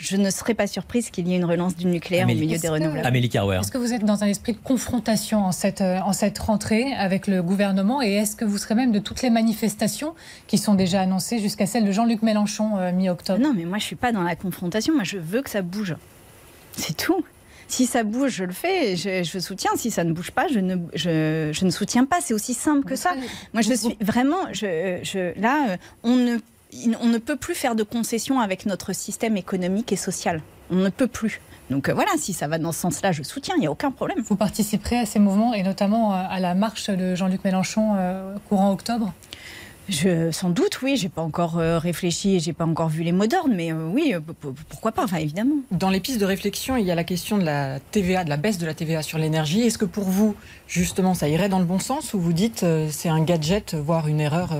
je 0.00 0.16
ne 0.16 0.30
serais 0.30 0.54
pas 0.54 0.66
surprise 0.66 1.10
qu'il 1.10 1.28
y 1.28 1.34
ait 1.34 1.36
une 1.36 1.44
relance 1.44 1.76
du 1.76 1.84
nucléaire 1.84 2.24
au 2.24 2.28
milieu 2.28 2.56
des 2.58 2.68
renouvelables. 2.68 3.06
Amélie 3.06 3.28
Carwer. 3.28 3.58
Est-ce 3.60 3.70
que 3.70 3.76
vous 3.76 3.92
êtes 3.92 4.04
dans 4.04 4.24
un 4.24 4.28
esprit 4.28 4.54
de 4.54 4.58
confrontation 4.58 5.44
en 5.44 5.52
cette, 5.52 5.82
euh, 5.82 6.00
en 6.00 6.14
cette 6.14 6.38
rentrée 6.38 6.94
avec 6.94 7.26
le 7.26 7.42
gouvernement 7.42 8.00
et 8.00 8.14
est-ce 8.14 8.34
que 8.34 8.46
vous 8.46 8.56
serez 8.56 8.74
même 8.74 8.92
de 8.92 8.98
toutes 8.98 9.20
les 9.20 9.28
manifestations 9.28 10.14
qui 10.46 10.56
sont 10.56 10.74
déjà 10.74 11.02
annoncées 11.02 11.38
jusqu'à 11.38 11.66
celle 11.66 11.84
de 11.84 11.92
Jean-Luc 11.92 12.22
Mélenchon 12.22 12.78
euh, 12.78 12.92
mi-octobre? 12.92 13.40
Non, 13.40 13.52
mais 13.54 13.66
moi 13.66 13.76
je 13.76 13.84
ne 13.84 13.88
suis 13.88 13.96
pas 13.96 14.10
dans 14.10 14.22
la 14.22 14.36
confrontation, 14.36 14.94
moi 14.94 15.04
je 15.04 15.18
veux 15.18 15.42
que 15.42 15.50
ça 15.50 15.60
bouge. 15.60 15.94
C'est 16.72 16.96
tout. 16.96 17.22
Si 17.68 17.86
ça 17.86 18.02
bouge, 18.02 18.32
je 18.32 18.44
le 18.44 18.52
fais, 18.52 18.96
je, 18.96 19.22
je, 19.22 19.38
soutiens. 19.38 19.70
Si 19.76 19.90
ça 19.90 20.02
ne 20.02 20.12
bouge 20.12 20.30
pas, 20.32 20.48
je 20.48 20.58
ne, 20.58 20.76
je, 20.94 21.50
je 21.52 21.64
ne 21.64 21.70
soutiens 21.70 22.04
pas. 22.04 22.20
C'est 22.20 22.34
aussi 22.34 22.52
simple 22.52 22.84
que 22.84 22.96
ça. 22.96 23.12
Moi, 23.52 23.62
je 23.62 23.72
suis 23.74 23.96
vraiment, 24.00 24.52
je, 24.52 25.38
là, 25.40 25.70
euh, 25.70 25.76
on 26.02 26.16
ne 26.16 26.38
on 27.00 27.06
ne 27.06 27.18
peut 27.18 27.36
plus 27.36 27.54
faire 27.54 27.74
de 27.74 27.82
concessions 27.82 28.40
avec 28.40 28.66
notre 28.66 28.92
système 28.92 29.36
économique 29.36 29.92
et 29.92 29.96
social. 29.96 30.42
On 30.70 30.76
ne 30.76 30.90
peut 30.90 31.06
plus. 31.06 31.40
Donc 31.70 31.88
euh, 31.88 31.94
voilà, 31.94 32.10
si 32.18 32.32
ça 32.32 32.48
va 32.48 32.58
dans 32.58 32.72
ce 32.72 32.80
sens-là, 32.80 33.12
je 33.12 33.22
soutiens, 33.22 33.54
il 33.56 33.60
n'y 33.60 33.66
a 33.66 33.70
aucun 33.70 33.90
problème. 33.90 34.20
Vous 34.20 34.36
participerez 34.36 34.98
à 34.98 35.06
ces 35.06 35.18
mouvements 35.18 35.54
et 35.54 35.62
notamment 35.62 36.12
euh, 36.12 36.22
à 36.28 36.40
la 36.40 36.54
marche 36.54 36.90
de 36.90 37.14
Jean-Luc 37.14 37.44
Mélenchon 37.44 37.94
euh, 37.96 38.34
courant 38.48 38.72
octobre? 38.72 39.12
Je, 39.88 40.30
sans 40.30 40.50
doute, 40.50 40.82
oui. 40.82 40.96
J'ai 40.96 41.08
pas 41.08 41.22
encore 41.22 41.54
réfléchi 41.54 42.36
et 42.36 42.38
j'ai 42.38 42.52
pas 42.52 42.64
encore 42.64 42.88
vu 42.88 43.02
les 43.02 43.10
mots 43.10 43.26
d'ordre, 43.26 43.52
mais 43.52 43.72
oui, 43.72 44.14
pourquoi 44.68 44.92
pas, 44.92 45.02
enfin 45.02 45.16
évidemment. 45.16 45.56
Dans 45.72 45.90
les 45.90 45.98
pistes 45.98 46.20
de 46.20 46.26
réflexion, 46.26 46.76
il 46.76 46.86
y 46.86 46.92
a 46.92 46.94
la 46.94 47.02
question 47.02 47.38
de 47.38 47.44
la 47.44 47.80
TVA, 47.90 48.22
de 48.22 48.28
la 48.28 48.36
baisse 48.36 48.58
de 48.58 48.66
la 48.66 48.74
TVA 48.74 49.02
sur 49.02 49.18
l'énergie. 49.18 49.62
Est-ce 49.62 49.78
que 49.78 49.84
pour 49.84 50.04
vous, 50.04 50.36
justement, 50.68 51.14
ça 51.14 51.28
irait 51.28 51.48
dans 51.48 51.58
le 51.58 51.64
bon 51.64 51.80
sens 51.80 52.14
ou 52.14 52.20
vous 52.20 52.32
dites 52.32 52.64
c'est 52.88 53.08
un 53.08 53.20
gadget, 53.24 53.74
voire 53.74 54.06
une 54.06 54.20
erreur 54.20 54.50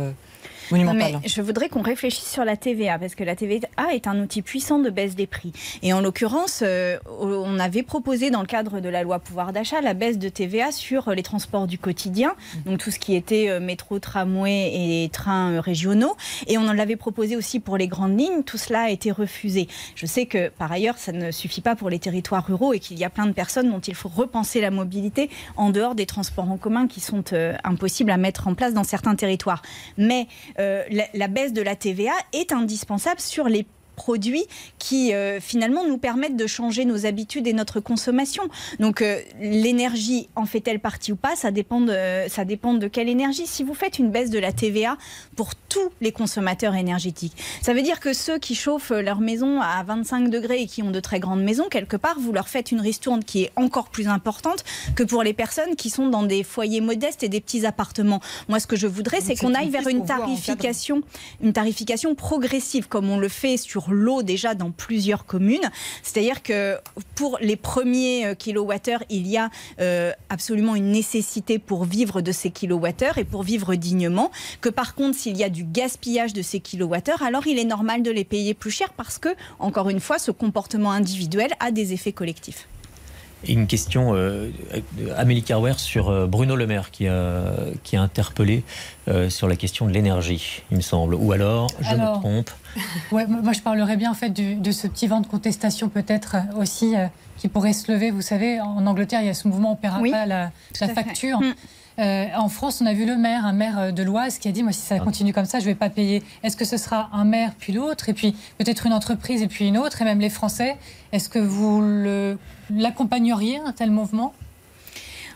mais 0.73 1.15
je 1.27 1.43
voudrais 1.43 1.69
qu'on 1.69 1.83
réfléchisse 1.83 2.31
sur 2.31 2.45
la 2.45 2.57
TVA, 2.57 2.99
parce 2.99 3.15
que 3.15 3.25
la 3.25 3.37
TVA 3.37 3.69
est 3.93 4.07
un 4.07 4.21
outil 4.21 4.43
puissant 4.43 4.79
de 4.79 4.91
baisse 4.91 5.15
des 5.15 5.27
prix. 5.27 5.53
Et 5.83 5.93
en 5.93 6.01
l'occurrence, 6.01 6.63
euh, 6.63 6.99
on 7.21 7.59
avait 7.59 7.83
proposé 7.83 8.31
dans 8.31 8.41
le 8.41 8.47
cadre 8.47 8.81
de 8.81 8.89
la 8.89 9.03
loi 9.03 9.19
pouvoir 9.19 9.53
d'achat 9.53 9.81
la 9.81 9.95
baisse 9.95 10.19
de 10.19 10.29
TVA 10.29 10.73
sur 10.73 11.11
les 11.11 11.23
transports 11.23 11.67
du 11.67 11.79
quotidien, 11.79 12.35
donc 12.67 12.79
tout 12.79 12.91
ce 12.91 12.99
qui 12.99 13.15
était 13.15 13.49
euh, 13.49 13.61
métro, 13.61 13.99
tramway 13.99 14.71
et 14.75 15.09
trains 15.11 15.53
euh, 15.53 15.61
régionaux. 15.61 16.17
Et 16.47 16.59
on 16.59 16.67
en 16.69 16.73
l'avait 16.73 16.97
proposé 16.97 17.37
aussi 17.37 17.61
pour 17.61 17.77
les 17.77 17.89
grandes 17.89 18.19
lignes. 18.19 18.43
Tout 18.45 18.59
cela 18.59 18.83
a 18.83 18.91
été 18.91 19.11
refusé. 19.11 19.69
Je 19.95 20.07
sais 20.07 20.27
que 20.27 20.49
par 20.49 20.71
ailleurs, 20.71 20.99
ça 20.99 21.13
ne 21.13 21.31
suffit 21.31 21.61
pas 21.61 21.77
pour 21.77 21.91
les 21.91 21.99
territoires 21.99 22.47
ruraux 22.47 22.73
et 22.73 22.79
qu'il 22.79 22.99
y 22.99 23.05
a 23.05 23.11
plein 23.11 23.27
de 23.27 23.33
personnes 23.33 23.71
dont 23.71 23.81
il 23.81 23.95
faut 23.95 24.09
repenser 24.09 24.61
la 24.61 24.71
mobilité 24.71 25.31
en 25.57 25.71
dehors 25.71 25.95
des 25.95 26.07
transports 26.07 26.51
en 26.51 26.57
commun 26.57 26.87
qui 26.87 27.01
sont 27.01 27.25
impossibles 27.65 28.11
à 28.11 28.17
mettre 28.17 28.49
en 28.49 28.55
place 28.55 28.75
dans 28.75 28.85
certains 28.85 29.15
territoires. 29.15 29.63
Mais 29.97 30.27
euh, 30.61 30.85
la, 31.15 31.29
baisse 31.29 31.53
de 31.53 31.63
la 31.63 31.75
TVA 31.75 32.13
est 32.33 32.53
indispensable 32.53 33.21
sur 33.21 33.49
les 33.49 33.67
produits 33.91 34.45
qui 34.79 35.13
euh, 35.13 35.41
finalement 35.41 35.87
nous 35.87 35.99
permettent 35.99 36.37
de 36.37 36.47
changer 36.47 36.85
nos 36.85 37.07
habitudes 37.07 37.47
et 37.47 37.53
notre 37.53 37.81
consommation. 37.81 38.45
Donc 38.79 39.03
euh, 39.03 39.21
l'énergie 39.41 40.29
en 40.37 40.47
fait-elle 40.47 40.81
partie 40.81 41.13
ou 41.13 41.17
pas 41.17 41.37
Ça 41.37 41.51
dépend 41.51 41.81
de 41.81 41.97
ça 42.29 42.45
dépend 42.45 42.75
de 42.75 42.89
quelle 42.89 43.09
énergie. 43.09 43.47
Si 43.47 43.63
vous 43.63 43.75
faites 43.75 43.99
une 43.99 44.11
baisse 44.11 44.31
de 44.31 44.39
la 44.39 44.53
TVA 44.53 44.97
pour 45.37 45.55
tous 45.55 45.91
les 46.01 46.13
consommateurs 46.13 46.75
énergétiques, 46.75 47.37
ça 47.63 47.75
veut 47.75 47.83
dire 47.83 48.01
que 48.01 48.13
ceux 48.13 48.39
qui 48.39 48.55
chauffent 48.55 48.91
leur 48.91 49.21
maison 49.21 49.61
à 49.61 49.83
25 49.83 50.31
degrés 50.31 50.63
et 50.63 50.67
qui 50.67 50.83
ont 50.83 50.91
de 50.91 51.01
très 51.01 51.21
grandes 51.21 51.43
maisons, 51.43 51.69
quelque 51.71 51.97
part, 51.97 52.19
vous 52.19 52.33
leur 52.33 52.49
faites 52.49 52.73
une 52.73 52.81
ristourne 52.81 53.25
qui 53.25 53.45
est 53.45 53.53
encore 53.57 53.89
plus 53.89 54.09
importante 54.09 54.65
que 54.95 55.03
pour 55.03 55.23
les 55.23 55.33
personnes 55.33 55.77
qui 55.77 55.91
sont 55.91 56.09
dans 56.09 56.23
des 56.23 56.43
foyers 56.43 56.81
modestes 56.81 57.23
et 57.23 57.29
des 57.29 57.41
petits 57.41 57.67
appartements. 57.67 58.21
Moi, 58.49 58.61
ce 58.61 58.67
que 58.67 58.77
je 58.77 58.87
voudrais, 58.87 59.21
c'est 59.21 59.37
qu'on 59.37 59.55
aille 59.55 59.71
vers 59.71 59.87
une 59.89 60.05
tarification, 60.05 61.03
une 61.43 61.53
tarification 61.53 62.15
progressive, 62.15 62.89
comme 62.89 63.11
on 63.11 63.19
le 63.19 63.29
fait 63.29 63.57
sur 63.57 63.90
l'eau 63.93 64.23
déjà 64.23 64.55
dans 64.55 64.71
plusieurs 64.71 65.27
communes. 65.27 65.71
C'est-à-dire 66.03 66.43
que 66.43 66.79
pour 67.15 67.39
les 67.41 67.57
premiers 67.57 68.27
euh, 68.27 68.35
kilowattheures, 68.35 69.05
il 69.11 69.27
y 69.27 69.37
a 69.37 69.51
euh, 69.81 70.13
absolument 70.29 70.75
une 70.75 70.91
nécessité 70.91 71.59
pour 71.59 71.85
vivre 71.85 72.21
de 72.21 72.33
ces 72.33 72.51
kilowattheures 72.51 73.19
et 73.19 73.25
pour 73.25 73.43
vivre 73.43 73.75
dignement. 73.75 74.31
Que 74.61 74.69
par 74.69 74.95
contre, 74.95 75.19
s'il 75.19 75.37
y 75.37 75.45
a 75.45 75.49
du 75.49 75.65
gaspillage 75.65 76.33
de 76.33 76.43
ces 76.43 76.61
kilowattheures, 76.61 77.23
alors 77.23 77.47
il 77.47 77.59
est 77.59 77.65
normal 77.65 78.03
de 78.03 78.11
les 78.11 78.25
payer 78.25 78.55
plus 78.55 78.71
cher 78.71 78.93
parce 78.93 79.19
que, 79.19 79.29
encore 79.59 79.91
une 79.91 80.01
fois, 80.01 80.19
ce 80.19 80.31
comportement 80.31 80.93
individuel 80.93 81.51
a 81.61 81.71
des 81.71 81.93
effets 81.93 82.13
collectifs 82.13 82.67
une 83.49 83.67
question, 83.67 84.15
euh, 84.15 84.51
Amélie 85.17 85.43
Carwer, 85.43 85.75
sur 85.77 86.11
euh, 86.11 86.27
Bruno 86.27 86.57
Le 86.57 86.67
Maire 86.67 86.91
qui 86.91 87.09
a, 87.09 87.55
qui 87.83 87.97
a 87.97 88.03
interpellé 88.03 88.65
euh, 89.09 89.31
sur 89.31 89.49
la 89.49 89.57
question 89.57 89.87
de 89.87 89.93
l'énergie, 89.93 90.63
il 90.71 90.77
me 90.77 90.83
semble. 90.83 91.15
Ou 91.15 91.33
alors, 91.33 91.69
je 91.81 91.95
me 91.95 92.21
trompe 92.21 92.51
ouais, 93.13 93.27
Moi, 93.27 93.53
je 93.53 93.61
parlerais 93.61 93.97
bien 93.97 94.11
en 94.11 94.15
fait 94.15 94.31
de 94.31 94.71
ce 94.71 94.87
petit 94.87 95.07
vent 95.07 95.21
de 95.21 95.27
contestation 95.27 95.89
peut-être 95.89 96.37
aussi 96.57 96.95
qui 97.37 97.49
pourrait 97.49 97.73
se 97.73 97.91
lever. 97.91 98.11
Vous 98.11 98.23
savez, 98.23 98.61
en 98.61 98.87
Angleterre, 98.87 99.23
il 99.23 99.27
y 99.27 99.31
a 99.31 99.35
ce 99.35 99.49
mouvement, 99.49 99.71
on 99.71 99.75
ne 99.75 99.79
paiera 99.79 100.01
pas 100.01 100.27
la, 100.27 100.51
facture. 100.95 101.41
Mm. 101.41 101.55
Euh, 101.99 102.27
en 102.37 102.49
France, 102.49 102.81
on 102.81 102.87
a 102.87 102.95
vu 102.95 103.05
le 103.05 103.17
maire, 103.17 103.45
un 103.45 103.53
maire 103.53 103.79
euh, 103.79 103.91
de 103.91 104.03
l'Oise, 104.03 104.39
qui 104.39 104.49
a 104.49 104.53
dit 104.53 104.63
Moi, 104.63 104.73
si 104.73 104.81
ça 104.81 104.97
ah. 104.99 105.05
continue 105.05 105.33
comme 105.33 105.45
ça, 105.45 105.59
je 105.59 105.65
ne 105.65 105.71
vais 105.71 105.75
pas 105.75 105.91
payer. 105.91 106.23
Est-ce 106.43 106.57
que 106.57 106.65
ce 106.65 106.77
sera 106.77 107.11
un 107.13 107.25
maire 107.25 107.53
puis 107.59 107.73
l'autre, 107.73 108.09
et 108.09 108.15
puis 108.15 108.35
peut-être 108.59 108.87
une 108.87 108.93
entreprise 108.93 109.43
et 109.43 109.49
puis 109.49 109.67
une 109.67 109.77
autre, 109.77 110.01
et 110.01 110.05
même 110.05 110.21
les 110.21 110.31
Français? 110.31 110.77
Est-ce 111.13 111.29
que 111.29 111.39
vous 111.39 111.83
l'accompagneriez, 112.71 113.59
un 113.59 113.73
tel 113.73 113.91
mouvement? 113.91 114.33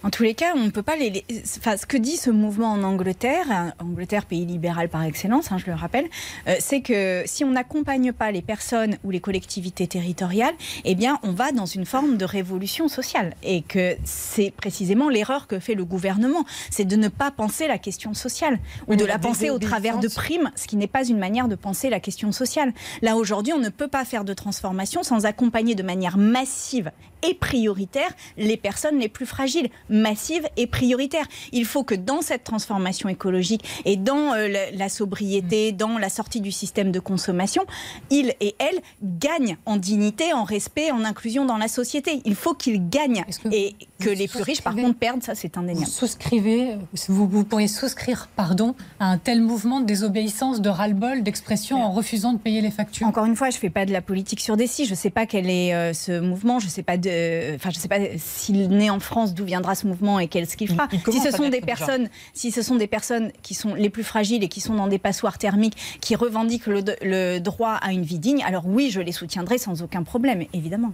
En 0.04 0.10
tous 0.10 0.22
les 0.22 0.34
cas, 0.34 0.52
on 0.54 0.64
ne 0.64 0.70
peut 0.70 0.82
pas 0.82 0.96
les. 0.96 1.24
Enfin, 1.56 1.78
ce 1.78 1.86
que 1.86 1.96
dit 1.96 2.18
ce 2.18 2.28
mouvement 2.28 2.72
en 2.72 2.82
Angleterre, 2.82 3.72
Angleterre, 3.78 4.26
pays 4.26 4.44
libéral 4.44 4.90
par 4.90 5.02
excellence, 5.02 5.50
hein, 5.50 5.56
je 5.56 5.64
le 5.64 5.72
rappelle, 5.72 6.08
euh, 6.46 6.56
c'est 6.60 6.82
que 6.82 7.22
si 7.24 7.42
on 7.42 7.52
n'accompagne 7.52 8.12
pas 8.12 8.30
les 8.30 8.42
personnes 8.42 8.98
ou 9.02 9.10
les 9.10 9.20
collectivités 9.20 9.86
territoriales, 9.86 10.52
eh 10.84 10.94
bien, 10.94 11.18
on 11.22 11.32
va 11.32 11.52
dans 11.52 11.64
une 11.64 11.86
forme 11.86 12.18
de 12.18 12.26
révolution 12.26 12.88
sociale. 12.88 13.34
Et 13.42 13.62
que 13.62 13.96
c'est 14.04 14.50
précisément 14.50 15.08
l'erreur 15.08 15.46
que 15.46 15.58
fait 15.58 15.74
le 15.74 15.86
gouvernement, 15.86 16.44
c'est 16.68 16.84
de 16.84 16.96
ne 16.96 17.08
pas 17.08 17.30
penser 17.30 17.66
la 17.66 17.78
question 17.78 18.12
sociale 18.12 18.58
ou 18.88 18.96
de 18.96 19.06
la 19.06 19.18
penser 19.18 19.48
au 19.48 19.58
travers 19.58 19.98
de 19.98 20.08
primes, 20.08 20.50
ce 20.54 20.66
qui 20.66 20.76
n'est 20.76 20.86
pas 20.86 21.06
une 21.06 21.18
manière 21.18 21.48
de 21.48 21.54
penser 21.54 21.88
la 21.88 21.98
question 21.98 22.30
sociale. 22.30 22.74
Là, 23.00 23.16
aujourd'hui, 23.16 23.54
on 23.54 23.58
ne 23.58 23.70
peut 23.70 23.88
pas 23.88 24.04
faire 24.04 24.24
de 24.24 24.34
transformation 24.34 25.02
sans 25.02 25.24
accompagner 25.24 25.74
de 25.74 25.82
manière 25.82 26.18
massive 26.18 26.90
et 27.28 27.34
prioritaire 27.34 28.10
les 28.36 28.56
personnes 28.56 28.98
les 28.98 29.08
plus 29.08 29.26
fragiles 29.26 29.68
massive 29.88 30.46
et 30.56 30.66
prioritaire. 30.66 31.26
Il 31.52 31.64
faut 31.64 31.84
que 31.84 31.94
dans 31.94 32.22
cette 32.22 32.44
transformation 32.44 33.08
écologique 33.08 33.64
et 33.84 33.96
dans 33.96 34.34
euh, 34.34 34.48
la, 34.72 34.88
sobriété, 34.88 35.72
mm. 35.72 35.76
dans 35.76 35.98
la 35.98 36.08
sortie 36.08 36.40
du 36.40 36.52
système 36.52 36.92
de 36.92 37.00
consommation, 37.00 37.64
ils 38.10 38.34
et 38.40 38.54
elles 38.58 38.80
gagnent 39.02 39.56
en 39.66 39.76
dignité, 39.76 40.32
en 40.32 40.44
respect, 40.44 40.90
en 40.90 41.04
inclusion 41.04 41.44
dans 41.44 41.56
la 41.56 41.68
société. 41.68 42.20
Il 42.24 42.34
faut 42.34 42.54
qu'ils 42.54 42.88
gagnent 42.88 43.24
et 43.50 43.74
que 44.00 44.10
les 44.10 44.28
plus 44.28 44.42
riches, 44.42 44.62
par 44.62 44.74
contre, 44.74 44.98
perdent. 44.98 45.22
Ça, 45.22 45.34
c'est 45.34 45.56
indéniable. 45.56 45.86
Vous 45.86 45.92
souscrivez, 45.92 46.76
vous, 47.08 47.28
vous, 47.28 47.44
pourriez 47.44 47.68
souscrire, 47.68 48.28
pardon, 48.36 48.74
à 49.00 49.06
un 49.06 49.18
tel 49.18 49.40
mouvement 49.40 49.80
de 49.80 49.86
désobéissance, 49.86 50.60
de 50.60 50.68
ras-le-bol, 50.68 51.22
d'expression 51.22 51.82
en 51.82 51.92
refusant 51.92 52.32
de 52.32 52.38
payer 52.38 52.60
les 52.60 52.70
factures? 52.70 53.06
Encore 53.06 53.24
une 53.24 53.36
fois, 53.36 53.50
je 53.50 53.56
ne 53.56 53.60
fais 53.60 53.70
pas 53.70 53.86
de 53.86 53.92
la 53.92 54.02
politique 54.02 54.40
sur 54.40 54.56
des 54.56 54.66
si. 54.66 54.84
Je 54.84 54.90
ne 54.90 54.96
sais 54.96 55.10
pas 55.10 55.26
quel 55.26 55.48
est 55.48 55.74
euh, 55.74 55.92
ce 55.92 56.20
mouvement. 56.20 56.58
Je 56.58 56.66
ne 56.66 56.70
sais 56.70 56.82
pas 56.82 56.96
de, 56.96 57.08
enfin, 57.56 57.70
je 57.70 57.78
sais 57.78 57.88
pas 57.88 57.98
s'il 58.18 58.68
naît 58.68 58.90
en 58.90 59.00
France, 59.00 59.34
d'où 59.34 59.44
viendra 59.44 59.74
ce 59.74 59.86
mouvement 59.86 60.18
et 60.18 60.28
qu'est-ce 60.28 60.56
qu'il 60.56 60.68
fera. 60.68 60.88
si 61.10 61.20
ce 61.20 61.30
sont 61.30 61.48
des 61.48 61.60
personnes, 61.60 62.08
si 62.32 62.50
ce 62.50 62.62
sont 62.62 62.76
des 62.76 62.86
personnes 62.86 63.32
qui 63.42 63.54
sont 63.54 63.74
les 63.74 63.90
plus 63.90 64.04
fragiles 64.04 64.42
et 64.44 64.48
qui 64.48 64.60
sont 64.60 64.74
dans 64.74 64.88
des 64.88 64.98
passoires 64.98 65.38
thermiques, 65.38 65.76
qui 66.00 66.16
revendiquent 66.16 66.66
le, 66.66 66.82
le 67.02 67.38
droit 67.38 67.74
à 67.74 67.92
une 67.92 68.02
vie 68.02 68.18
digne, 68.18 68.42
alors 68.44 68.66
oui, 68.66 68.90
je 68.90 69.00
les 69.00 69.12
soutiendrai 69.12 69.58
sans 69.58 69.82
aucun 69.82 70.02
problème, 70.02 70.44
évidemment. 70.52 70.92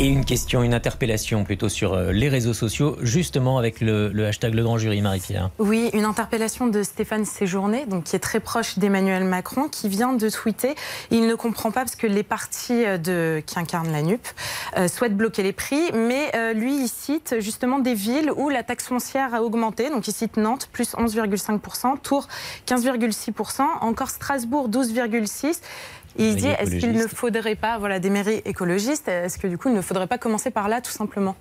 Et 0.00 0.08
une 0.08 0.24
question, 0.24 0.64
une 0.64 0.74
interpellation 0.74 1.44
plutôt 1.44 1.68
sur 1.68 1.92
euh, 1.92 2.10
les 2.10 2.28
réseaux 2.28 2.52
sociaux, 2.52 2.96
justement 3.00 3.58
avec 3.58 3.80
le, 3.80 4.26
hashtag 4.26 4.52
Le 4.52 4.64
Grand 4.64 4.76
Jury, 4.76 5.00
Marie-Pierre. 5.00 5.50
Oui, 5.60 5.88
une 5.92 6.04
interpellation 6.04 6.66
de 6.66 6.82
Stéphane 6.82 7.24
Séjourné, 7.24 7.86
donc 7.86 8.02
qui 8.02 8.16
est 8.16 8.20
très 8.20 8.40
proche 8.40 8.76
d'Emmanuel 8.76 9.22
Macron, 9.22 9.68
qui 9.68 9.88
vient 9.88 10.12
de 10.12 10.28
tweeter. 10.28 10.74
Il 11.12 11.28
ne 11.28 11.36
comprend 11.36 11.70
pas 11.70 11.82
parce 11.82 11.94
que 11.94 12.08
les 12.08 12.24
partis 12.24 12.84
euh, 12.84 12.98
de, 12.98 13.40
qui 13.46 13.56
incarnent 13.56 13.92
la 13.92 14.02
NUP 14.02 14.20
euh, 14.76 14.88
souhaitent 14.88 15.16
bloquer 15.16 15.44
les 15.44 15.52
prix, 15.52 15.92
mais 15.92 16.32
lui, 16.54 16.74
il 16.74 16.88
cite 16.88 17.36
justement 17.38 17.78
des 17.78 17.94
villes 17.94 18.32
où 18.36 18.48
la 18.48 18.64
taxe 18.64 18.88
foncière 18.88 19.32
a 19.32 19.42
augmenté. 19.42 19.90
Donc 19.90 20.08
il 20.08 20.12
cite 20.12 20.36
Nantes, 20.36 20.68
plus 20.72 20.94
11,5%, 20.94 22.00
Tours, 22.00 22.26
15,6%, 22.66 23.62
encore 23.80 24.10
Strasbourg, 24.10 24.68
12,6%. 24.68 25.60
Il 26.18 26.36
dit 26.36 26.46
est-ce 26.46 26.76
qu'il 26.76 26.92
ne 26.92 27.06
faudrait 27.06 27.56
pas, 27.56 27.78
voilà, 27.78 27.98
des 27.98 28.10
mairies 28.10 28.42
écologistes, 28.44 29.08
est-ce 29.08 29.38
que 29.38 29.46
du 29.46 29.58
coup 29.58 29.68
il 29.68 29.74
ne 29.74 29.80
faudrait 29.80 30.06
pas 30.06 30.18
commencer 30.18 30.50
par 30.50 30.68
là 30.68 30.80
tout 30.80 30.92
simplement? 30.92 31.36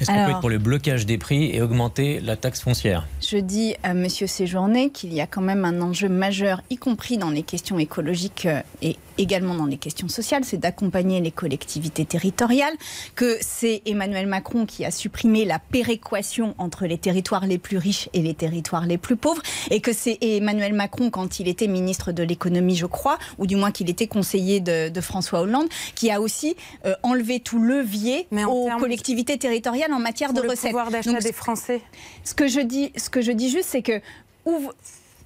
Est-ce 0.00 0.10
qu'on 0.10 0.24
peut 0.26 0.30
être 0.30 0.40
pour 0.40 0.50
le 0.50 0.58
blocage 0.58 1.06
des 1.06 1.16
prix 1.16 1.54
et 1.54 1.62
augmenter 1.62 2.20
la 2.20 2.36
taxe 2.36 2.60
foncière? 2.60 3.06
Je 3.22 3.38
dis 3.38 3.74
à 3.82 3.94
Monsieur 3.94 4.26
Séjourné 4.26 4.90
qu'il 4.90 5.14
y 5.14 5.22
a 5.22 5.26
quand 5.26 5.40
même 5.40 5.64
un 5.64 5.80
enjeu 5.80 6.08
majeur, 6.08 6.60
y 6.68 6.76
compris 6.76 7.16
dans 7.16 7.30
les 7.30 7.42
questions 7.42 7.78
écologiques 7.78 8.46
euh, 8.46 8.60
et 8.82 8.96
également 9.18 9.54
dans 9.54 9.66
les 9.66 9.76
questions 9.78 10.08
sociales, 10.08 10.44
c'est 10.44 10.56
d'accompagner 10.56 11.20
les 11.20 11.30
collectivités 11.30 12.04
territoriales, 12.04 12.74
que 13.14 13.36
c'est 13.40 13.82
Emmanuel 13.86 14.26
Macron 14.26 14.66
qui 14.66 14.84
a 14.84 14.90
supprimé 14.90 15.44
la 15.44 15.58
péréquation 15.58 16.54
entre 16.58 16.86
les 16.86 16.98
territoires 16.98 17.46
les 17.46 17.58
plus 17.58 17.78
riches 17.78 18.08
et 18.12 18.22
les 18.22 18.34
territoires 18.34 18.86
les 18.86 18.98
plus 18.98 19.16
pauvres, 19.16 19.42
et 19.70 19.80
que 19.80 19.92
c'est 19.92 20.18
Emmanuel 20.20 20.72
Macron, 20.72 21.10
quand 21.10 21.40
il 21.40 21.48
était 21.48 21.66
ministre 21.66 22.12
de 22.12 22.22
l'économie, 22.22 22.76
je 22.76 22.86
crois, 22.86 23.18
ou 23.38 23.46
du 23.46 23.56
moins 23.56 23.70
qu'il 23.70 23.90
était 23.90 24.06
conseiller 24.06 24.60
de, 24.60 24.88
de, 24.88 25.00
François 25.00 25.40
Hollande, 25.40 25.68
qui 25.94 26.10
a 26.10 26.20
aussi 26.20 26.56
euh, 26.84 26.94
enlevé 27.02 27.40
tout 27.40 27.60
levier 27.60 28.26
aux 28.46 28.68
collectivités 28.78 29.38
territoriales 29.38 29.92
en 29.92 29.98
matière 29.98 30.32
de 30.32 30.40
le 30.40 30.50
recettes. 30.50 30.70
pouvoir 30.70 30.90
d'achat 30.90 31.18
des 31.18 31.32
Français. 31.32 31.80
Ce 32.24 32.34
que 32.34 32.48
je 32.48 32.60
dis, 32.60 32.92
ce 32.96 33.10
que 33.10 33.20
je 33.20 33.32
dis 33.32 33.50
juste, 33.50 33.68
c'est 33.68 33.82
que 33.82 34.00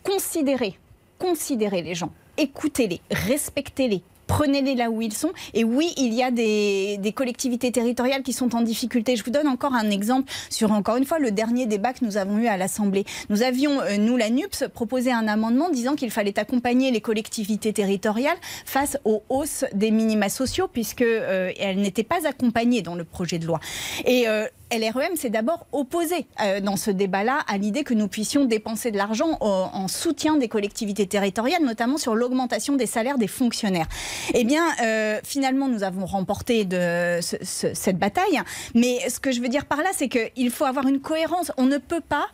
considérez, 0.03 0.78
considérez 1.18 1.82
les 1.82 1.95
gens, 1.95 2.12
écoutez-les, 2.41 3.01
respectez-les, 3.11 4.03
prenez-les 4.26 4.74
là 4.74 4.91
où 4.91 5.03
ils 5.03 5.12
sont. 5.12 5.32
Et 5.55 5.64
oui, 5.64 5.93
il 5.97 6.14
y 6.14 6.22
a 6.22 6.30
des, 6.30 7.12
collectivités 7.14 7.70
territoriales 7.70 8.22
qui 8.22 8.32
sont 8.32 8.55
en 8.55 8.62
difficulté. 8.62 9.16
Je 9.16 9.24
vous 9.24 9.30
donne 9.30 9.49
encore 9.49 9.74
un 9.74 9.91
exemple 9.91 10.32
sur, 10.49 10.72
encore 10.72 10.97
une 10.97 11.05
fois, 11.05 11.18
le 11.18 11.30
dernier 11.32 11.66
débat 11.66 11.93
que 11.93 12.05
nous 12.05 12.16
avons 12.16 12.38
eu 12.38 12.47
à 12.47 12.57
l'Assemblée. 12.57 13.05
Nous 13.28 13.43
avions, 13.43 13.80
euh, 13.82 13.99
nous, 13.99 14.16
la 14.16 14.30
NUPS, 14.30 14.64
proposé 14.72 15.12
un 15.12 15.28
amendement 15.28 15.68
disant 15.68 15.97
qu'il 15.97 16.11
fallait 16.11 16.38
accompagner 16.38 16.91
les 16.91 17.01
collectivités 17.01 17.72
territoriales 17.72 18.38
face 18.64 18.97
aux 19.05 19.22
hausses 19.28 19.64
des 19.74 19.91
minima 19.91 20.28
sociaux, 20.28 20.68
puisqu'elles 20.68 21.07
euh, 21.61 21.74
n'étaient 21.74 22.05
pas 22.05 22.26
accompagnées 22.26 22.82
dans 22.82 22.95
le 22.95 23.05
projet 23.05 23.38
de 23.38 23.47
loi. 23.47 23.61
Et 24.07 24.28
euh, 24.28 24.47
LREM 24.72 25.16
s'est 25.16 25.30
d'abord 25.30 25.66
opposé 25.72 26.26
euh, 26.40 26.60
dans 26.60 26.76
ce 26.76 26.90
débat-là 26.90 27.40
à 27.46 27.58
l'idée 27.58 27.84
que 27.84 27.94
nous 27.94 28.08
puissions 28.08 28.44
dépenser 28.44 28.90
de 28.90 28.96
l'argent 28.96 29.36
en, 29.40 29.70
en, 29.72 29.88
soutien 29.88 30.36
des 30.36 30.48
collectivités 30.48 31.06
territoriales, 31.06 31.62
notamment 31.62 31.96
sur 31.96 32.14
l'augmentation 32.14 32.76
des 32.76 32.86
salaires 32.86 33.18
des 33.18 33.26
fonctionnaires. 33.26 33.88
Eh 34.34 34.44
bien, 34.44 34.64
euh, 34.82 35.20
finalement, 35.24 35.68
nous 35.68 35.82
avons 35.82 36.06
remporté 36.06 36.66
cette 37.20 37.98
bataille. 37.98 38.40
Mais 38.74 39.08
ce 39.08 39.20
que 39.20 39.32
je 39.32 39.40
veux 39.40 39.48
dire 39.48 39.66
par 39.66 39.78
là, 39.78 39.90
c'est 39.92 40.08
qu'il 40.08 40.50
faut 40.50 40.64
avoir 40.64 40.86
une 40.86 41.00
cohérence. 41.00 41.52
On 41.56 41.66
ne 41.66 41.78
peut 41.78 42.00
pas, 42.00 42.26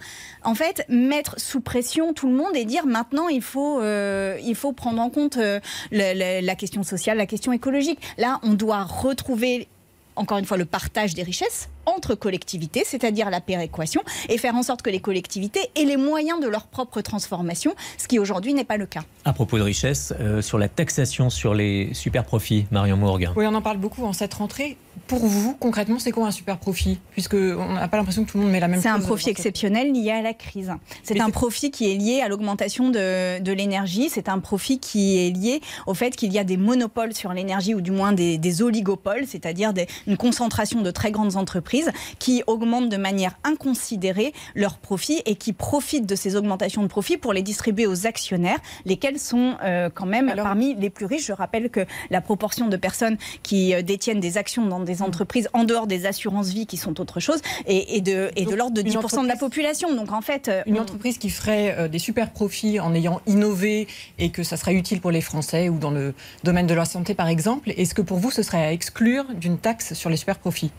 en 0.43 0.55
fait, 0.55 0.85
mettre 0.89 1.39
sous 1.39 1.61
pression 1.61 2.13
tout 2.13 2.29
le 2.29 2.35
monde 2.35 2.55
et 2.55 2.65
dire 2.65 2.87
maintenant 2.87 3.29
il 3.29 3.43
faut, 3.43 3.81
euh, 3.81 4.39
il 4.43 4.55
faut 4.55 4.73
prendre 4.73 5.01
en 5.01 5.11
compte 5.11 5.37
euh, 5.37 5.61
la 5.91 6.55
question 6.55 6.83
sociale, 6.83 7.19
la 7.19 7.27
question 7.27 7.53
écologique. 7.53 8.01
Là, 8.19 8.41
on 8.43 8.55
doit 8.55 8.83
retrouver 8.85 9.69
encore 10.17 10.39
une 10.39 10.45
fois, 10.45 10.57
le 10.57 10.65
partage 10.65 11.15
des 11.15 11.23
richesses 11.23 11.69
entre 11.85 12.15
collectivités, 12.15 12.83
c'est-à-dire 12.85 13.31
la 13.31 13.41
péréquation, 13.41 14.03
et 14.29 14.39
faire 14.39 14.57
en 14.57 14.63
sorte 14.63 14.83
que 14.83 14.91
les 14.91 15.01
collectivités 15.01 15.71
aient 15.77 15.85
les 15.85 15.97
moyens 15.97 16.41
de 16.41 16.49
leur 16.49 16.67
propre 16.67 17.01
transformation, 17.01 17.75
ce 17.99 18.09
qui 18.09 18.19
aujourd'hui 18.19 18.55
n'est 18.55 18.65
pas 18.65 18.77
le 18.77 18.87
cas. 18.87 19.03
À 19.25 19.33
propos 19.33 19.59
de 19.59 19.63
richesse, 19.63 20.13
euh, 20.19 20.43
sur 20.43 20.59
la 20.59 20.69
taxation 20.69 21.31
sur 21.31 21.55
les 21.55 21.95
super 21.95 22.25
profits, 22.25 22.67
Marion 22.71 22.97
Morgan. 22.97 23.33
Oui, 23.37 23.47
on 23.47 23.55
en 23.55 23.63
parle 23.63 23.79
beaucoup 23.79 24.05
en 24.05 24.13
cette 24.13 24.35
rentrée. 24.35 24.77
Pour 25.07 25.27
vous, 25.27 25.55
concrètement, 25.55 25.99
c'est 25.99 26.11
quoi 26.11 26.27
un 26.27 26.31
super 26.31 26.59
profit? 26.59 26.99
Puisqu'on 27.13 27.75
n'a 27.75 27.89
pas 27.89 27.97
l'impression 27.97 28.25
que 28.25 28.31
tout 28.31 28.39
le 28.39 28.45
monde 28.45 28.53
met 28.53 28.61
la 28.61 28.69
même 28.69 28.77
chose. 28.77 28.83
C'est 28.83 28.89
un 28.89 29.01
profit 29.01 29.31
exceptionnel 29.31 29.93
lié 29.93 30.11
à 30.11 30.23
la 30.23 30.35
crise. 30.35 30.73
C'est 31.03 31.21
un 31.21 31.31
profit 31.31 31.71
qui 31.71 31.91
est 31.91 31.97
lié 31.97 32.21
à 32.23 32.29
l'augmentation 32.29 32.91
de, 32.91 33.41
de 33.41 33.53
l'énergie. 33.53 34.09
C'est 34.11 34.29
un 34.29 34.39
profit 34.39 34.79
qui 34.79 35.19
est 35.19 35.31
lié 35.31 35.61
au 35.87 35.95
fait 35.95 36.17
qu'il 36.17 36.33
y 36.33 36.39
a 36.39 36.45
des 36.45 36.57
monopoles 36.57 37.15
sur 37.15 37.33
l'énergie, 37.33 37.75
ou 37.75 37.81
du 37.81 37.91
moins 37.91 38.13
des, 38.13 38.39
des 38.39 38.63
oligopoles, 38.63 39.27
c'est-à-dire 39.27 39.73
une 40.07 40.17
concentration 40.17 40.83
de 40.83 40.91
très 40.91 41.11
grandes 41.11 41.37
entreprises 41.37 41.91
qui 42.19 42.43
augmentent 42.47 42.89
de 42.89 42.97
manière 42.97 43.39
inconsidérée 43.45 44.33
leurs 44.55 44.79
profits 44.79 45.23
et 45.27 45.37
qui 45.37 45.53
profitent 45.53 46.07
de 46.07 46.15
ces 46.15 46.37
augmentations 46.37 46.83
de 46.83 46.89
profits 46.89 47.17
pour 47.17 47.33
les 47.33 47.43
distribuer 47.43 47.87
aux 47.87 48.07
actionnaires, 48.07 48.59
lesquels 48.85 49.19
sont 49.19 49.55
euh, 49.63 49.91
quand 49.93 50.07
même 50.07 50.29
Alors, 50.29 50.47
parmi 50.47 50.75
les 50.75 50.91
plus 50.91 51.07
riches. 51.07 51.27
Je 51.27 51.33
rappelle 51.33 51.71
que 51.71 51.85
la 52.11 52.21
proportion 52.21 52.69
de 52.69 52.77
personnes 52.77 53.19
qui 53.43 53.75
euh, 53.75 53.83
détiennent 53.83 54.21
des 54.21 54.39
actions 54.39 54.67
dans 54.67 54.81
des 54.87 55.03
entreprises 55.03 55.49
en 55.53 55.65
dehors 55.65 55.87
des 55.87 56.07
assurances 56.07 56.49
vie 56.49 56.67
qui 56.67 56.79
sont 56.79 56.99
autre 57.01 57.21
chose 57.21 57.41
et, 57.67 57.97
et 57.97 58.01
de, 58.01 58.31
et 58.37 58.47
de 58.47 58.55
l'ordre 58.55 58.75
de 58.75 58.83
10% 58.83 59.23
de 59.23 59.29
la 59.29 59.37
population. 59.37 59.95
Donc 59.95 60.13
en 60.13 60.23
fait, 60.23 60.49
euh, 60.49 60.63
une 60.67 60.79
on... 60.79 60.83
entreprise 60.83 61.19
qui 61.19 61.29
ferait 61.29 61.77
euh, 61.77 61.89
des 61.89 61.99
super 61.99 62.31
profits 62.31 62.81
en 62.81 62.95
ayant 62.95 63.21
innové 63.27 63.87
et 64.19 64.31
que 64.31 64.43
ça 64.43 64.57
serait 64.57 64.75
utile 64.75 65.01
pour 65.03 65.11
les 65.11 65.21
Français 65.21 65.69
ou 65.69 65.79
dans 65.79 65.91
le 65.91 66.15
domaine 66.45 66.67
de 66.67 66.75
la 66.75 66.87
santé 66.87 67.15
par 67.15 67.29
exemple, 67.29 67.73
est-ce 67.77 67.95
que 67.95 68.03
pour 68.03 68.19
vous 68.19 68.31
ce 68.31 68.43
serait 68.43 68.65
à 68.65 68.73
exclure 68.73 69.27
d'une 69.35 69.59
taxe 69.59 69.93
sur 69.93 70.09
les 70.09 70.17
super 70.17 70.39
profits? 70.39 70.71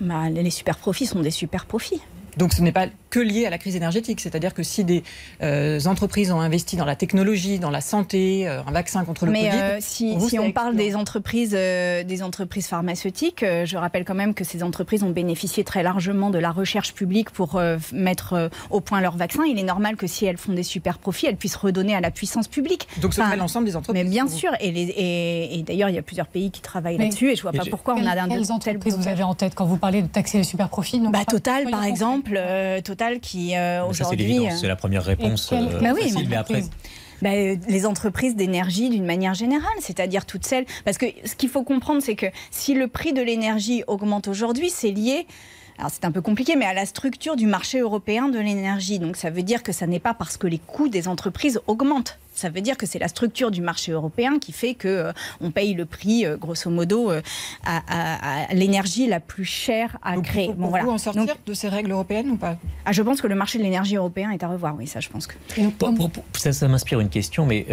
Bah, 0.00 0.28
Les 0.28 0.50
super 0.50 0.76
profits 0.76 1.06
sont 1.06 1.20
des 1.20 1.30
super 1.30 1.66
profits. 1.66 2.00
Donc 2.36 2.52
ce 2.52 2.62
n'est 2.62 2.72
pas 2.72 2.86
que 3.10 3.20
lié 3.20 3.46
à 3.46 3.50
la 3.50 3.58
crise 3.58 3.76
énergétique, 3.76 4.20
c'est-à-dire 4.20 4.52
que 4.52 4.62
si 4.62 4.84
des 4.84 5.02
euh, 5.42 5.80
entreprises 5.86 6.32
ont 6.32 6.40
investi 6.40 6.76
dans 6.76 6.84
la 6.84 6.96
technologie, 6.96 7.58
dans 7.58 7.70
la 7.70 7.80
santé, 7.80 8.46
euh, 8.46 8.60
un 8.66 8.72
vaccin 8.72 9.04
contre 9.04 9.26
le 9.26 9.32
Mais 9.32 9.48
Covid, 9.48 9.62
euh, 9.62 9.76
si, 9.80 10.38
on 10.38 10.52
parle 10.52 10.76
des 10.76 10.96
entreprises, 10.96 11.54
euh, 11.54 12.04
des 12.04 12.22
entreprises 12.22 12.66
pharmaceutiques, 12.66 13.42
euh, 13.42 13.64
je 13.64 13.76
rappelle 13.76 14.04
quand 14.04 14.14
même 14.14 14.34
que 14.34 14.44
ces 14.44 14.62
entreprises 14.62 15.02
ont 15.02 15.10
bénéficié 15.10 15.64
très 15.64 15.82
largement 15.82 16.30
de 16.30 16.38
la 16.38 16.50
recherche 16.50 16.92
publique 16.92 17.30
pour 17.30 17.56
euh, 17.56 17.78
mettre 17.92 18.50
au 18.70 18.80
point 18.80 19.00
leur 19.00 19.16
vaccin. 19.16 19.44
Il 19.44 19.58
est 19.58 19.62
normal 19.62 19.96
que 19.96 20.06
si 20.06 20.26
elles 20.26 20.36
font 20.36 20.52
des 20.52 20.62
super 20.62 20.98
profits, 20.98 21.26
elles 21.26 21.36
puissent 21.36 21.56
redonner 21.56 21.94
à 21.94 22.00
la 22.00 22.10
puissance 22.10 22.48
publique. 22.48 22.86
Donc 23.00 23.14
ce 23.14 23.20
enfin, 23.20 23.30
serait 23.30 23.38
l'ensemble 23.38 23.66
des 23.66 23.76
entreprises. 23.76 24.04
Mais 24.04 24.10
bien 24.10 24.28
sûr, 24.28 24.50
et, 24.60 24.70
les, 24.70 24.82
et, 24.82 25.58
et 25.58 25.62
d'ailleurs 25.62 25.88
il 25.88 25.94
y 25.94 25.98
a 25.98 26.02
plusieurs 26.02 26.26
pays 26.26 26.50
qui 26.50 26.60
travaillent 26.60 26.98
là-dessus, 26.98 27.30
et 27.30 27.36
je 27.36 27.42
vois 27.42 27.52
pas 27.52 27.64
pourquoi 27.70 27.94
on 27.94 28.06
a 28.06 28.20
un 28.20 28.28
tel 28.28 28.52
entreprises 28.52 28.96
vous 28.96 29.08
avez 29.08 29.22
en 29.22 29.34
tête 29.34 29.54
quand 29.54 29.66
vous 29.66 29.76
parlez 29.76 30.02
de 30.02 30.06
taxer 30.06 30.38
les 30.38 30.44
super 30.44 30.68
profits 30.68 31.00
bah, 31.00 31.24
Total 31.24 31.68
par 31.70 31.84
exemple, 31.84 32.25
euh, 32.34 32.80
Total 32.80 33.20
qui 33.20 33.56
euh, 33.56 33.84
aujourd'hui. 33.84 34.46
C'est 34.58 34.68
la 34.68 34.76
première 34.76 35.04
réponse. 35.04 35.52
Euh, 35.52 35.80
bah 35.80 35.92
oui, 35.94 36.10
facile, 36.10 36.28
mais 36.28 36.36
après. 36.36 36.62
Bah, 37.22 37.30
les 37.34 37.86
entreprises 37.86 38.36
d'énergie 38.36 38.90
d'une 38.90 39.06
manière 39.06 39.32
générale, 39.32 39.72
c'est-à-dire 39.80 40.26
toutes 40.26 40.44
celles. 40.44 40.66
Parce 40.84 40.98
que 40.98 41.06
ce 41.24 41.34
qu'il 41.34 41.48
faut 41.48 41.62
comprendre, 41.62 42.02
c'est 42.02 42.14
que 42.14 42.26
si 42.50 42.74
le 42.74 42.88
prix 42.88 43.14
de 43.14 43.22
l'énergie 43.22 43.84
augmente 43.86 44.28
aujourd'hui, 44.28 44.68
c'est 44.68 44.90
lié. 44.90 45.26
Alors 45.78 45.90
c'est 45.92 46.04
un 46.04 46.10
peu 46.12 46.22
compliqué, 46.22 46.56
mais 46.56 46.64
à 46.64 46.74
la 46.74 46.86
structure 46.86 47.36
du 47.36 47.46
marché 47.46 47.80
européen 47.80 48.28
de 48.28 48.38
l'énergie. 48.38 48.98
Donc 48.98 49.16
ça 49.16 49.30
veut 49.30 49.42
dire 49.42 49.62
que 49.62 49.72
ça 49.72 49.86
n'est 49.86 50.00
pas 50.00 50.14
parce 50.14 50.36
que 50.36 50.46
les 50.46 50.58
coûts 50.58 50.88
des 50.88 51.08
entreprises 51.08 51.60
augmentent. 51.66 52.18
Ça 52.34 52.50
veut 52.50 52.60
dire 52.60 52.76
que 52.76 52.84
c'est 52.84 52.98
la 52.98 53.08
structure 53.08 53.50
du 53.50 53.62
marché 53.62 53.92
européen 53.92 54.38
qui 54.38 54.52
fait 54.52 54.74
que 54.74 54.88
euh, 54.88 55.12
on 55.40 55.50
paye 55.50 55.72
le 55.72 55.86
prix, 55.86 56.26
euh, 56.26 56.36
grosso 56.36 56.68
modo, 56.68 57.10
euh, 57.10 57.22
à, 57.64 57.80
à, 57.88 58.44
à 58.50 58.54
l'énergie 58.54 59.06
la 59.06 59.20
plus 59.20 59.46
chère 59.46 59.96
à 60.02 60.16
Donc, 60.16 60.24
créer. 60.26 60.52
Bon, 60.52 60.68
voilà. 60.68 60.86
en 60.86 60.98
sortir 60.98 61.24
Donc, 61.24 61.36
de 61.46 61.54
ces 61.54 61.70
règles 61.70 61.92
européennes 61.92 62.30
ou 62.30 62.36
pas? 62.36 62.56
Ah, 62.84 62.92
Je 62.92 63.00
pense 63.02 63.22
que 63.22 63.26
le 63.26 63.34
marché 63.34 63.56
de 63.58 63.62
l'énergie 63.64 63.96
européen 63.96 64.30
est 64.32 64.42
à 64.42 64.48
revoir. 64.48 64.74
Oui, 64.76 64.86
ça, 64.86 65.00
je 65.00 65.08
pense 65.08 65.26
que. 65.26 65.34
Pour, 65.78 65.94
pour, 65.94 66.10
pour, 66.10 66.24
ça, 66.34 66.52
ça 66.52 66.68
m'inspire 66.68 67.00
une 67.00 67.08
question, 67.08 67.46
mais. 67.46 67.66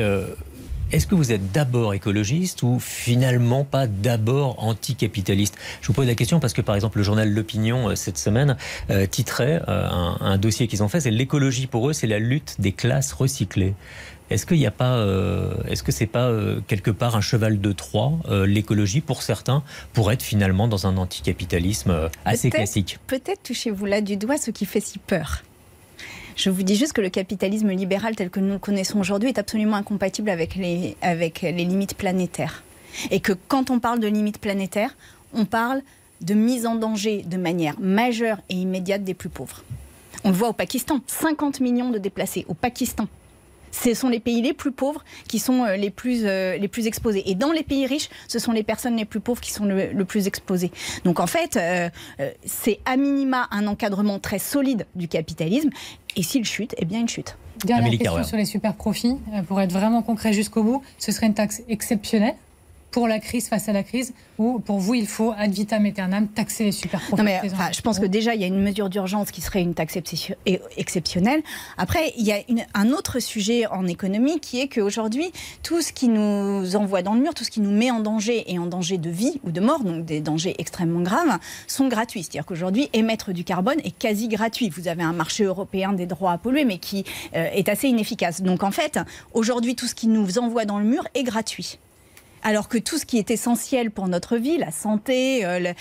Euh... 0.94 0.98
Est-ce 0.98 1.08
que 1.08 1.16
vous 1.16 1.32
êtes 1.32 1.52
d'abord 1.52 1.94
écologiste 1.94 2.64
ou 2.64 2.80
finalement 2.80 3.64
pas 3.64 3.88
d'abord 3.88 4.64
anticapitaliste? 4.64 5.56
Je 5.82 5.88
vous 5.88 5.94
pose 5.94 6.08
la 6.08 6.16
question 6.16 6.40
parce 6.40 6.54
que 6.54 6.62
par 6.62 6.76
exemple 6.76 6.98
le 6.98 7.04
journal 7.04 7.32
L'Opinion 7.34 7.96
cette 7.96 8.18
semaine 8.18 8.58
euh, 8.90 9.06
titrait 9.06 9.62
euh, 9.68 9.88
un, 9.90 10.18
un, 10.22 10.38
dossier 10.38 10.68
qu'ils 10.68 10.84
ont 10.84 10.88
fait, 10.88 11.00
c'est 11.00 11.12
l'écologie 11.12 11.68
pour 11.68 11.90
eux, 11.90 11.94
c'est 11.94 12.08
la 12.08 12.20
lutte 12.20 12.56
des 12.60 12.72
classes 12.72 13.14
recyclées. 13.14 13.74
Est-ce 14.30 14.46
qu'il 14.46 14.58
n'y 14.58 14.66
a 14.66 14.72
pas, 14.72 14.96
euh, 14.96 15.54
est-ce 15.68 15.84
que 15.84 15.92
c'est 15.92 16.08
pas 16.08 16.28
euh, 16.28 16.60
quelque 16.68 16.92
part 16.92 17.16
un 17.16 17.22
cheval 17.22 17.62
de 17.62 17.72
Troie, 17.72 18.14
euh, 18.30 18.48
l'écologie 18.48 19.02
pour 19.02 19.22
certains, 19.22 19.64
pour 19.94 20.12
être 20.12 20.24
finalement 20.24 20.68
dans 20.68 20.88
un 20.88 20.98
anticapitalisme 20.98 22.10
assez 22.26 22.50
peut 22.50 22.58
classique? 22.58 22.98
Peut-être 23.06 23.44
touchez-vous 23.44 23.86
là 23.86 24.02
du 24.02 24.18
doigt 24.18 24.38
ce 24.38 24.52
qui 24.52 24.66
fait 24.66 24.80
si 24.80 24.98
peur. 24.98 25.44
Je 26.36 26.50
vous 26.50 26.64
dis 26.64 26.76
juste 26.76 26.94
que 26.94 27.02
le 27.02 27.10
capitalisme 27.10 27.70
libéral 27.72 28.16
tel 28.16 28.30
que 28.30 28.40
nous 28.40 28.54
le 28.54 28.60
connaissons 28.60 29.00
aujourd'hui 29.00 29.30
est 29.30 29.38
absolument 29.38 29.78
incompatible 29.78 30.30
avec 30.30 30.56
les, 30.56 30.96
limites 31.52 31.96
planétaires. 31.96 32.64
Et 33.12 33.20
que 33.20 33.34
quand 33.48 33.70
on 33.70 33.80
parle 33.80 34.00
de 34.00 34.08
limites 34.08 34.40
planétaires, 34.40 34.96
on 35.34 35.46
parle 35.46 35.82
de 36.22 36.34
mise 36.34 36.66
en 36.66 36.76
danger 36.76 37.24
de 37.24 37.38
manière 37.38 37.80
majeure 37.80 38.38
et 38.50 38.56
immédiate 38.56 39.04
des 39.04 39.14
plus 39.14 39.30
pauvres. 39.30 39.64
On 40.24 40.30
le 40.30 40.36
voit 40.36 40.50
au 40.50 40.54
Pakistan, 40.54 41.02
50 41.08 41.60
millions 41.60 41.90
de 41.90 41.98
déplacés 41.98 42.46
au 42.48 42.54
Pakistan. 42.54 43.08
Ce 43.74 43.94
sont 43.94 44.08
les 44.08 44.20
pays 44.22 44.42
les 44.42 44.54
plus 44.54 44.72
pauvres 44.72 45.04
qui 45.28 45.40
sont 45.40 45.66
les 45.66 45.90
plus, 45.90 46.22
euh, 46.24 46.58
les 46.58 46.68
plus 46.70 46.88
exposés. 46.88 47.24
Et 47.30 47.36
dans 47.36 47.52
les 47.52 47.64
pays 47.64 47.86
riches, 47.86 48.10
ce 48.28 48.40
sont 48.40 48.54
les 48.54 48.64
personnes 48.64 48.96
les 48.96 49.06
plus 49.06 49.20
pauvres 49.20 49.42
qui 49.42 49.52
sont 49.52 49.66
le, 49.66 49.92
le 49.92 50.06
plus 50.06 50.28
exposées. 50.28 50.72
Donc 51.04 51.20
en 51.20 51.28
fait, 51.28 51.58
euh, 51.58 51.90
c'est 52.46 52.80
à 52.86 52.96
minima 52.96 53.48
un 53.52 53.68
encadrement 53.68 54.20
très 54.20 54.40
solide 54.40 54.86
du 54.96 55.08
capitalisme. 55.08 55.70
Et 56.16 56.24
s'il 56.24 56.46
chute, 56.46 56.76
eh 56.78 56.86
bien 56.86 57.00
il 57.00 57.10
chute. 57.10 57.36
Dernière 57.66 57.86
Amélie 57.86 57.98
question 57.98 58.14
Carreur. 58.14 58.28
sur 58.28 58.38
les 58.38 58.46
super 58.46 58.76
profits. 58.76 59.18
Pour 59.48 59.60
être 59.60 59.72
vraiment 59.72 60.02
concret 60.02 60.34
jusqu'au 60.34 60.64
bout, 60.64 60.84
ce 60.98 61.12
serait 61.12 61.28
une 61.28 61.34
taxe 61.34 61.62
exceptionnelle 61.70 62.36
pour 62.94 63.08
la 63.08 63.20
crise, 63.20 63.50
face 63.50 63.68
à 63.68 63.74
la 63.74 63.84
crise, 63.84 64.14
ou 64.38 64.60
pour 64.60 64.78
vous, 64.78 64.94
il 64.94 65.08
faut 65.08 65.34
ad 65.36 65.52
vitam 65.52 65.84
aeternam 65.86 66.28
taxer 66.28 66.66
les 66.66 66.72
super 66.72 67.02
profits 67.02 67.50
Je 67.72 67.82
pense 67.82 68.00
que 68.00 68.06
déjà, 68.06 68.36
il 68.36 68.42
y 68.42 68.44
a 68.44 68.48
une 68.48 68.62
mesure 68.62 68.88
d'urgence 68.88 69.32
qui 69.32 69.42
serait 69.42 69.64
une 69.64 69.74
taxe 69.74 69.98
exceptionnelle. 70.78 71.42
Après, 71.78 72.14
il 72.18 72.26
y 72.26 72.32
a 72.32 72.38
un 72.76 72.92
autre 72.92 73.20
sujet 73.20 73.66
en 73.66 73.88
économie 73.88 74.40
qui 74.40 74.62
est 74.62 74.68
qu'aujourd'hui, 74.68 75.32
tout 75.64 75.82
ce 75.82 75.92
qui 75.92 76.08
nous 76.08 76.76
envoie 76.76 77.02
dans 77.02 77.16
le 77.16 77.22
mur, 77.22 77.34
tout 77.34 77.44
ce 77.44 77.50
qui 77.50 77.62
nous 77.62 77.72
met 77.72 77.90
en 77.90 78.00
danger 78.00 78.44
et 78.48 78.60
en 78.60 78.68
danger 78.68 79.00
de 79.00 79.10
vie 79.10 79.42
ou 79.44 79.52
de 79.52 79.60
mort, 79.60 79.84
donc 79.84 80.06
des 80.06 80.22
dangers 80.22 80.56
extrêmement 80.60 81.02
graves, 81.02 81.40
sont 81.66 81.88
gratuits. 81.88 82.22
C'est-à-dire 82.22 82.46
qu'aujourd'hui, 82.46 82.90
émettre 82.94 83.34
du 83.34 83.44
carbone 83.44 83.80
est 83.84 83.98
quasi 83.98 84.28
gratuit. 84.28 84.70
Vous 84.70 84.88
avez 84.88 85.04
un 85.04 85.14
marché 85.14 85.46
européen 85.46 85.94
des 85.94 86.06
droits 86.06 86.34
à 86.34 86.38
polluer, 86.38 86.64
mais 86.64 86.78
qui 86.78 87.06
euh, 87.36 87.50
est 87.54 87.70
assez 87.70 87.88
inefficace. 87.88 88.44
Donc 88.44 88.62
en 88.62 88.72
fait, 88.72 89.00
aujourd'hui, 89.34 89.76
tout 89.76 89.88
ce 89.88 89.96
qui 89.96 90.08
nous 90.08 90.38
envoie 90.38 90.66
dans 90.66 90.78
le 90.78 90.86
mur 90.86 91.08
est 91.16 91.24
gratuit 91.24 91.80
alors 92.44 92.68
que 92.68 92.78
tout 92.78 92.98
ce 92.98 93.06
qui 93.06 93.18
est 93.18 93.32
essentiel 93.32 93.92
pour 93.92 94.08
notre 94.08 94.38
vie, 94.38 94.58
la 94.58 94.72
santé, 94.72 95.46
euh, 95.46 95.74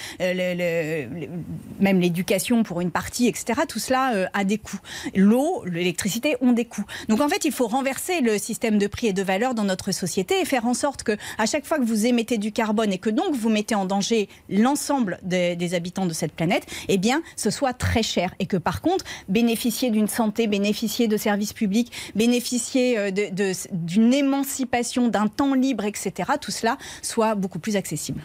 même 1.80 2.00
l'éducation 2.00 2.62
pour 2.62 2.80
une 2.80 2.90
partie, 2.90 3.26
etc., 3.26 3.62
tout 3.68 3.78
cela 3.78 4.14
euh, 4.14 4.26
a 4.32 4.44
des 4.44 4.58
coûts. 4.58 4.80
L'eau, 5.14 5.64
l'électricité 5.66 6.36
ont 6.40 6.52
des 6.52 6.64
coûts. 6.64 6.84
Donc 7.08 7.20
en 7.20 7.28
fait, 7.28 7.44
il 7.44 7.52
faut 7.52 7.66
renverser 7.66 8.20
le 8.20 8.38
système 8.38 8.78
de 8.78 8.86
prix 8.86 9.08
et 9.08 9.12
de 9.12 9.22
valeur 9.22 9.54
dans 9.54 9.64
notre 9.64 9.92
société 9.92 10.40
et 10.40 10.44
faire 10.44 10.66
en 10.66 10.74
sorte 10.74 11.02
que 11.02 11.16
à 11.38 11.46
chaque 11.46 11.66
fois 11.66 11.78
que 11.78 11.84
vous 11.84 12.06
émettez 12.06 12.38
du 12.38 12.52
carbone 12.52 12.92
et 12.92 12.98
que 12.98 13.10
donc 13.10 13.34
vous 13.34 13.48
mettez 13.48 13.74
en 13.74 13.84
danger 13.84 14.28
l'ensemble 14.48 15.18
des, 15.22 15.74
habitants 15.74 16.06
de 16.06 16.12
cette 16.12 16.32
planète, 16.32 16.66
eh 16.88 16.98
bien, 16.98 17.22
ce 17.36 17.50
soit 17.50 17.72
très 17.72 18.02
cher 18.02 18.34
et 18.38 18.46
que 18.46 18.56
par 18.56 18.82
contre, 18.82 19.04
bénéficier 19.28 19.90
d'une 19.90 20.08
santé, 20.08 20.46
bénéficier 20.46 21.08
de 21.08 21.16
services 21.16 21.52
publics, 21.52 21.92
bénéficier 22.14 22.98
euh, 22.98 23.10
d'une 23.72 24.12
émancipation, 24.12 25.08
d'un 25.08 25.28
temps 25.28 25.54
libre, 25.54 25.84
etc., 25.84 26.30
cela 26.52 26.78
soit 27.02 27.34
beaucoup 27.34 27.58
plus 27.58 27.76
accessible. 27.76 28.20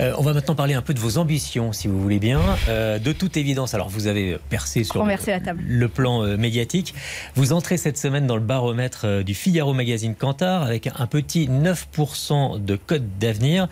Euh, 0.00 0.12
on 0.18 0.22
va 0.22 0.32
maintenant 0.32 0.54
parler 0.54 0.74
un 0.74 0.82
peu 0.82 0.94
de 0.94 1.00
vos 1.00 1.18
ambitions, 1.18 1.72
si 1.72 1.88
vous 1.88 2.00
voulez 2.00 2.18
bien. 2.18 2.40
Euh, 2.68 2.98
de 2.98 3.12
toute 3.12 3.36
évidence, 3.36 3.74
alors 3.74 3.88
vous 3.88 4.06
avez 4.06 4.38
percé 4.48 4.84
sur 4.84 5.04
le, 5.04 5.88
plan 5.88 6.22
euh, 6.22 6.36
médiatique. 6.36 6.94
Vous 7.34 7.52
entrez 7.52 7.76
cette 7.76 7.98
semaine 7.98 8.26
dans 8.26 8.36
le 8.36 8.42
baromètre 8.42 9.22
du 9.24 9.34
Figaro 9.34 9.74
Magazine 9.74 10.14
Cantar 10.14 10.62
avec 10.62 10.88
un 10.94 11.06
petit 11.06 11.48
9% 11.48 12.62
de 12.62 12.76
code 12.76 13.18
d'avenir. 13.18 13.68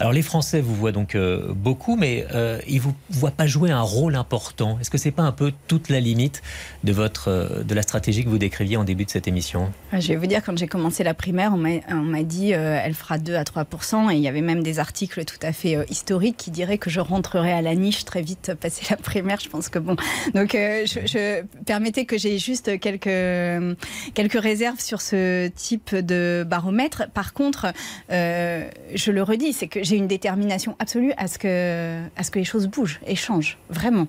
Alors 0.00 0.12
les 0.12 0.22
Français 0.22 0.60
vous 0.60 0.74
voient 0.74 0.92
donc 0.92 1.16
beaucoup, 1.50 1.96
mais 1.96 2.26
ils 2.66 2.76
ne 2.76 2.80
vous 2.80 2.94
voient 3.10 3.30
pas 3.30 3.46
jouer 3.46 3.70
un 3.70 3.80
rôle 3.80 4.16
important. 4.16 4.78
Est-ce 4.80 4.90
que 4.90 4.98
c'est 4.98 5.10
pas 5.10 5.22
un 5.22 5.32
peu 5.32 5.52
toute 5.68 5.88
la 5.88 6.00
limite 6.00 6.42
de, 6.84 6.92
votre, 6.92 7.62
de 7.64 7.74
la 7.74 7.82
stratégie 7.82 8.24
que 8.24 8.28
vous 8.28 8.38
décriviez 8.38 8.76
en 8.76 8.84
début 8.84 9.04
de 9.04 9.10
cette 9.10 9.28
émission? 9.28 9.72
Ah, 9.92 10.00
Je 10.00 10.08
vais 10.08 10.16
vous 10.16 10.26
dire, 10.26 10.42
quand 10.44 10.56
j'ai 10.58 10.68
commencé 10.68 11.04
la 11.04 11.14
primaire, 11.14 11.52
on 11.54 11.94
m'a 11.94 12.22
dit 12.22 12.50
elle 12.50 12.94
fera 12.94 13.18
2 13.18 13.34
à 13.34 13.44
3 13.44 13.51
et 13.56 14.16
il 14.16 14.20
y 14.20 14.28
avait 14.28 14.40
même 14.40 14.62
des 14.62 14.78
articles 14.78 15.24
tout 15.24 15.38
à 15.42 15.52
fait 15.52 15.76
euh, 15.76 15.84
historiques 15.88 16.36
qui 16.36 16.50
diraient 16.50 16.78
que 16.78 16.90
je 16.90 17.00
rentrerai 17.00 17.52
à 17.52 17.62
la 17.62 17.74
niche 17.74 18.04
très 18.04 18.22
vite 18.22 18.54
passé 18.54 18.84
la 18.90 18.96
primaire. 18.96 19.38
Je 19.40 19.48
pense 19.48 19.68
que 19.68 19.78
bon. 19.78 19.96
Donc, 20.34 20.54
euh, 20.54 20.86
je, 20.86 21.42
permettez 21.64 22.06
que 22.06 22.16
j'ai 22.18 22.38
juste 22.38 22.78
quelques, 22.80 23.74
quelques 24.14 24.40
réserves 24.40 24.80
sur 24.80 25.00
ce 25.00 25.48
type 25.48 25.94
de 25.94 26.44
baromètre. 26.46 27.10
Par 27.12 27.32
contre, 27.32 27.72
euh, 28.10 28.68
je 28.94 29.10
le 29.10 29.22
redis, 29.22 29.52
c'est 29.52 29.68
que 29.68 29.82
j'ai 29.82 29.96
une 29.96 30.08
détermination 30.08 30.76
absolue 30.78 31.12
à 31.16 31.28
ce, 31.28 31.38
que, 31.38 32.00
à 32.16 32.22
ce 32.22 32.30
que 32.30 32.38
les 32.38 32.44
choses 32.44 32.66
bougent 32.68 33.00
et 33.06 33.16
changent. 33.16 33.58
Vraiment 33.70 34.06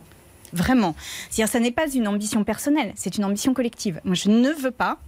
vraiment. 0.55 0.95
C'est-à-dire, 1.31 1.51
ça 1.51 1.59
n'est 1.59 1.71
pas 1.71 1.89
une 1.89 2.07
ambition 2.07 2.43
personnelle, 2.43 2.93
c'est 2.95 3.17
une 3.17 3.25
ambition 3.25 3.55
collective. 3.55 3.99
Moi, 4.03 4.13
je 4.13 4.29
ne 4.29 4.51
veux 4.51 4.69
pas 4.69 4.99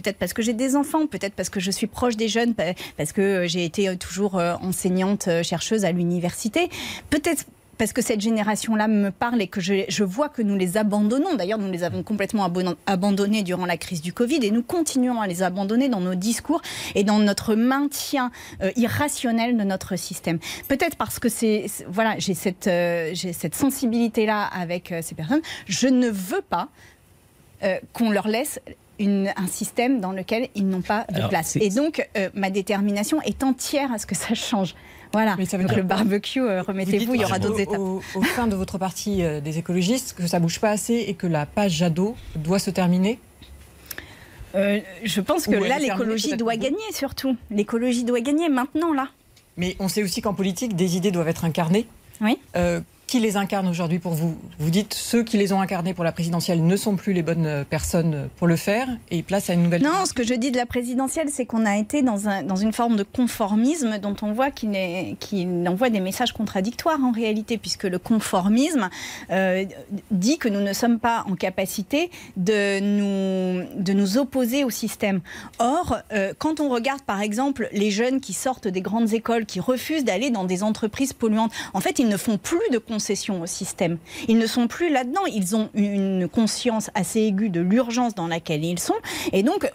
peut-être 0.00 0.18
parce 0.18 0.32
que 0.32 0.42
j'ai 0.42 0.52
des 0.52 0.76
enfants, 0.76 1.06
peut-être 1.06 1.34
parce 1.34 1.48
que 1.48 1.60
je 1.60 1.70
suis 1.70 1.86
proche 1.86 2.16
des 2.16 2.28
jeunes, 2.28 2.54
parce 2.96 3.12
que 3.12 3.20
euh, 3.20 3.46
j'ai 3.46 3.64
été 3.64 3.88
euh, 3.88 3.96
toujours 3.96 4.38
euh, 4.38 4.54
enseignante, 4.62 5.28
chercheuse 5.42 5.84
à 5.84 5.92
l'université, 5.92 6.68
peut-être 7.10 7.44
parce 7.78 7.94
que 7.94 8.02
cette 8.02 8.20
génération-là 8.20 8.88
me 8.88 9.10
parle 9.10 9.40
et 9.40 9.46
que 9.46 9.62
je, 9.62 10.04
vois 10.04 10.28
que 10.28 10.42
nous 10.42 10.54
les 10.54 10.76
abandonnons. 10.76 11.34
D'ailleurs, 11.36 11.58
nous 11.58 11.70
les 11.72 11.82
avons 11.82 12.02
complètement 12.02 12.46
abandonnés 12.84 13.42
durant 13.42 13.64
la 13.64 13.78
crise 13.78 14.02
du 14.02 14.12
Covid 14.12 14.40
et 14.42 14.50
nous 14.50 14.62
continuons 14.62 15.22
à 15.22 15.26
les 15.26 15.42
abandonner 15.42 15.88
dans 15.88 16.00
nos 16.00 16.14
discours 16.14 16.60
et 16.94 17.04
dans 17.04 17.18
notre 17.18 17.54
maintien 17.54 18.32
irrationnel 18.76 19.56
de 19.56 19.64
notre 19.64 19.96
système. 19.96 20.38
Peut-être 20.68 20.98
parce 20.98 21.18
que 21.18 21.30
c'est 21.30 21.64
voilà, 21.88 22.16
j'ai 22.18 22.34
cette, 22.34 22.68
cette 23.14 23.54
sensibilité-là 23.54 24.44
avec 24.44 24.92
ces 25.00 25.14
personnes. 25.14 25.40
Je 25.64 25.88
ne 25.88 26.10
veux 26.10 26.42
pas 26.42 26.68
qu'on 27.92 28.10
leur 28.10 28.28
laisse 28.28 28.60
un 29.36 29.46
système 29.46 30.00
dans 30.00 30.12
lequel 30.12 30.48
ils 30.54 30.68
n'ont 30.68 30.82
pas 30.82 31.06
de 31.12 31.26
place. 31.28 31.56
Et 31.56 31.70
donc, 31.70 32.06
euh, 32.16 32.28
ma 32.34 32.50
détermination 32.50 33.20
est 33.22 33.42
entière 33.42 33.92
à 33.92 33.98
ce 33.98 34.06
que 34.06 34.14
ça 34.14 34.34
change. 34.34 34.74
Voilà. 35.12 35.34
Mais 35.38 35.46
ça 35.46 35.56
veut 35.56 35.64
dire 35.64 35.76
le 35.76 35.82
barbecue, 35.82 36.40
euh, 36.40 36.62
remettez-vous, 36.62 37.14
il 37.14 37.20
y 37.22 37.24
aura 37.24 37.38
d'autres 37.38 37.60
étapes. 37.60 37.78
Au, 37.78 38.02
au, 38.14 38.24
sein 38.36 38.46
de 38.46 38.54
votre 38.54 38.78
parti 38.78 39.22
euh, 39.22 39.40
des 39.40 39.58
écologistes, 39.58 40.14
que 40.16 40.26
ça 40.26 40.38
bouge 40.38 40.60
pas 40.60 40.70
assez 40.70 40.94
et 40.94 41.14
que 41.14 41.26
la 41.26 41.46
page 41.46 41.72
Jadot 41.72 42.14
doit 42.36 42.60
se 42.60 42.70
terminer 42.70 43.18
Je 44.54 45.20
pense 45.20 45.46
que 45.46 45.56
là, 45.56 45.78
l'écologie 45.78 46.36
doit 46.36 46.56
gagner 46.56 46.78
surtout. 46.92 47.36
L'écologie 47.50 48.04
doit 48.04 48.20
gagner 48.20 48.48
maintenant, 48.48 48.92
là. 48.92 49.08
Mais 49.56 49.76
on 49.80 49.88
sait 49.88 50.02
aussi 50.02 50.22
qu'en 50.22 50.32
politique, 50.32 50.76
des 50.76 50.96
idées 50.96 51.10
doivent 51.10 51.28
être 51.28 51.44
incarnées. 51.44 51.86
Oui 52.20 52.38
qui 53.10 53.18
les 53.18 53.36
incarne 53.36 53.66
aujourd'hui 53.66 53.98
pour 53.98 54.12
vous 54.12 54.36
Vous 54.60 54.70
dites 54.70 54.94
ceux 54.94 55.24
qui 55.24 55.36
les 55.36 55.52
ont 55.52 55.60
incarnés 55.60 55.94
pour 55.94 56.04
la 56.04 56.12
présidentielle 56.12 56.64
ne 56.64 56.76
sont 56.76 56.94
plus 56.94 57.12
les 57.12 57.22
bonnes 57.22 57.44
euh, 57.44 57.64
personnes 57.64 58.28
pour 58.36 58.46
le 58.46 58.54
faire 58.54 58.86
et 59.10 59.24
place 59.24 59.50
à 59.50 59.54
une 59.54 59.64
nouvelle. 59.64 59.82
Non, 59.82 60.06
ce 60.06 60.12
que 60.12 60.22
je 60.22 60.32
dis 60.32 60.52
de 60.52 60.56
la 60.56 60.64
présidentielle, 60.64 61.26
c'est 61.28 61.44
qu'on 61.44 61.66
a 61.66 61.76
été 61.76 62.02
dans, 62.02 62.28
un, 62.28 62.44
dans, 62.44 62.54
une 62.54 62.72
forme 62.72 62.94
de 62.94 63.02
conformisme 63.02 63.98
dont 63.98 64.14
on 64.22 64.30
voit 64.30 64.52
qu'il 64.52 65.68
envoie 65.68 65.90
des 65.90 65.98
messages 65.98 66.32
contradictoires 66.32 67.02
en 67.02 67.10
réalité, 67.10 67.58
puisque 67.58 67.82
le 67.82 67.98
conformisme 67.98 68.88
euh, 69.32 69.64
dit 70.12 70.38
que 70.38 70.48
nous 70.48 70.60
ne 70.60 70.72
sommes 70.72 71.00
pas 71.00 71.24
en 71.28 71.34
capacité 71.34 72.12
de 72.36 72.78
nous, 72.78 73.66
de 73.74 73.92
nous 73.92 74.18
opposer 74.18 74.62
au 74.62 74.70
système. 74.70 75.20
Or, 75.58 75.98
euh, 76.12 76.32
quand 76.38 76.60
on 76.60 76.68
regarde 76.68 77.02
par 77.02 77.20
exemple 77.20 77.70
les 77.72 77.90
jeunes 77.90 78.20
qui 78.20 78.34
sortent 78.34 78.68
des 78.68 78.82
grandes 78.82 79.12
écoles, 79.14 79.46
qui 79.46 79.58
refusent 79.58 80.04
d'aller 80.04 80.30
dans 80.30 80.44
des 80.44 80.62
entreprises 80.62 81.12
polluantes, 81.12 81.50
en 81.74 81.80
fait, 81.80 81.98
ils 81.98 82.08
ne 82.08 82.16
font 82.16 82.38
plus 82.38 82.60
de 82.70 82.78
concession 83.00 83.40
au 83.40 83.46
système. 83.46 83.96
Ils 84.28 84.36
ne 84.36 84.46
sont 84.46 84.68
plus 84.68 84.92
là-dedans. 84.92 85.24
Ils 85.32 85.56
ont 85.56 85.70
une 85.72 86.28
conscience 86.28 86.90
assez 86.94 87.20
aiguë 87.20 87.48
de 87.48 87.62
l'urgence 87.62 88.14
dans 88.14 88.26
laquelle 88.26 88.62
ils 88.62 88.78
sont. 88.78 88.94
Et 89.32 89.42
donc, 89.42 89.70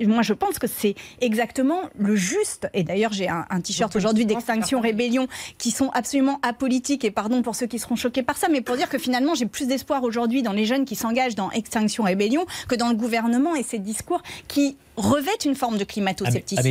moi, 0.00 0.22
je 0.22 0.32
pense 0.32 0.58
que 0.58 0.66
c'est 0.66 0.96
exactement 1.20 1.82
le 1.96 2.16
juste. 2.16 2.68
Et 2.74 2.82
d'ailleurs, 2.82 3.12
j'ai 3.12 3.28
un, 3.28 3.60
t-shirt 3.60 3.94
aujourd'hui 3.94 4.26
d'Extinction 4.26 4.80
Rébellion 4.80 5.28
qui 5.58 5.70
sont 5.70 5.90
absolument 5.90 6.40
apolitiques. 6.42 7.04
Et 7.04 7.12
pardon 7.12 7.42
pour 7.42 7.54
ceux 7.54 7.68
qui 7.68 7.78
seront 7.78 7.94
choqués 7.94 8.24
par 8.24 8.36
ça, 8.36 8.48
mais 8.48 8.62
pour 8.62 8.74
dire 8.74 8.88
que 8.88 8.98
finalement, 8.98 9.36
j'ai 9.36 9.46
plus 9.46 9.68
d'espoir 9.68 10.02
aujourd'hui 10.02 10.42
dans 10.42 10.52
les 10.52 10.64
jeunes 10.64 10.86
qui 10.86 10.96
s'engagent 10.96 11.36
dans 11.36 11.52
Extinction 11.52 12.02
Rébellion 12.02 12.46
que 12.68 12.74
dans 12.74 12.88
le 12.88 12.96
gouvernement 12.96 13.54
et 13.54 13.62
ces 13.62 13.78
discours 13.78 14.22
qui 14.48 14.76
revêtent 14.96 15.44
une 15.44 15.54
forme 15.54 15.78
de 15.78 15.84
climato-scepticisme. 15.84 16.66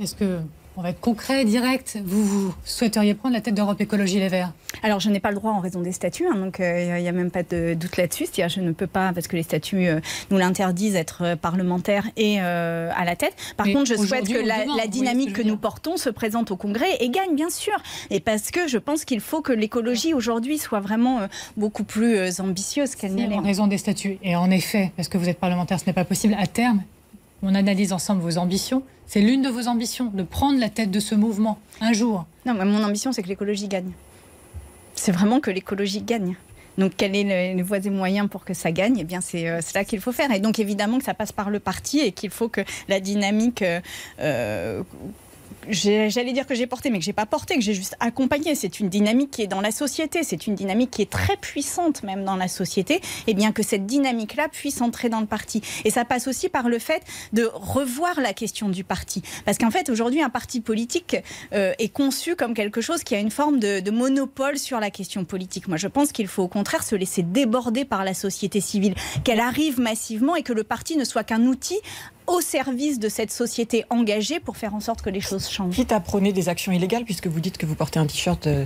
Est-ce 0.00 0.16
que 0.16 0.40
on 0.76 0.82
va 0.82 0.90
être 0.90 1.00
concret, 1.00 1.44
direct. 1.44 1.98
Vous, 2.04 2.54
souhaiteriez 2.64 3.14
prendre 3.14 3.34
la 3.34 3.40
tête 3.40 3.54
d'Europe 3.54 3.80
Écologie 3.80 4.18
Les 4.18 4.28
Verts? 4.28 4.52
Alors, 4.82 5.00
je 5.00 5.10
n'ai 5.10 5.20
pas 5.20 5.30
le 5.30 5.36
droit 5.36 5.52
en 5.52 5.60
raison 5.60 5.80
des 5.80 5.92
statuts, 5.92 6.26
hein, 6.26 6.36
donc 6.36 6.56
il 6.58 6.64
euh, 6.64 7.00
n'y 7.00 7.08
a 7.08 7.12
même 7.12 7.30
pas 7.30 7.42
de 7.42 7.74
doute 7.74 7.96
là-dessus. 7.96 8.24
C'est-à-dire, 8.24 8.48
je 8.48 8.60
ne 8.60 8.72
peux 8.72 8.86
pas, 8.86 9.12
parce 9.12 9.28
que 9.28 9.36
les 9.36 9.42
statuts 9.42 9.86
euh, 9.86 10.00
nous 10.30 10.38
l'interdisent, 10.38 10.96
être 10.96 11.22
euh, 11.22 11.36
parlementaire 11.36 12.06
et 12.16 12.40
à 12.40 13.04
la 13.04 13.16
tête. 13.16 13.34
Par 13.56 13.66
contre, 13.66 13.86
je 13.86 13.94
souhaite 13.96 14.26
que 14.26 14.46
la, 14.46 14.86
dynamique 14.86 15.32
que 15.32 15.42
nous 15.42 15.56
portons 15.56 15.96
se 15.96 16.10
présente 16.10 16.50
au 16.50 16.56
Congrès 16.56 16.96
et 17.00 17.10
gagne, 17.10 17.34
bien 17.34 17.50
sûr. 17.50 17.74
Et 18.10 18.20
parce 18.20 18.50
que 18.50 18.66
je 18.66 18.78
pense 18.78 19.04
qu'il 19.04 19.20
faut 19.20 19.42
que 19.42 19.52
l'écologie 19.52 20.14
aujourd'hui 20.14 20.58
soit 20.58 20.80
vraiment 20.80 21.20
beaucoup 21.56 21.84
plus 21.84 22.40
ambitieuse 22.40 22.94
qu'elle 22.94 23.14
n'est. 23.14 23.32
En 23.34 23.40
raison 23.40 23.66
des 23.66 23.78
statuts. 23.78 24.18
Et 24.22 24.36
en 24.36 24.50
effet, 24.50 24.92
parce 24.96 25.08
que 25.08 25.18
vous 25.18 25.28
êtes 25.28 25.38
parlementaire, 25.38 25.78
ce 25.80 25.86
n'est 25.86 25.92
pas 25.92 26.04
possible. 26.04 26.36
À 26.38 26.46
terme, 26.46 26.82
on 27.42 27.54
analyse 27.54 27.92
ensemble 27.92 28.22
vos 28.22 28.38
ambitions. 28.38 28.82
C'est 29.06 29.20
l'une 29.20 29.42
de 29.42 29.48
vos 29.48 29.68
ambitions, 29.68 30.06
de 30.06 30.22
prendre 30.22 30.58
la 30.58 30.70
tête 30.70 30.90
de 30.90 31.00
ce 31.00 31.14
mouvement 31.14 31.58
un 31.80 31.92
jour. 31.92 32.24
Non, 32.46 32.54
mais 32.54 32.64
mon 32.64 32.82
ambition, 32.82 33.12
c'est 33.12 33.22
que 33.22 33.28
l'écologie 33.28 33.68
gagne. 33.68 33.90
C'est 34.94 35.12
vraiment 35.12 35.40
que 35.40 35.50
l'écologie 35.50 36.02
gagne. 36.02 36.36
Donc, 36.78 36.92
quels 36.96 37.12
sont 37.14 37.28
les 37.28 37.62
voies 37.62 37.84
et 37.84 37.90
moyens 37.90 38.28
pour 38.28 38.44
que 38.44 38.54
ça 38.54 38.72
gagne? 38.72 38.96
Eh 38.98 39.04
bien, 39.04 39.20
c'est 39.20 39.48
euh, 39.48 39.60
là 39.74 39.84
qu'il 39.84 40.00
faut 40.00 40.12
faire. 40.12 40.30
Et 40.32 40.40
donc, 40.40 40.58
évidemment, 40.58 40.98
que 40.98 41.04
ça 41.04 41.14
passe 41.14 41.32
par 41.32 41.50
le 41.50 41.60
parti 41.60 42.00
et 42.00 42.12
qu'il 42.12 42.30
faut 42.30 42.48
que 42.48 42.62
la 42.88 43.00
dynamique 43.00 43.62
euh, 43.62 43.80
euh, 44.20 44.82
j'allais 45.68 46.32
dire 46.32 46.46
que 46.46 46.54
j'ai 46.54 46.66
porté, 46.66 46.90
mais 46.90 46.98
que 46.98 47.04
j'ai 47.04 47.12
pas 47.12 47.26
porté, 47.26 47.54
que 47.56 47.60
j'ai 47.60 47.74
juste 47.74 47.96
accompagné. 48.00 48.54
C'est 48.54 48.80
une 48.80 48.88
dynamique 48.88 49.30
qui 49.30 49.42
est 49.42 49.46
dans 49.46 49.60
la 49.60 49.70
société, 49.70 50.22
c'est 50.22 50.46
une 50.46 50.54
dynamique 50.54 50.90
qui 50.90 51.02
est 51.02 51.10
très 51.10 51.36
puissante 51.36 52.02
même 52.02 52.24
dans 52.24 52.36
la 52.36 52.48
société, 52.48 53.00
et 53.26 53.34
bien 53.34 53.52
que 53.52 53.62
cette 53.62 53.86
dynamique-là 53.86 54.48
puisse 54.48 54.80
entrer 54.80 55.08
dans 55.08 55.20
le 55.20 55.26
parti. 55.26 55.62
Et 55.84 55.90
ça 55.90 56.04
passe 56.04 56.28
aussi 56.28 56.48
par 56.48 56.68
le 56.68 56.78
fait 56.78 57.02
de 57.32 57.48
revoir 57.52 58.20
la 58.20 58.32
question 58.32 58.68
du 58.68 58.84
parti, 58.84 59.22
parce 59.44 59.58
qu'en 59.58 59.70
fait 59.70 59.88
aujourd'hui 59.90 60.22
un 60.22 60.30
parti 60.30 60.60
politique 60.60 61.16
euh, 61.52 61.72
est 61.78 61.88
conçu 61.88 62.36
comme 62.36 62.54
quelque 62.54 62.80
chose 62.80 63.02
qui 63.04 63.14
a 63.14 63.18
une 63.18 63.30
forme 63.30 63.58
de, 63.58 63.80
de 63.80 63.90
monopole 63.90 64.58
sur 64.58 64.80
la 64.80 64.90
question 64.90 65.24
politique. 65.24 65.68
Moi 65.68 65.76
je 65.76 65.88
pense 65.88 66.12
qu'il 66.12 66.28
faut 66.28 66.42
au 66.42 66.48
contraire 66.48 66.82
se 66.82 66.94
laisser 66.94 67.22
déborder 67.22 67.84
par 67.84 68.04
la 68.04 68.14
société 68.14 68.60
civile, 68.60 68.94
qu'elle 69.24 69.40
arrive 69.40 69.80
massivement 69.80 70.36
et 70.36 70.42
que 70.42 70.52
le 70.52 70.64
parti 70.64 70.96
ne 70.96 71.04
soit 71.04 71.24
qu'un 71.24 71.42
outil 71.42 71.78
au 72.26 72.40
service 72.40 72.98
de 72.98 73.08
cette 73.08 73.30
société 73.30 73.84
engagée 73.90 74.40
pour 74.40 74.56
faire 74.56 74.74
en 74.74 74.80
sorte 74.80 75.02
que 75.02 75.10
les 75.10 75.20
choses 75.20 75.48
changent. 75.48 75.74
Quitte 75.74 75.92
à 75.92 76.00
prôner 76.00 76.32
des 76.32 76.48
actions 76.48 76.72
illégales, 76.72 77.04
puisque 77.04 77.26
vous 77.26 77.40
dites 77.40 77.58
que 77.58 77.66
vous 77.66 77.74
portez 77.74 77.98
un 77.98 78.06
t-shirt 78.06 78.46
euh, 78.46 78.64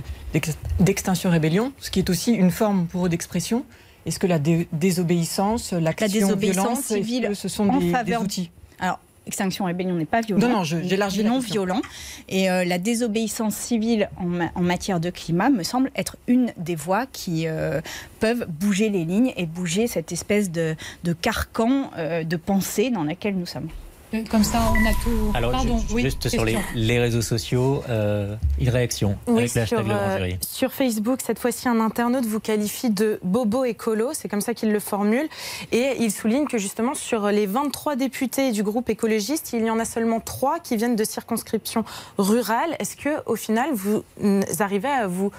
d'extinction 0.79 1.29
rébellion, 1.29 1.71
ce 1.79 1.89
qui 1.89 1.99
est 1.99 2.09
aussi 2.09 2.33
une 2.33 2.51
forme 2.51 2.87
pour 2.87 3.05
eux 3.05 3.09
d'expression. 3.09 3.65
Est-ce 4.05 4.19
que 4.19 4.27
la 4.27 4.39
désobéissance, 4.39 5.73
l'action 5.73 6.07
la 6.07 6.13
désobéissance 6.13 6.79
civile 6.81 7.31
ce 7.33 7.49
sont 7.49 7.77
des, 7.77 7.91
faveur... 7.91 8.21
outils? 8.21 8.51
Alors, 8.79 8.99
Extinction 9.27 9.65
Rébellion 9.65 9.93
n'est 9.95 10.05
pas 10.05 10.21
violent. 10.21 10.47
Non, 10.47 10.57
non, 10.57 10.63
j'élargis 10.63 11.23
non 11.23 11.39
violent. 11.39 11.81
Et 12.29 12.49
euh, 12.49 12.63
la 12.63 12.79
désobéissance 12.79 13.55
civile 13.55 14.09
en, 14.17 14.61
matière 14.61 14.99
de 14.99 15.09
climat 15.09 15.49
me 15.49 15.63
semble 15.63 15.91
être 15.95 16.17
une 16.27 16.51
des 16.57 16.75
voies 16.75 17.05
qui 17.05 17.47
euh, 17.47 17.81
peuvent 18.19 18.45
bouger 18.47 18.89
les 18.89 19.05
lignes 19.05 19.33
et 19.37 19.45
bouger 19.45 19.87
cette 19.87 20.11
espèce 20.11 20.51
de, 20.51 20.75
carcan 21.21 21.91
euh, 21.97 22.23
de 22.23 22.35
pensée 22.37 22.89
dans 22.89 23.03
laquelle 23.03 23.35
nous 23.35 23.45
sommes. 23.45 23.69
Euh, 24.13 24.23
comme 24.29 24.43
ça, 24.43 24.59
on 24.71 24.85
a 24.85 24.93
tout. 25.03 25.31
Alors, 25.33 25.51
Pardon, 25.51 25.83
juste 25.97 26.29
sur 26.29 26.45
les, 26.45 26.99
réseaux 26.99 27.21
sociaux, 27.21 27.83
euh, 27.89 28.35
une 28.59 28.69
réaction 28.69 29.17
avec 29.27 29.53
l'hashtag 29.53 29.67
sur, 29.67 29.91
euh, 29.91 30.29
sur 30.41 30.73
Facebook, 30.73 31.19
cette 31.25 31.39
fois-ci, 31.39 31.67
un 31.67 31.79
internaute 31.79 32.25
vous 32.25 32.39
qualifie 32.39 32.89
de 32.89 33.19
bobo 33.23 33.65
écolo, 33.65 34.11
c'est 34.13 34.29
comme 34.29 34.41
ça 34.41 34.53
qu'il 34.53 34.71
le 34.71 34.79
formule, 34.79 35.27
et 35.71 35.97
il 35.99 36.11
souligne 36.11 36.45
que 36.45 36.57
justement, 36.57 36.93
sur 36.93 37.27
les 37.27 37.45
23 37.45 37.95
députés 37.97 38.51
du 38.51 38.63
groupe 38.63 38.89
écologiste, 38.89 39.51
il 39.53 39.65
y 39.65 39.69
en 39.69 39.79
a 39.79 39.85
seulement 39.85 40.21
3 40.21 40.59
qui 40.59 40.77
viennent 40.77 40.95
de 40.95 41.03
circonscriptions 41.03 41.83
rurales. 42.17 42.75
Est-ce 42.79 42.95
que, 42.95 43.09
au 43.25 43.35
final, 43.35 43.71
vous 43.73 44.03
arrivez 44.59 44.89
à 44.89 45.07
vous 45.07 45.31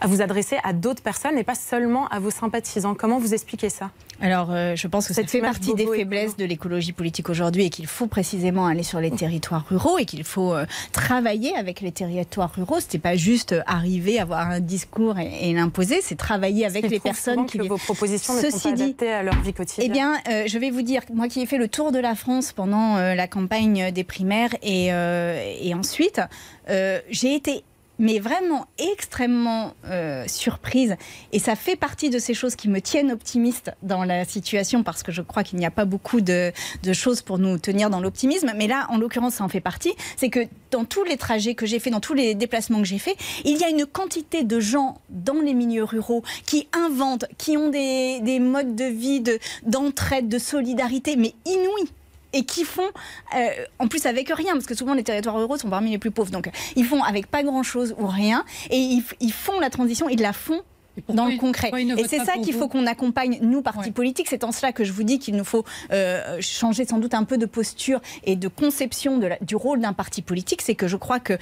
à 0.00 0.06
vous 0.06 0.22
adresser 0.22 0.56
à 0.64 0.72
d'autres 0.72 1.02
personnes 1.02 1.38
et 1.38 1.44
pas 1.44 1.54
seulement 1.54 2.08
à 2.08 2.18
vos 2.18 2.30
sympathisants. 2.30 2.94
Comment 2.94 3.18
vous 3.18 3.34
expliquez 3.34 3.68
ça? 3.68 3.90
Alors, 4.22 4.50
euh, 4.50 4.76
je 4.76 4.86
pense 4.86 5.08
que 5.08 5.14
ça 5.14 5.24
fait 5.24 5.40
partie 5.40 5.74
des 5.74 5.86
faiblesses 5.86 6.36
de 6.36 6.44
l'écologie 6.44 6.92
politique 6.92 7.30
aujourd'hui 7.30 7.66
et 7.66 7.70
qu'il 7.70 7.86
faut 7.86 8.06
précisément 8.06 8.66
aller 8.66 8.82
sur 8.82 9.00
les 9.00 9.10
territoires 9.10 9.64
ruraux 9.68 9.98
et 9.98 10.04
qu'il 10.04 10.24
faut 10.24 10.52
euh, 10.52 10.66
travailler 10.92 11.56
avec 11.56 11.80
les 11.80 11.90
territoires 11.90 12.52
ruraux. 12.54 12.80
Ce 12.80 12.86
n'est 12.92 13.00
pas 13.00 13.16
juste 13.16 13.52
euh, 13.52 13.62
arriver, 13.66 14.20
avoir 14.20 14.50
un 14.50 14.60
discours 14.60 15.18
et, 15.18 15.52
l'imposer, 15.54 16.00
c'est 16.02 16.16
travailler 16.16 16.66
avec 16.66 16.88
les 16.88 17.00
personnes 17.00 17.46
qui... 17.46 17.58
Que 17.58 17.66
vos 17.66 17.78
propositions 17.78 18.34
ne 18.34 18.50
sont 18.50 18.58
pas 18.58 18.68
adaptées 18.68 19.10
à 19.10 19.22
leur 19.22 19.40
vie 19.40 19.52
quotidienne. 19.52 19.86
Eh 19.88 19.92
bien, 19.92 20.46
je 20.46 20.58
vais 20.58 20.70
vous 20.70 20.82
dire, 20.82 21.02
moi 21.12 21.28
qui 21.28 21.40
ai 21.40 21.46
fait 21.46 21.58
le 21.58 21.68
tour 21.68 21.92
de 21.92 21.98
la 21.98 22.14
France 22.14 22.52
pendant 22.52 22.96
la 22.96 23.26
campagne 23.26 23.90
des 23.90 24.04
primaires 24.04 24.54
et, 24.62 24.86
et 24.86 25.74
ensuite, 25.74 26.20
j'ai 26.68 27.34
été 27.34 27.64
mais 28.00 28.18
vraiment 28.18 28.66
extrêmement 28.78 29.74
euh, 29.84 30.24
surprise. 30.26 30.96
Et 31.32 31.38
ça 31.38 31.54
fait 31.54 31.76
partie 31.76 32.10
de 32.10 32.18
ces 32.18 32.34
choses 32.34 32.56
qui 32.56 32.68
me 32.68 32.80
tiennent 32.80 33.12
optimiste 33.12 33.70
dans 33.82 34.04
la 34.04 34.24
situation, 34.24 34.82
parce 34.82 35.02
que 35.02 35.12
je 35.12 35.22
crois 35.22 35.44
qu'il 35.44 35.58
n'y 35.58 35.66
a 35.66 35.70
pas 35.70 35.84
beaucoup 35.84 36.20
de, 36.20 36.52
choses 36.92 37.22
pour 37.22 37.38
nous 37.38 37.58
tenir 37.58 37.90
dans 37.90 38.00
l'optimisme. 38.00 38.52
Mais 38.56 38.66
là, 38.66 38.86
en 38.88 38.98
l'occurrence, 38.98 39.34
ça 39.34 39.44
en 39.44 39.48
fait 39.48 39.60
partie. 39.60 39.92
C'est 40.16 40.30
que 40.30 40.40
dans 40.70 40.84
tous 40.84 41.04
les 41.04 41.18
trajets 41.18 41.54
que 41.54 41.66
j'ai 41.66 41.78
faits, 41.78 41.92
dans 41.92 42.00
tous 42.00 42.14
les 42.14 42.34
déplacements 42.34 42.78
que 42.78 42.84
j'ai 42.84 42.98
faits, 42.98 43.16
il 43.44 43.58
y 43.58 43.64
a 43.64 43.68
une 43.68 43.84
quantité 43.84 44.44
de 44.44 44.58
gens 44.58 44.98
dans 45.10 45.40
les 45.40 45.52
milieux 45.52 45.84
ruraux 45.84 46.24
qui 46.46 46.68
inventent, 46.72 47.26
qui 47.36 47.58
ont 47.58 47.68
des, 47.68 48.20
des 48.20 48.40
modes 48.40 48.74
de 48.74 48.84
vie, 48.84 49.22
d'entraide, 49.64 50.28
de, 50.28 50.36
de 50.36 50.38
solidarité, 50.42 51.16
mais 51.16 51.34
inouïs 51.44 51.90
et 52.32 52.44
qui 52.44 52.64
font, 52.64 52.88
euh, 53.36 53.48
en 53.78 53.88
plus 53.88 54.06
avec 54.06 54.28
rien, 54.28 54.52
parce 54.52 54.66
que 54.66 54.74
souvent 54.74 54.94
les 54.94 55.04
territoires 55.04 55.36
ruraux 55.36 55.56
sont 55.56 55.70
parmi 55.70 55.90
les 55.90 55.98
plus 55.98 56.10
pauvres, 56.10 56.30
donc 56.30 56.50
ils 56.76 56.84
font 56.84 57.02
avec 57.02 57.26
pas 57.26 57.42
grand-chose 57.42 57.94
ou 57.98 58.06
rien, 58.06 58.44
et 58.70 58.76
ils, 58.76 59.04
ils 59.20 59.32
font 59.32 59.58
la 59.60 59.70
transition, 59.70 60.08
ils 60.08 60.20
la 60.20 60.32
font 60.32 60.62
dans 61.08 61.26
le 61.26 61.36
concret. 61.36 61.70
Et 61.74 62.08
c'est 62.08 62.24
ça 62.24 62.34
qu'il 62.42 62.54
faut 62.54 62.68
qu'on 62.68 62.86
accompagne, 62.86 63.38
nous, 63.42 63.62
partis 63.62 63.90
politiques. 63.90 64.28
C'est 64.28 64.44
en 64.44 64.52
cela 64.52 64.72
que 64.72 64.84
je 64.84 64.92
vous 64.92 65.02
dis 65.02 65.18
qu'il 65.18 65.36
nous 65.36 65.44
faut 65.44 65.64
euh, 65.92 66.38
changer 66.40 66.84
sans 66.84 66.98
doute 66.98 67.14
un 67.14 67.24
peu 67.24 67.38
de 67.38 67.46
posture 67.46 68.00
et 68.24 68.36
de 68.36 68.48
conception 68.48 69.18
de 69.18 69.30
du 69.40 69.56
rôle 69.56 69.80
d'un 69.80 69.92
parti 69.92 70.22
politique. 70.22 70.62
C'est 70.62 70.74
que 70.74 70.88
je 70.88 70.96
crois 70.96 71.20
que 71.20 71.34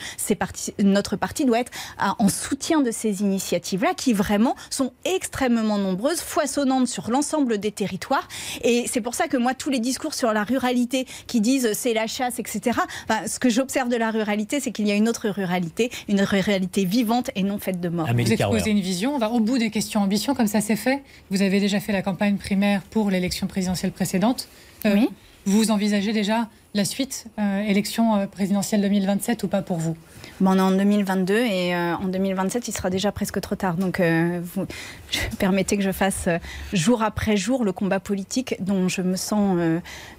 notre 0.82 1.16
parti 1.16 1.44
doit 1.44 1.60
être 1.60 1.72
en 2.18 2.28
soutien 2.28 2.80
de 2.80 2.90
ces 2.90 3.22
initiatives-là 3.22 3.94
qui 3.94 4.12
vraiment 4.12 4.54
sont 4.70 4.92
extrêmement 5.04 5.78
nombreuses, 5.78 6.20
foisonnantes 6.20 6.88
sur 6.88 7.10
l'ensemble 7.10 7.58
des 7.58 7.72
territoires. 7.72 8.28
Et 8.62 8.84
c'est 8.88 9.00
pour 9.00 9.14
ça 9.14 9.28
que 9.28 9.36
moi, 9.36 9.54
tous 9.54 9.70
les 9.70 9.80
discours 9.80 10.14
sur 10.14 10.32
la 10.32 10.44
ruralité 10.44 11.06
qui 11.26 11.40
disent 11.40 11.72
c'est 11.72 11.94
la 11.94 12.06
chasse, 12.06 12.38
etc., 12.38 12.78
ce 13.26 13.38
que 13.38 13.48
j'observe 13.48 13.88
de 13.88 13.96
la 13.96 14.10
ruralité, 14.10 14.60
c'est 14.60 14.72
qu'il 14.72 14.86
y 14.86 14.92
a 14.92 14.94
une 14.94 15.08
autre 15.08 15.28
ruralité, 15.28 15.90
une 16.08 16.22
ruralité 16.22 16.84
vivante 16.84 17.30
et 17.34 17.42
non 17.42 17.58
faite 17.58 17.80
de 17.80 17.88
mort. 17.88 18.08
Vous 18.12 18.32
exposez 18.32 18.70
une 18.70 18.80
vision, 18.80 19.14
on 19.14 19.18
va 19.18 19.30
au 19.30 19.40
bout 19.48 19.58
des 19.58 19.70
questions 19.70 20.02
ambition, 20.02 20.34
comme 20.34 20.46
ça 20.46 20.60
s'est 20.60 20.76
fait. 20.76 21.02
Vous 21.30 21.40
avez 21.40 21.58
déjà 21.58 21.80
fait 21.80 21.92
la 21.92 22.02
campagne 22.02 22.36
primaire 22.36 22.82
pour 22.82 23.10
l'élection 23.10 23.46
présidentielle 23.46 23.92
précédente. 23.92 24.46
Euh, 24.84 24.92
oui. 24.94 25.08
Vous 25.46 25.70
envisagez 25.70 26.12
déjà 26.12 26.48
la 26.74 26.84
suite, 26.84 27.24
euh, 27.38 27.62
élection 27.62 28.16
euh, 28.16 28.26
présidentielle 28.26 28.82
2027 28.82 29.42
ou 29.44 29.48
pas 29.48 29.62
pour 29.62 29.78
vous? 29.78 29.96
Bon, 30.40 30.52
On 30.52 30.56
est 30.56 30.60
en 30.60 30.70
2022 30.72 31.34
et 31.34 31.74
en 31.74 32.06
2027, 32.06 32.68
il 32.68 32.72
sera 32.72 32.90
déjà 32.90 33.12
presque 33.12 33.40
trop 33.40 33.54
tard. 33.54 33.76
Donc, 33.76 34.00
vous 34.00 34.66
permettez 35.38 35.76
que 35.76 35.82
je 35.82 35.92
fasse 35.92 36.28
jour 36.72 37.02
après 37.02 37.36
jour 37.36 37.64
le 37.64 37.72
combat 37.72 38.00
politique 38.00 38.56
dont 38.60 38.88
je 38.88 39.02
me 39.02 39.16
sens 39.16 39.58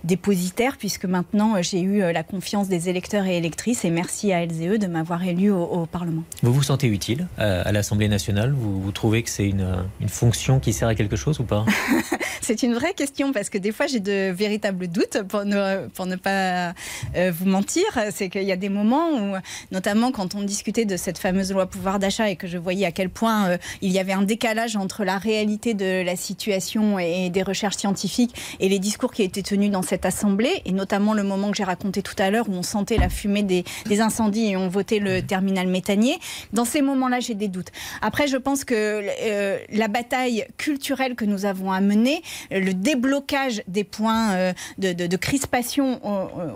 dépositaire, 0.04 0.78
puisque 0.78 1.06
maintenant 1.06 1.62
j'ai 1.62 1.82
eu 1.82 2.00
la 2.00 2.24
confiance 2.24 2.68
des 2.68 2.90
électeurs 2.90 3.26
et 3.26 3.38
électrices. 3.38 3.86
Et 3.86 3.90
merci 3.90 4.34
à 4.34 4.44
elles 4.44 4.62
et 4.62 4.68
eux 4.68 4.78
de 4.78 4.88
m'avoir 4.88 5.24
élu 5.24 5.52
au, 5.52 5.86
Parlement. 5.86 6.24
Vous 6.44 6.54
vous 6.54 6.64
sentez 6.64 6.88
utile 6.88 7.28
à, 7.38 7.72
l'Assemblée 7.72 8.08
nationale? 8.10 8.52
Vous, 8.52 8.82
vous, 8.82 8.92
trouvez 8.92 9.24
que 9.24 9.30
c'est 9.30 9.48
une, 9.48 9.86
une 10.02 10.10
fonction 10.10 10.60
qui 10.60 10.74
sert 10.74 10.88
à 10.88 10.96
quelque 10.96 11.16
chose 11.16 11.40
ou 11.40 11.44
pas? 11.44 11.66
C'est 12.42 12.64
une 12.64 12.74
vraie 12.74 12.96
question 12.96 13.32
parce 13.32 13.50
que 13.50 13.60
des 13.60 13.72
fois 13.72 13.86
j'ai 13.86 14.00
de 14.00 14.32
véritables 14.32 14.88
doutes 14.88 15.22
pour 15.28 15.46
ne, 15.46 15.88
pour 15.90 16.08
ne 16.08 16.16
pas 16.16 16.74
euh, 17.16 17.32
vous 17.32 17.46
mentir. 17.46 17.86
C'est 18.12 18.30
qu'il 18.30 18.42
y 18.42 18.52
a 18.52 18.56
des 18.56 18.70
moments 18.70 19.12
où, 19.12 19.36
notamment 19.72 20.09
quand 20.12 20.36
on 20.36 20.44
discutait 20.44 20.86
de 20.86 20.98
cette 20.98 21.18
fameuse 21.18 21.52
loi 21.52 21.66
pouvoir 21.66 22.00
d'achat 22.00 22.30
et 22.30 22.36
que 22.36 22.48
je 22.48 22.58
voyais 22.58 22.86
à 22.86 22.92
quel 22.92 23.10
point 23.10 23.50
euh, 23.50 23.58
il 23.82 23.92
y 23.92 24.00
avait 24.00 24.14
un 24.14 24.24
décalage 24.24 24.76
entre 24.76 25.04
la 25.04 25.18
réalité 25.18 25.74
de 25.74 26.04
la 26.04 26.16
situation 26.16 27.00
et 27.00 27.30
des 27.30 27.44
recherches 27.44 27.78
scientifiques 27.78 28.36
et 28.60 28.70
les 28.70 28.80
discours 28.80 29.12
qui 29.12 29.24
étaient 29.24 29.42
tenus 29.42 29.72
dans 29.72 29.82
cette 29.82 30.06
assemblée, 30.06 30.62
et 30.66 30.72
notamment 30.72 31.14
le 31.14 31.24
moment 31.24 31.52
que 31.52 31.58
j'ai 31.58 31.64
raconté 31.64 32.02
tout 32.02 32.16
à 32.18 32.30
l'heure 32.30 32.50
où 32.50 32.54
on 32.54 32.64
sentait 32.64 32.98
la 32.98 33.10
fumée 33.10 33.44
des, 33.44 33.64
incendies 34.02 34.52
et 34.52 34.58
on 34.58 34.70
votait 34.70 35.00
le 35.00 35.22
terminal 35.22 35.68
méthanier. 35.68 36.20
Dans 36.54 36.64
ces 36.64 36.82
moments-là, 36.82 37.20
j'ai 37.20 37.34
des 37.34 37.50
doutes. 37.50 37.70
Après, 38.02 38.28
je 38.28 38.38
pense 38.38 38.64
que 38.64 39.04
euh, 39.22 39.58
la 39.72 39.88
bataille 39.88 40.46
culturelle 40.58 41.16
que 41.16 41.26
nous 41.26 41.46
avons 41.46 41.72
à 41.72 41.82
mener, 41.82 42.22
le 42.52 42.74
déblocage 42.74 43.62
des 43.68 43.84
points 43.84 44.32
euh, 44.34 44.54
de, 44.78 45.16
crispation 45.18 46.00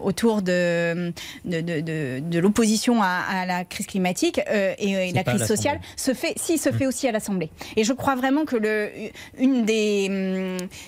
autour 0.03 0.41
de, 0.41 1.11
l'opposition 2.39 3.01
à, 3.01 3.42
la 3.45 3.65
crise 3.65 3.87
climatique 3.87 4.41
euh, 4.49 4.73
et, 4.77 5.11
la 5.11 5.23
crise 5.23 5.45
sociale 5.45 5.79
se 5.95 6.13
fait, 6.13 6.33
si, 6.37 6.57
se 6.57 6.71
fait 6.71 6.85
mmh. 6.85 6.87
aussi 6.87 7.07
à 7.07 7.11
l'Assemblée. 7.11 7.49
Et 7.75 7.83
je 7.83 7.93
crois 7.93 8.15
vraiment 8.15 8.45
que 8.45 8.55
le, 8.55 8.89
une 9.37 9.65
des, 9.65 10.05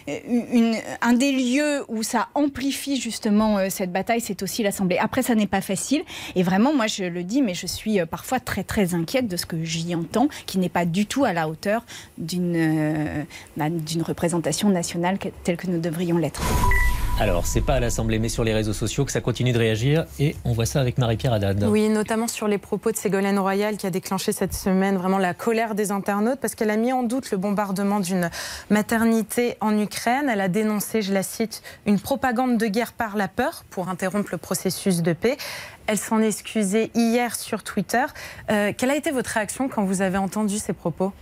une, 0.07 0.75
un 1.01 1.13
des 1.13 1.31
lieux 1.31 1.83
où 1.87 2.03
ça 2.03 2.29
amplifie 2.35 2.99
justement 2.99 3.57
euh, 3.57 3.67
cette 3.69 3.91
bataille, 3.91 4.21
c'est 4.21 4.43
aussi 4.43 4.63
l'Assemblée. 4.63 4.97
Après, 4.97 5.21
ça 5.21 5.35
n'est 5.35 5.47
pas 5.47 5.61
facile. 5.61 6.03
Et 6.35 6.43
vraiment, 6.43 6.73
moi, 6.73 6.87
je 6.87 7.03
le 7.03 7.23
dis, 7.23 7.41
mais 7.41 7.53
je 7.53 7.67
suis 7.67 8.03
parfois 8.05 8.39
très, 8.39 8.63
très 8.63 8.93
inquiète 8.93 9.27
de 9.27 9.37
ce 9.37 9.45
que 9.45 9.63
j'y 9.63 9.95
entends, 9.95 10.27
qui 10.45 10.57
n'est 10.57 10.69
pas 10.69 10.85
du 10.85 11.05
tout 11.05 11.25
à 11.25 11.33
la 11.33 11.47
hauteur 11.47 11.85
d'une 12.17 13.25
bah, 13.57 13.69
d'une 13.69 14.01
représentation 14.01 14.69
nationale 14.69 15.17
telle 15.43 15.57
que 15.57 15.67
nous 15.67 15.79
devrions 15.79 16.17
l'être. 16.17 16.41
Alors, 17.17 17.47
c'est 17.47 17.61
pas 17.61 17.75
à 17.75 17.79
l'Assemblée, 17.79 18.19
mais 18.19 18.27
sur 18.27 18.43
les 18.43 18.53
réseaux 18.53 18.73
sociaux 18.73 19.05
que 19.05 19.11
ça 19.11 19.21
continue 19.21 19.53
de 19.53 19.57
réagir. 19.57 20.05
Et 20.19 20.35
on 20.43 20.51
voit 20.51 20.65
ça 20.65 20.81
avec 20.81 20.97
Marie-Pierre 20.97 21.31
Haddad. 21.31 21.63
Oui, 21.63 21.87
notamment 21.87 22.27
sur 22.27 22.49
les 22.49 22.57
propos 22.57 22.91
de 22.91 22.97
Ségolène 22.97 23.39
Royal 23.39 23.77
qui 23.77 23.87
a 23.87 23.89
déclenché 23.89 24.33
cette 24.33 24.53
semaine 24.53 24.97
vraiment 24.97 25.17
la 25.17 25.33
colère 25.33 25.75
des 25.75 25.91
internautes 25.91 26.39
parce 26.41 26.55
qu'elle 26.55 26.69
a 26.69 26.75
mis 26.75 26.91
en 26.91 27.03
doute 27.03 27.31
le 27.31 27.37
bombardement 27.37 28.01
d'une 28.01 28.29
maternité 28.69 29.55
en 29.61 29.79
Ukraine. 29.79 30.27
Elle 30.29 30.41
a 30.41 30.49
dénoncé, 30.49 31.01
je 31.01 31.13
la 31.13 31.23
cite, 31.23 31.63
une 31.85 32.01
propagande 32.01 32.57
de 32.57 32.67
guerre 32.67 32.91
par 32.91 33.15
la 33.15 33.29
peur 33.29 33.63
pour 33.69 33.87
interrompre 33.87 34.29
le 34.33 34.37
processus 34.37 35.01
de 35.01 35.13
paix. 35.13 35.37
Elle 35.87 35.97
s'en 35.97 36.21
excusait 36.21 36.91
hier 36.95 37.37
sur 37.37 37.63
Twitter. 37.63 38.03
Euh, 38.51 38.73
quelle 38.77 38.91
a 38.91 38.95
été 38.97 39.11
votre 39.11 39.29
réaction 39.29 39.69
quand 39.69 39.85
vous 39.85 40.01
avez 40.01 40.17
entendu 40.17 40.57
ces 40.57 40.73
propos? 40.73 41.13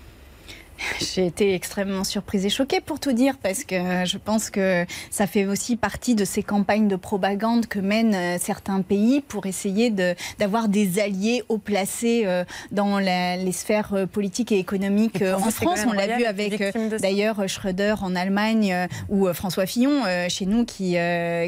j'ai 1.00 1.26
été 1.26 1.54
extrêmement 1.54 2.04
surprise 2.04 2.46
et 2.46 2.50
choquée 2.50 2.82
pour 2.82 3.00
tout 3.00 3.14
dire 3.14 3.38
parce 3.42 3.64
que 3.64 4.06
je 4.06 4.18
pense 4.18 4.50
que 4.50 4.86
ça 5.12 5.28
fait 5.28 5.46
aussi 5.46 5.76
partie 5.76 6.16
de 6.16 6.26
ces 6.26 6.44
campagnes 6.44 6.88
de 6.88 6.96
propagande 6.96 7.68
que 7.68 7.80
mènent 7.80 8.16
euh, 8.16 8.38
certains 8.40 8.82
pays 8.82 9.22
pour 9.22 9.46
essayer 9.46 9.92
d'avoir 10.40 10.68
des 10.68 11.00
alliés 11.00 11.44
haut 11.50 11.58
placés 11.58 12.24
euh, 12.26 12.44
dans 12.72 13.00
les 13.00 13.52
sphères 13.52 13.94
euh, 13.94 14.06
politiques 14.06 14.52
et 14.52 14.60
économiques 14.60 15.22
en 15.22 15.50
France. 15.52 15.82
On 15.88 15.94
l'a 15.94 16.18
vu 16.18 16.26
avec 16.26 16.62
d'ailleurs 17.02 17.48
Schröder 17.48 17.96
en 18.02 18.16
Allemagne 18.16 18.88
ou 19.10 19.32
François 19.34 19.66
Fillon 19.66 20.04
chez 20.30 20.46
nous 20.46 20.66
qui, 20.66 20.96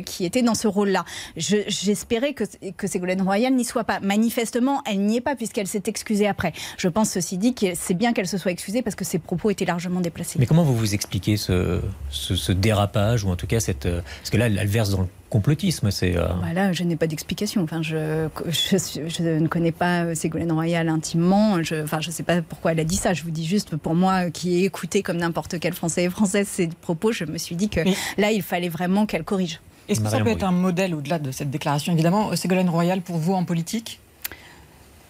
qui 0.05 0.25
était 0.25 0.41
dans 0.41 0.55
ce 0.55 0.67
rôle-là. 0.67 1.05
J'espérais 1.35 2.33
que, 2.33 2.43
que 2.77 2.87
Ségolène 2.87 3.21
Royal 3.21 3.53
n'y 3.53 3.65
soit 3.65 3.83
pas. 3.83 3.99
Manifestement, 4.01 4.81
elle 4.85 5.01
n'y 5.01 5.17
est 5.17 5.21
pas 5.21 5.35
puisqu'elle 5.35 5.67
s'est 5.67 5.83
excusée 5.87 6.27
après. 6.27 6.53
Je 6.77 6.87
pense 6.87 7.09
ceci 7.09 7.37
dit 7.37 7.53
que 7.53 7.67
c'est 7.75 7.93
bien 7.93 8.13
qu'elle 8.13 8.27
se 8.27 8.37
soit 8.37 8.51
excusée 8.51 8.81
parce 8.81 8.95
que 8.95 9.05
c'est 9.05 9.14
ses 9.15 9.19
propos 9.19 9.49
étaient 9.49 9.65
largement 9.65 10.01
déplacés. 10.01 10.37
Mais 10.39 10.45
comment 10.45 10.63
vous 10.63 10.75
vous 10.75 10.93
expliquez 10.93 11.37
ce, 11.37 11.79
ce, 12.09 12.51
dérapage, 12.51 13.23
ou 13.23 13.29
en 13.29 13.35
tout 13.35 13.47
cas 13.47 13.59
cette... 13.59 13.87
Parce 13.87 14.29
que 14.29 14.37
là, 14.37 14.47
elle 14.47 14.67
verse 14.67 14.89
dans 14.89 15.01
le 15.01 15.07
complotisme. 15.29 15.89
C'est, 15.89 16.17
euh... 16.17 16.27
Voilà, 16.41 16.73
je 16.73 16.83
n'ai 16.83 16.95
pas 16.95 17.07
d'explication. 17.07 17.63
Enfin, 17.63 17.81
je, 17.81 18.27
je, 18.49 19.23
ne 19.23 19.47
connais 19.47 19.71
pas 19.71 20.15
Ségolène 20.15 20.51
Royal 20.51 20.89
intimement. 20.89 21.63
Je, 21.63 21.83
enfin, 21.83 22.01
je 22.01 22.09
ne 22.09 22.13
sais 22.13 22.23
pas 22.23 22.41
pourquoi 22.41 22.73
elle 22.73 22.79
a 22.79 22.83
dit 22.83 22.97
ça. 22.97 23.13
Je 23.13 23.23
vous 23.23 23.31
dis 23.31 23.45
juste, 23.45 23.77
pour 23.77 23.95
moi, 23.95 24.31
qui 24.31 24.55
ai 24.55 24.65
écouté 24.65 25.01
comme 25.01 25.17
n'importe 25.17 25.59
quel 25.59 25.73
Français 25.73 26.03
et 26.03 26.09
Française 26.09 26.47
ces 26.47 26.67
propos, 26.67 27.11
je 27.13 27.23
me 27.23 27.37
suis 27.37 27.55
dit 27.55 27.69
que 27.69 27.81
là, 28.17 28.31
il 28.31 28.41
fallait 28.41 28.69
vraiment 28.69 29.05
qu'elle 29.05 29.23
corrige. 29.23 29.61
Est-ce 29.87 30.01
que 30.01 30.09
ça 30.09 30.19
peut 30.19 30.31
être 30.31 30.43
un 30.43 30.51
modèle 30.51 30.93
au-delà 30.95 31.19
de 31.19 31.31
cette 31.31 31.51
déclaration? 31.51 31.93
Évidemment, 31.93 32.35
Ségolène 32.35 32.69
Royal, 32.69 33.01
pour 33.01 33.17
vous 33.17 33.33
en 33.33 33.45
politique? 33.45 33.99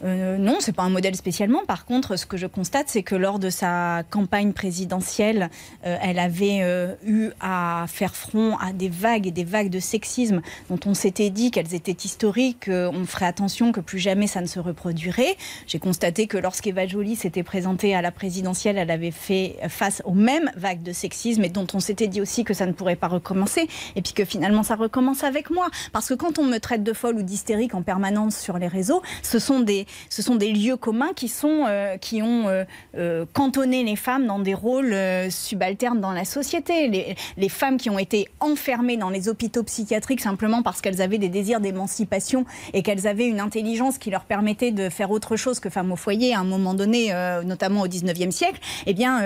Euh, 0.03 0.37
non, 0.37 0.57
c'est 0.59 0.73
pas 0.73 0.83
un 0.83 0.89
modèle 0.89 1.15
spécialement. 1.15 1.63
Par 1.65 1.85
contre, 1.85 2.17
ce 2.17 2.25
que 2.25 2.37
je 2.37 2.47
constate, 2.47 2.87
c'est 2.89 3.03
que 3.03 3.15
lors 3.15 3.39
de 3.39 3.49
sa 3.49 4.03
campagne 4.09 4.51
présidentielle, 4.51 5.49
euh, 5.85 5.97
elle 6.01 6.19
avait 6.19 6.59
euh, 6.61 6.93
eu 7.05 7.29
à 7.39 7.85
faire 7.87 8.15
front 8.15 8.57
à 8.57 8.73
des 8.73 8.89
vagues 8.89 9.27
et 9.27 9.31
des 9.31 9.43
vagues 9.43 9.69
de 9.69 9.79
sexisme 9.79 10.41
dont 10.69 10.79
on 10.85 10.93
s'était 10.93 11.29
dit 11.29 11.51
qu'elles 11.51 11.73
étaient 11.73 11.95
historiques, 12.03 12.69
on 12.69 13.05
ferait 13.05 13.25
attention 13.25 13.71
que 13.71 13.79
plus 13.79 13.99
jamais 13.99 14.27
ça 14.27 14.41
ne 14.41 14.47
se 14.47 14.59
reproduirait. 14.59 15.37
J'ai 15.67 15.79
constaté 15.79 16.27
que 16.27 16.37
lorsqu'Eva 16.37 16.87
Jolie 16.87 17.15
s'était 17.15 17.43
présentée 17.43 17.95
à 17.95 18.01
la 18.01 18.11
présidentielle, 18.11 18.77
elle 18.77 18.91
avait 18.91 19.11
fait 19.11 19.57
face 19.69 20.01
aux 20.05 20.13
mêmes 20.13 20.51
vagues 20.55 20.83
de 20.83 20.91
sexisme 20.91 21.43
et 21.43 21.49
dont 21.49 21.67
on 21.73 21.79
s'était 21.79 22.07
dit 22.07 22.21
aussi 22.21 22.43
que 22.43 22.53
ça 22.53 22.65
ne 22.65 22.73
pourrait 22.73 22.95
pas 22.95 23.07
recommencer. 23.07 23.67
Et 23.95 24.01
puis 24.01 24.13
que 24.13 24.25
finalement, 24.25 24.63
ça 24.63 24.75
recommence 24.75 25.23
avec 25.23 25.49
moi. 25.49 25.67
Parce 25.91 26.09
que 26.09 26.13
quand 26.13 26.39
on 26.39 26.43
me 26.43 26.59
traite 26.59 26.83
de 26.83 26.93
folle 26.93 27.17
ou 27.17 27.23
d'hystérique 27.23 27.75
en 27.75 27.81
permanence 27.81 28.37
sur 28.37 28.57
les 28.57 28.67
réseaux, 28.67 29.01
ce 29.21 29.39
sont 29.39 29.59
des 29.59 29.85
ce 30.09 30.21
sont 30.21 30.35
des 30.35 30.51
lieux 30.51 30.77
communs 30.77 31.13
qui, 31.15 31.27
sont, 31.27 31.65
euh, 31.67 31.97
qui 31.97 32.21
ont 32.21 32.47
euh, 32.47 32.63
euh, 32.97 33.25
cantonné 33.33 33.83
les 33.83 33.95
femmes 33.95 34.27
dans 34.27 34.39
des 34.39 34.53
rôles 34.53 34.95
subalternes 35.29 35.99
dans 35.99 36.11
la 36.11 36.25
société. 36.25 37.15
Les, 37.37 37.49
femmes 37.49 37.77
qui 37.77 37.89
ont 37.89 37.99
été 37.99 38.27
enfermées 38.39 38.97
dans 38.97 39.09
les 39.09 39.29
hôpitaux 39.29 39.63
psychiatriques 39.63 40.19
simplement 40.19 40.61
parce 40.61 40.81
qu'elles 40.81 41.01
avaient 41.01 41.19
des 41.19 41.29
désirs 41.29 41.61
d'émancipation 41.61 42.45
et 42.73 42.81
qu'elles 42.81 43.07
avaient 43.07 43.27
une 43.27 43.39
intelligence 43.39 43.97
qui 43.97 44.09
leur 44.09 44.25
permettait 44.25 44.71
de 44.71 44.89
faire 44.89 45.11
autre 45.11 45.37
chose 45.37 45.59
que 45.59 45.69
femmes 45.69 45.91
au 45.91 45.95
foyer 45.95 46.33
à 46.33 46.39
un 46.39 46.43
moment 46.43 46.73
donné, 46.73 47.13
notamment 47.45 47.81
au 47.81 47.87
19e 47.87 48.31
siècle, 48.31 48.59
eh 48.87 48.93
bien, 48.93 49.21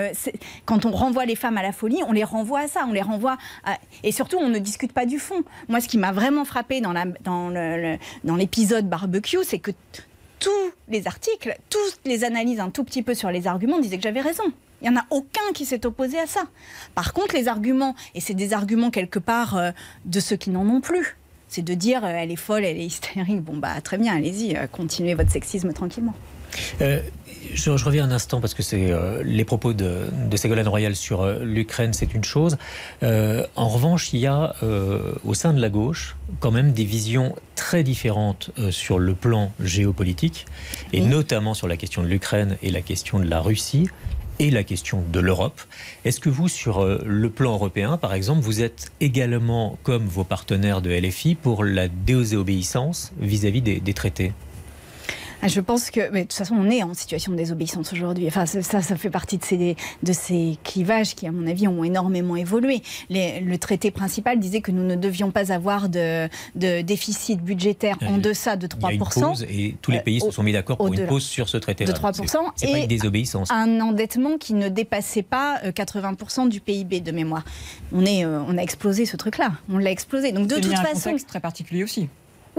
quand 0.64 0.84
on 0.84 0.92
renvoie 0.92 1.24
les 1.24 1.34
femmes 1.34 1.58
à 1.58 1.62
la 1.62 1.72
folie, 1.72 2.00
on 2.06 2.12
les 2.12 2.22
renvoie 2.22 2.60
à 2.60 2.68
ça, 2.68 2.84
on 2.88 2.92
les 2.92 3.02
renvoie 3.02 3.36
Et 4.04 4.12
surtout, 4.12 4.36
on 4.38 4.48
ne 4.48 4.58
discute 4.58 4.92
pas 4.92 5.06
du 5.06 5.18
fond. 5.18 5.42
Moi, 5.68 5.80
ce 5.80 5.88
qui 5.88 5.98
m'a 5.98 6.12
vraiment 6.12 6.44
frappé 6.44 6.80
dans 6.80 8.36
l'épisode 8.36 8.88
barbecue, 8.88 9.38
c'est 9.42 9.58
que 9.58 9.72
tous 10.40 10.72
les 10.88 11.06
articles, 11.06 11.56
toutes 11.68 12.00
les 12.04 12.24
analyses 12.24 12.58
un 12.58 12.70
tout 12.70 12.82
petit 12.82 13.02
peu 13.02 13.14
sur 13.14 13.30
les 13.30 13.46
arguments 13.46 13.78
disaient 13.78 13.98
que 13.98 14.02
j'avais 14.02 14.20
raison. 14.20 14.44
Il 14.82 14.90
n'y 14.90 14.96
en 14.96 15.00
a 15.00 15.04
aucun 15.10 15.52
qui 15.54 15.66
s'est 15.66 15.84
opposé 15.84 16.18
à 16.18 16.26
ça. 16.26 16.44
Par 16.94 17.12
contre, 17.12 17.34
les 17.34 17.48
arguments, 17.48 17.94
et 18.14 18.20
c'est 18.20 18.34
des 18.34 18.54
arguments 18.54 18.90
quelque 18.90 19.18
part 19.18 19.56
euh, 19.56 19.70
de 20.06 20.20
ceux 20.20 20.36
qui 20.36 20.50
n'en 20.50 20.66
ont 20.66 20.80
plus, 20.80 21.16
c'est 21.48 21.62
de 21.62 21.74
dire 21.74 22.04
euh, 22.04 22.08
elle 22.08 22.30
est 22.30 22.36
folle, 22.36 22.64
elle 22.64 22.78
est 22.78 22.86
hystérique. 22.86 23.42
Bon, 23.42 23.58
bah 23.58 23.80
très 23.82 23.98
bien, 23.98 24.16
allez-y, 24.16 24.56
euh, 24.56 24.66
continuez 24.66 25.14
votre 25.14 25.30
sexisme 25.30 25.72
tranquillement. 25.72 26.14
Je, 27.54 27.70
reviens 27.70 28.04
un 28.04 28.12
instant 28.12 28.40
parce 28.40 28.54
que 28.54 28.62
c'est 28.62 28.92
les 29.24 29.44
propos 29.44 29.72
de, 29.72 30.06
de, 30.28 30.36
Ségolène 30.36 30.68
Royal 30.68 30.94
sur 30.94 31.26
l'Ukraine, 31.40 31.92
c'est 31.92 32.14
une 32.14 32.22
chose. 32.22 32.58
en 33.02 33.68
revanche, 33.68 34.12
il 34.12 34.20
y 34.20 34.26
a 34.26 34.54
au 35.24 35.34
sein 35.34 35.52
de 35.52 35.60
la 35.60 35.68
gauche 35.68 36.16
quand 36.38 36.50
même 36.50 36.72
des 36.72 36.84
visions 36.84 37.34
très 37.60 37.82
différentes 37.82 38.50
euh, 38.58 38.70
sur 38.70 38.98
le 38.98 39.14
plan 39.14 39.52
géopolitique, 39.60 40.46
et 40.92 41.00
notamment 41.02 41.54
sur 41.54 41.68
la 41.68 41.76
question 41.76 42.02
de 42.02 42.08
l'Ukraine 42.08 42.56
et 42.62 42.70
la 42.70 42.80
question 42.80 43.18
de 43.18 43.28
la 43.28 43.40
Russie 43.40 43.88
et 44.38 44.50
la 44.50 44.64
question 44.64 45.04
de 45.12 45.20
l'Europe. 45.20 45.60
Est-ce 46.04 46.20
que 46.20 46.30
vous, 46.30 46.48
sur 46.48 46.80
euh, 46.80 47.02
le 47.04 47.28
plan 47.28 47.52
européen, 47.52 47.98
par 47.98 48.14
exemple, 48.14 48.40
vous 48.40 48.62
êtes 48.62 48.92
également, 49.00 49.78
comme 49.82 50.06
vos 50.06 50.24
partenaires 50.24 50.80
de 50.80 50.90
LFI, 50.90 51.34
pour 51.34 51.62
la 51.62 51.88
désobéissance 51.88 53.12
vis-à-vis 53.20 53.60
des 53.60 53.94
traités? 53.94 54.32
ah, 54.32 54.49
je 55.48 55.60
pense 55.60 55.90
que, 55.90 56.10
mais 56.10 56.22
de 56.22 56.28
toute 56.28 56.34
façon, 56.34 56.54
on 56.56 56.70
est 56.70 56.82
en 56.82 56.94
situation 56.94 57.32
de 57.32 57.36
désobéissance 57.36 57.92
aujourd'hui. 57.92 58.26
Enfin, 58.26 58.46
ça, 58.46 58.82
ça 58.82 58.96
fait 58.96 59.10
partie 59.10 59.38
de 59.38 59.44
ces, 59.44 59.76
de 60.02 60.12
ces 60.12 60.58
clivages 60.64 61.14
qui, 61.14 61.26
à 61.26 61.32
mon 61.32 61.46
avis, 61.46 61.68
ont 61.68 61.82
énormément 61.84 62.36
évolué. 62.36 62.82
le 63.10 63.56
traité 63.56 63.90
principal 63.90 64.38
disait 64.38 64.60
que 64.60 64.70
nous 64.70 64.84
ne 64.84 64.96
devions 64.96 65.30
pas 65.30 65.52
avoir 65.52 65.88
de, 65.88 66.28
de 66.54 66.82
déficit 66.82 67.40
budgétaire 67.42 67.96
en 68.06 68.18
deçà 68.18 68.56
de 68.56 68.66
3%. 68.66 68.76
Il 68.78 68.82
y 68.82 68.86
a 68.86 68.92
une 68.92 68.98
pause 68.98 69.46
et 69.48 69.76
tous 69.80 69.90
les 69.90 70.00
pays 70.00 70.20
se 70.20 70.30
sont 70.30 70.42
mis 70.42 70.52
d'accord 70.52 70.76
pour 70.76 70.92
une 70.92 71.06
pause 71.06 71.24
sur 71.24 71.48
ce 71.48 71.56
traité. 71.56 71.84
De 71.84 71.92
3%. 71.92 72.36
C'est 72.56 72.70
pas 72.70 72.78
une 72.78 72.86
désobéissance. 72.86 73.50
Un 73.50 73.80
endettement 73.80 74.38
qui 74.38 74.54
ne 74.54 74.68
dépassait 74.68 75.22
pas 75.22 75.60
80% 75.64 76.46
euh, 76.46 76.48
du 76.48 76.60
PIB 76.60 77.00
de 77.00 77.12
mémoire. 77.12 77.44
On, 77.92 78.04
est, 78.04 78.24
euh, 78.24 78.40
on 78.46 78.58
a 78.58 78.62
explosé 78.62 79.06
ce 79.06 79.16
truc-là. 79.16 79.52
On 79.70 79.78
l'a 79.78 79.90
explosé. 79.90 80.32
Donc, 80.32 80.46
de 80.46 80.56
toute 80.56 80.72
façon. 80.72 80.82
C'est 80.94 81.08
un 81.08 81.12
contexte 81.12 81.28
très 81.28 81.40
particulier 81.40 81.84
aussi. 81.84 82.08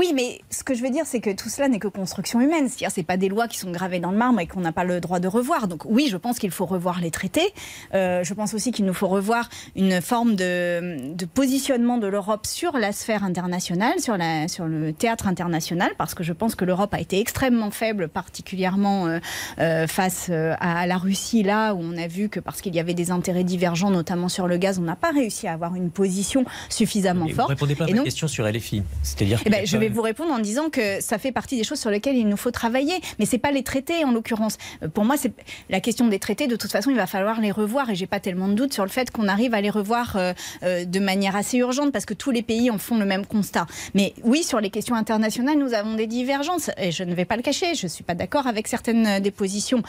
Oui, 0.01 0.13
mais 0.15 0.41
ce 0.49 0.63
que 0.63 0.73
je 0.73 0.81
veux 0.81 0.89
dire, 0.89 1.03
c'est 1.05 1.19
que 1.19 1.29
tout 1.29 1.47
cela 1.47 1.67
n'est 1.67 1.77
que 1.77 1.87
construction 1.87 2.41
humaine. 2.41 2.67
C'est-à-dire, 2.67 2.89
c'est 2.89 3.03
pas 3.03 3.17
des 3.17 3.29
lois 3.29 3.47
qui 3.47 3.59
sont 3.59 3.69
gravées 3.69 3.99
dans 3.99 4.09
le 4.09 4.17
marbre 4.17 4.39
et 4.39 4.47
qu'on 4.47 4.61
n'a 4.61 4.71
pas 4.71 4.83
le 4.83 4.99
droit 4.99 5.19
de 5.19 5.27
revoir. 5.27 5.67
Donc 5.67 5.85
oui, 5.85 6.07
je 6.09 6.17
pense 6.17 6.39
qu'il 6.39 6.49
faut 6.49 6.65
revoir 6.65 6.99
les 6.99 7.11
traités. 7.11 7.53
Euh, 7.93 8.23
je 8.23 8.33
pense 8.33 8.55
aussi 8.55 8.71
qu'il 8.71 8.85
nous 8.85 8.95
faut 8.95 9.07
revoir 9.07 9.47
une 9.75 10.01
forme 10.01 10.35
de, 10.35 11.13
positionnement 11.35 11.99
de 11.99 12.07
l'Europe 12.07 12.47
sur 12.47 12.79
la 12.79 12.93
sphère 12.93 13.23
internationale, 13.23 13.99
sur, 13.99 14.17
la, 14.17 14.47
sur 14.47 14.65
le 14.65 14.91
théâtre 14.91 15.27
international, 15.27 15.91
parce 15.99 16.15
que 16.15 16.23
je 16.23 16.33
pense 16.33 16.55
que 16.55 16.65
l'Europe 16.65 16.95
a 16.95 16.99
été 16.99 17.19
extrêmement 17.19 17.69
faible, 17.69 18.07
particulièrement 18.07 19.05
euh, 19.05 19.19
euh, 19.59 19.85
face 19.85 20.31
à 20.31 20.87
la 20.87 20.97
Russie, 20.97 21.43
là 21.43 21.75
où 21.75 21.79
on 21.79 21.95
a 21.95 22.07
vu 22.07 22.27
que 22.27 22.39
parce 22.39 22.61
qu'il 22.61 22.73
y 22.73 22.79
avait 22.79 22.95
des 22.95 23.11
intérêts 23.11 23.43
divergents, 23.43 23.91
notamment 23.91 24.29
sur 24.29 24.47
le 24.47 24.57
gaz, 24.57 24.79
on 24.79 24.81
n'a 24.81 24.95
pas 24.95 25.11
réussi 25.11 25.47
à 25.47 25.53
avoir 25.53 25.75
une 25.75 25.91
position 25.91 26.43
suffisamment 26.69 27.27
forte. 27.27 27.41
Vous 27.41 27.45
répondez 27.45 27.75
pas 27.75 27.85
à 27.85 27.91
ma 27.91 28.01
question 28.01 28.27
sur 28.27 28.47
LFI, 28.47 28.81
c'est-à-dire. 29.03 29.39
Eh 29.45 29.49
ben, 29.51 29.63
vais 29.63 29.90
vous 29.91 30.01
répondre 30.01 30.33
en 30.33 30.39
disant 30.39 30.69
que 30.69 31.01
ça 31.01 31.17
fait 31.17 31.31
partie 31.31 31.57
des 31.57 31.63
choses 31.63 31.79
sur 31.79 31.89
lesquelles 31.89 32.17
il 32.17 32.27
nous 32.27 32.37
faut 32.37 32.51
travailler. 32.51 32.93
Mais 33.19 33.25
c'est 33.25 33.37
pas 33.37 33.51
les 33.51 33.63
traités, 33.63 34.03
en 34.05 34.11
l'occurrence. 34.11 34.57
Euh, 34.83 34.87
pour 34.87 35.05
moi, 35.05 35.17
c'est 35.17 35.33
la 35.69 35.79
question 35.79 36.07
des 36.07 36.19
traités. 36.19 36.47
De 36.47 36.55
toute 36.55 36.71
façon, 36.71 36.89
il 36.89 36.95
va 36.95 37.07
falloir 37.07 37.41
les 37.41 37.51
revoir. 37.51 37.89
Et 37.89 37.95
j'ai 37.95 38.07
pas 38.07 38.19
tellement 38.19 38.47
de 38.47 38.53
doute 38.53 38.73
sur 38.73 38.83
le 38.83 38.89
fait 38.89 39.11
qu'on 39.11 39.27
arrive 39.27 39.53
à 39.53 39.61
les 39.61 39.69
revoir 39.69 40.15
euh, 40.15 40.33
euh, 40.63 40.85
de 40.85 40.99
manière 40.99 41.35
assez 41.35 41.57
urgente 41.57 41.91
parce 41.91 42.05
que 42.05 42.13
tous 42.13 42.31
les 42.31 42.41
pays 42.41 42.69
en 42.69 42.77
font 42.77 42.97
le 42.97 43.05
même 43.05 43.25
constat. 43.25 43.67
Mais 43.93 44.13
oui, 44.23 44.43
sur 44.43 44.59
les 44.59 44.69
questions 44.69 44.95
internationales, 44.95 45.57
nous 45.57 45.73
avons 45.73 45.95
des 45.95 46.07
divergences. 46.07 46.71
Et 46.77 46.91
je 46.91 47.03
ne 47.03 47.13
vais 47.13 47.25
pas 47.25 47.35
le 47.35 47.41
cacher. 47.41 47.75
Je 47.75 47.87
suis 47.87 48.03
pas 48.03 48.15
d'accord 48.15 48.47
avec 48.47 48.67
certaines 48.67 49.19
des 49.19 49.31
positions 49.31 49.83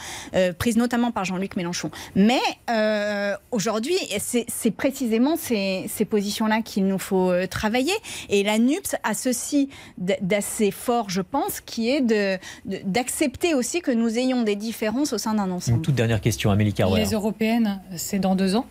prises 0.57 0.77
notamment 0.77 1.11
par 1.11 1.25
Jean-Luc 1.25 1.55
Mélenchon. 1.55 1.91
Mais 2.15 2.39
aujourd'hui, 3.51 3.97
c'est 4.19 4.71
précisément 4.71 5.35
ces, 5.35 5.85
ces 5.89 6.05
positions-là 6.05 6.61
qu'il 6.61 6.85
nous 6.85 6.99
faut 6.99 7.31
travailler. 7.49 7.93
Et 8.29 8.43
la 8.43 8.57
NUPS 8.57 8.95
a 9.03 9.13
ceci 9.13 9.69
d'assez 9.97 10.71
fort, 10.71 11.09
je 11.09 11.21
pense, 11.21 11.61
qui 11.61 11.89
est 11.89 12.01
d'accepter 12.65 13.53
aussi 13.53 13.81
que 13.81 13.91
nous 13.91 14.17
ayons 14.17 14.43
des 14.43 14.55
différences 14.55 15.13
au 15.13 15.17
sein 15.17 15.33
d'un 15.33 15.49
ensemble. 15.51 15.77
Une 15.77 15.83
toute 15.83 15.95
dernière 15.95 16.21
question, 16.21 16.51
Amélie 16.51 16.73
Carouer. 16.73 16.99
Les 16.99 17.11
européennes, 17.11 17.81
c'est 17.95 18.19
dans 18.19 18.35
deux 18.35 18.55
ans? 18.55 18.65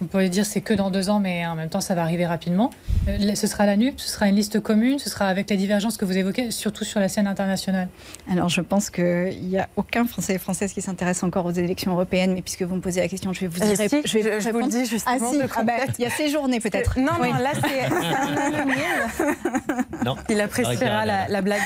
On 0.00 0.06
pourrait 0.06 0.28
dire 0.28 0.46
c'est 0.46 0.60
que 0.60 0.74
dans 0.74 0.90
deux 0.90 1.10
ans, 1.10 1.20
mais 1.20 1.46
en 1.46 1.54
même 1.54 1.68
temps, 1.68 1.80
ça 1.80 1.94
va 1.94 2.02
arriver 2.02 2.26
rapidement. 2.26 2.70
Euh, 3.08 3.34
ce 3.34 3.46
sera 3.46 3.66
la 3.66 3.76
NUP, 3.76 3.98
ce 3.98 4.08
sera 4.08 4.28
une 4.28 4.36
liste 4.36 4.60
commune, 4.60 4.98
ce 4.98 5.08
sera 5.10 5.26
avec 5.26 5.48
les 5.50 5.56
divergences 5.56 5.96
que 5.96 6.04
vous 6.04 6.16
évoquez, 6.16 6.50
surtout 6.50 6.84
sur 6.84 7.00
la 7.00 7.08
scène 7.08 7.26
internationale. 7.26 7.88
Alors, 8.30 8.48
je 8.48 8.60
pense 8.60 8.90
qu'il 8.90 9.40
n'y 9.42 9.58
a 9.58 9.68
aucun 9.76 10.06
Français 10.06 10.34
et 10.34 10.38
Française 10.38 10.72
qui 10.72 10.82
s'intéresse 10.82 11.22
encore 11.22 11.46
aux 11.46 11.52
élections 11.52 11.92
europééennes, 11.92 12.34
mais 12.34 12.42
puisque 12.42 12.62
vous 12.62 12.76
me 12.76 12.80
posez 12.80 13.00
la 13.00 13.08
question, 13.08 13.32
je 13.32 13.40
vais 13.40 13.46
vous, 13.46 13.62
euh, 13.62 13.74
dire. 13.74 14.02
je, 14.04 14.18
vais 14.18 14.40
je, 14.40 14.50
vous 14.50 14.58
le 14.58 14.68
dis 14.68 14.86
justement. 14.86 15.16
Ah, 15.20 15.32
si, 15.32 15.40
ah, 15.56 15.62
bah, 15.62 15.72
il 15.98 16.04
y 16.04 16.06
a 16.06 16.10
ces 16.10 16.28
journées 16.28 16.60
peut-être. 16.60 16.98
Non, 16.98 17.12
non, 17.18 17.34
là, 17.34 17.50
c'est 17.54 17.84
un 17.84 17.94
Non. 20.04 20.16
Il 20.28 20.40
appréciera 20.40 21.06
la, 21.06 21.28
la, 21.28 21.42
blague. 21.42 21.60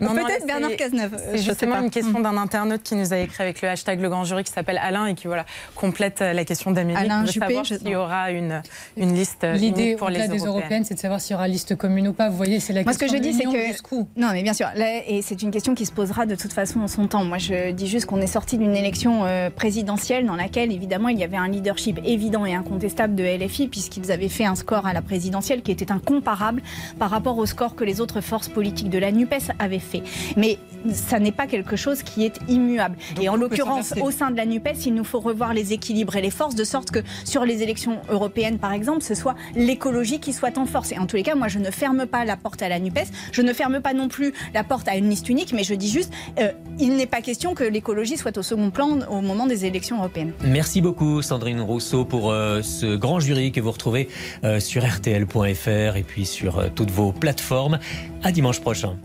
Peut-être 0.00 0.46
Bernard 0.46 0.76
Cazeneuve. 0.76 1.16
C'est 1.32 1.38
justement 1.38 1.80
une 1.80 1.90
question 1.90 2.20
d'un 2.20 2.36
internaute 2.36 2.82
qui 2.82 2.94
nous 2.94 3.12
a 3.12 3.18
écrit 3.18 3.42
avec 3.42 3.62
le 3.62 3.68
hashtag 3.68 4.00
Le 4.00 4.08
Grand 4.08 4.24
Jury 4.24 4.44
qui 4.44 4.52
s'appelle 4.52 4.78
Alain 4.82 5.06
et 5.06 5.14
qui 5.14 5.26
voilà, 5.26 5.44
complète 5.74 6.20
la 6.20 6.44
question 6.44 6.70
d'Amélie. 6.70 6.98
Alain 6.98 7.24
savoir 7.38 7.66
s'il 7.66 7.88
y 7.88 7.96
aura 7.96 8.30
une, 8.30 8.62
une 8.96 9.14
liste 9.14 9.46
L'idée 9.54 9.96
pour 9.96 10.10
les 10.10 10.28
des 10.28 10.38
européennes, 10.38 10.84
c'est 10.84 10.94
de 10.94 11.00
savoir 11.00 11.20
s'il 11.20 11.32
y 11.32 11.34
aura 11.34 11.48
liste 11.48 11.76
commune 11.76 12.08
ou 12.08 12.12
pas. 12.12 12.28
Vous 12.28 12.36
voyez, 12.36 12.60
c'est 12.60 12.72
la 12.72 12.82
Moi, 12.82 12.92
question. 12.92 13.08
ce 13.08 13.12
que 13.12 13.18
je 13.18 13.22
dis, 13.22 13.34
c'est 13.34 13.44
que. 13.44 13.96
Non, 14.20 14.28
mais 14.32 14.42
bien 14.42 14.52
sûr. 14.52 14.68
et 14.76 15.22
c'est 15.22 15.42
une 15.42 15.50
question 15.50 15.74
qui 15.74 15.86
se 15.86 15.92
posera 15.92 16.26
de 16.26 16.34
toute 16.34 16.52
façon 16.52 16.80
en 16.80 16.88
son 16.88 17.06
temps. 17.06 17.24
Moi, 17.24 17.38
je 17.38 17.70
dis 17.72 17.86
juste 17.86 18.06
qu'on 18.06 18.20
est 18.20 18.26
sorti 18.26 18.58
d'une 18.58 18.74
élection 18.74 19.24
euh, 19.24 19.50
présidentielle 19.50 20.26
dans 20.26 20.36
laquelle, 20.36 20.72
évidemment, 20.72 21.08
il 21.08 21.18
y 21.18 21.24
avait 21.24 21.36
un 21.36 21.48
leadership 21.48 22.00
évident 22.04 22.46
et 22.46 22.54
incontestable 22.54 23.14
de 23.14 23.24
LFI, 23.24 23.68
puisqu'ils 23.68 24.12
avaient 24.12 24.28
fait 24.28 24.44
un 24.44 24.54
score 24.54 24.86
à 24.86 24.92
la 24.92 25.02
présidentielle 25.02 25.62
qui 25.62 25.70
était 25.70 25.92
incomparable 25.92 26.62
par 26.98 27.10
rapport 27.10 27.38
au 27.38 27.46
score 27.46 27.74
que 27.74 27.84
les 27.84 28.00
autres 28.00 28.20
forces 28.20 28.48
politiques 28.48 28.90
de 28.90 28.98
la 28.98 29.12
NUPES 29.12 29.52
avaient 29.58 29.78
fait. 29.78 30.02
Mais 30.36 30.58
ça 30.92 31.18
n'est 31.18 31.32
pas 31.32 31.46
quelque 31.46 31.76
chose 31.76 32.02
qui 32.02 32.24
est 32.24 32.38
immuable. 32.48 32.96
et 33.20 33.28
en 33.28 33.36
l'occurrence, 33.36 33.94
au 34.00 34.10
sein 34.10 34.30
de 34.30 34.36
la 34.36 34.46
NUPES, 34.46 34.86
il 34.86 34.94
nous 34.94 35.04
faut 35.04 35.20
revoir 35.20 35.54
les 35.54 35.72
équilibres 35.72 36.16
et 36.16 36.22
les 36.22 36.30
forces, 36.30 36.54
de 36.54 36.64
sorte 36.64 36.90
que 36.90 37.00
sur 37.24 37.44
les 37.44 37.62
élections 37.62 37.98
européennes, 38.08 38.58
par 38.58 38.72
exemple, 38.72 39.02
ce 39.02 39.14
soit 39.14 39.34
l'écologie 39.54 40.20
qui 40.20 40.32
soit 40.32 40.58
en 40.58 40.66
force. 40.66 40.92
Et 40.92 40.98
en 40.98 41.06
tous 41.06 41.16
les 41.16 41.22
cas, 41.22 41.34
moi, 41.34 41.48
je 41.48 41.58
ne 41.58 41.70
ferme 41.70 42.06
pas 42.06 42.24
la 42.24 42.36
porte 42.36 42.62
à 42.62 42.68
la 42.68 42.78
NUPES, 42.78 43.08
je 43.32 43.42
ne 43.42 43.52
ferme 43.52 43.80
pas 43.80 43.94
non 43.94 44.08
plus 44.08 44.32
la 44.54 44.64
porte 44.64 44.88
à 44.88 44.96
une 44.96 45.08
liste 45.08 45.28
unique, 45.28 45.52
mais 45.52 45.64
je 45.64 45.74
dis 45.74 45.90
juste, 45.90 46.12
euh, 46.38 46.52
il 46.78 46.96
n'est 46.96 47.06
pas 47.06 47.20
question 47.20 47.54
que 47.54 47.64
l'écologie 47.64 48.16
soit 48.16 48.36
au 48.38 48.42
second 48.42 48.70
plan 48.70 48.98
au 49.10 49.20
moment 49.20 49.46
des 49.46 49.64
élections 49.64 49.98
européennes. 49.98 50.32
Merci 50.44 50.80
beaucoup, 50.80 51.22
Sandrine 51.22 51.60
Rousseau, 51.60 52.04
pour 52.04 52.30
euh, 52.30 52.62
ce 52.62 52.96
grand 52.96 53.20
jury 53.20 53.52
que 53.52 53.60
vous 53.60 53.72
retrouvez 53.72 54.08
euh, 54.44 54.60
sur 54.60 54.86
RTL.fr 54.86 55.96
et 55.96 56.04
puis 56.06 56.26
sur 56.26 56.72
toutes 56.74 56.90
vos 56.90 57.12
plateformes. 57.12 57.78
À 58.22 58.32
dimanche 58.32 58.60
prochain. 58.60 58.96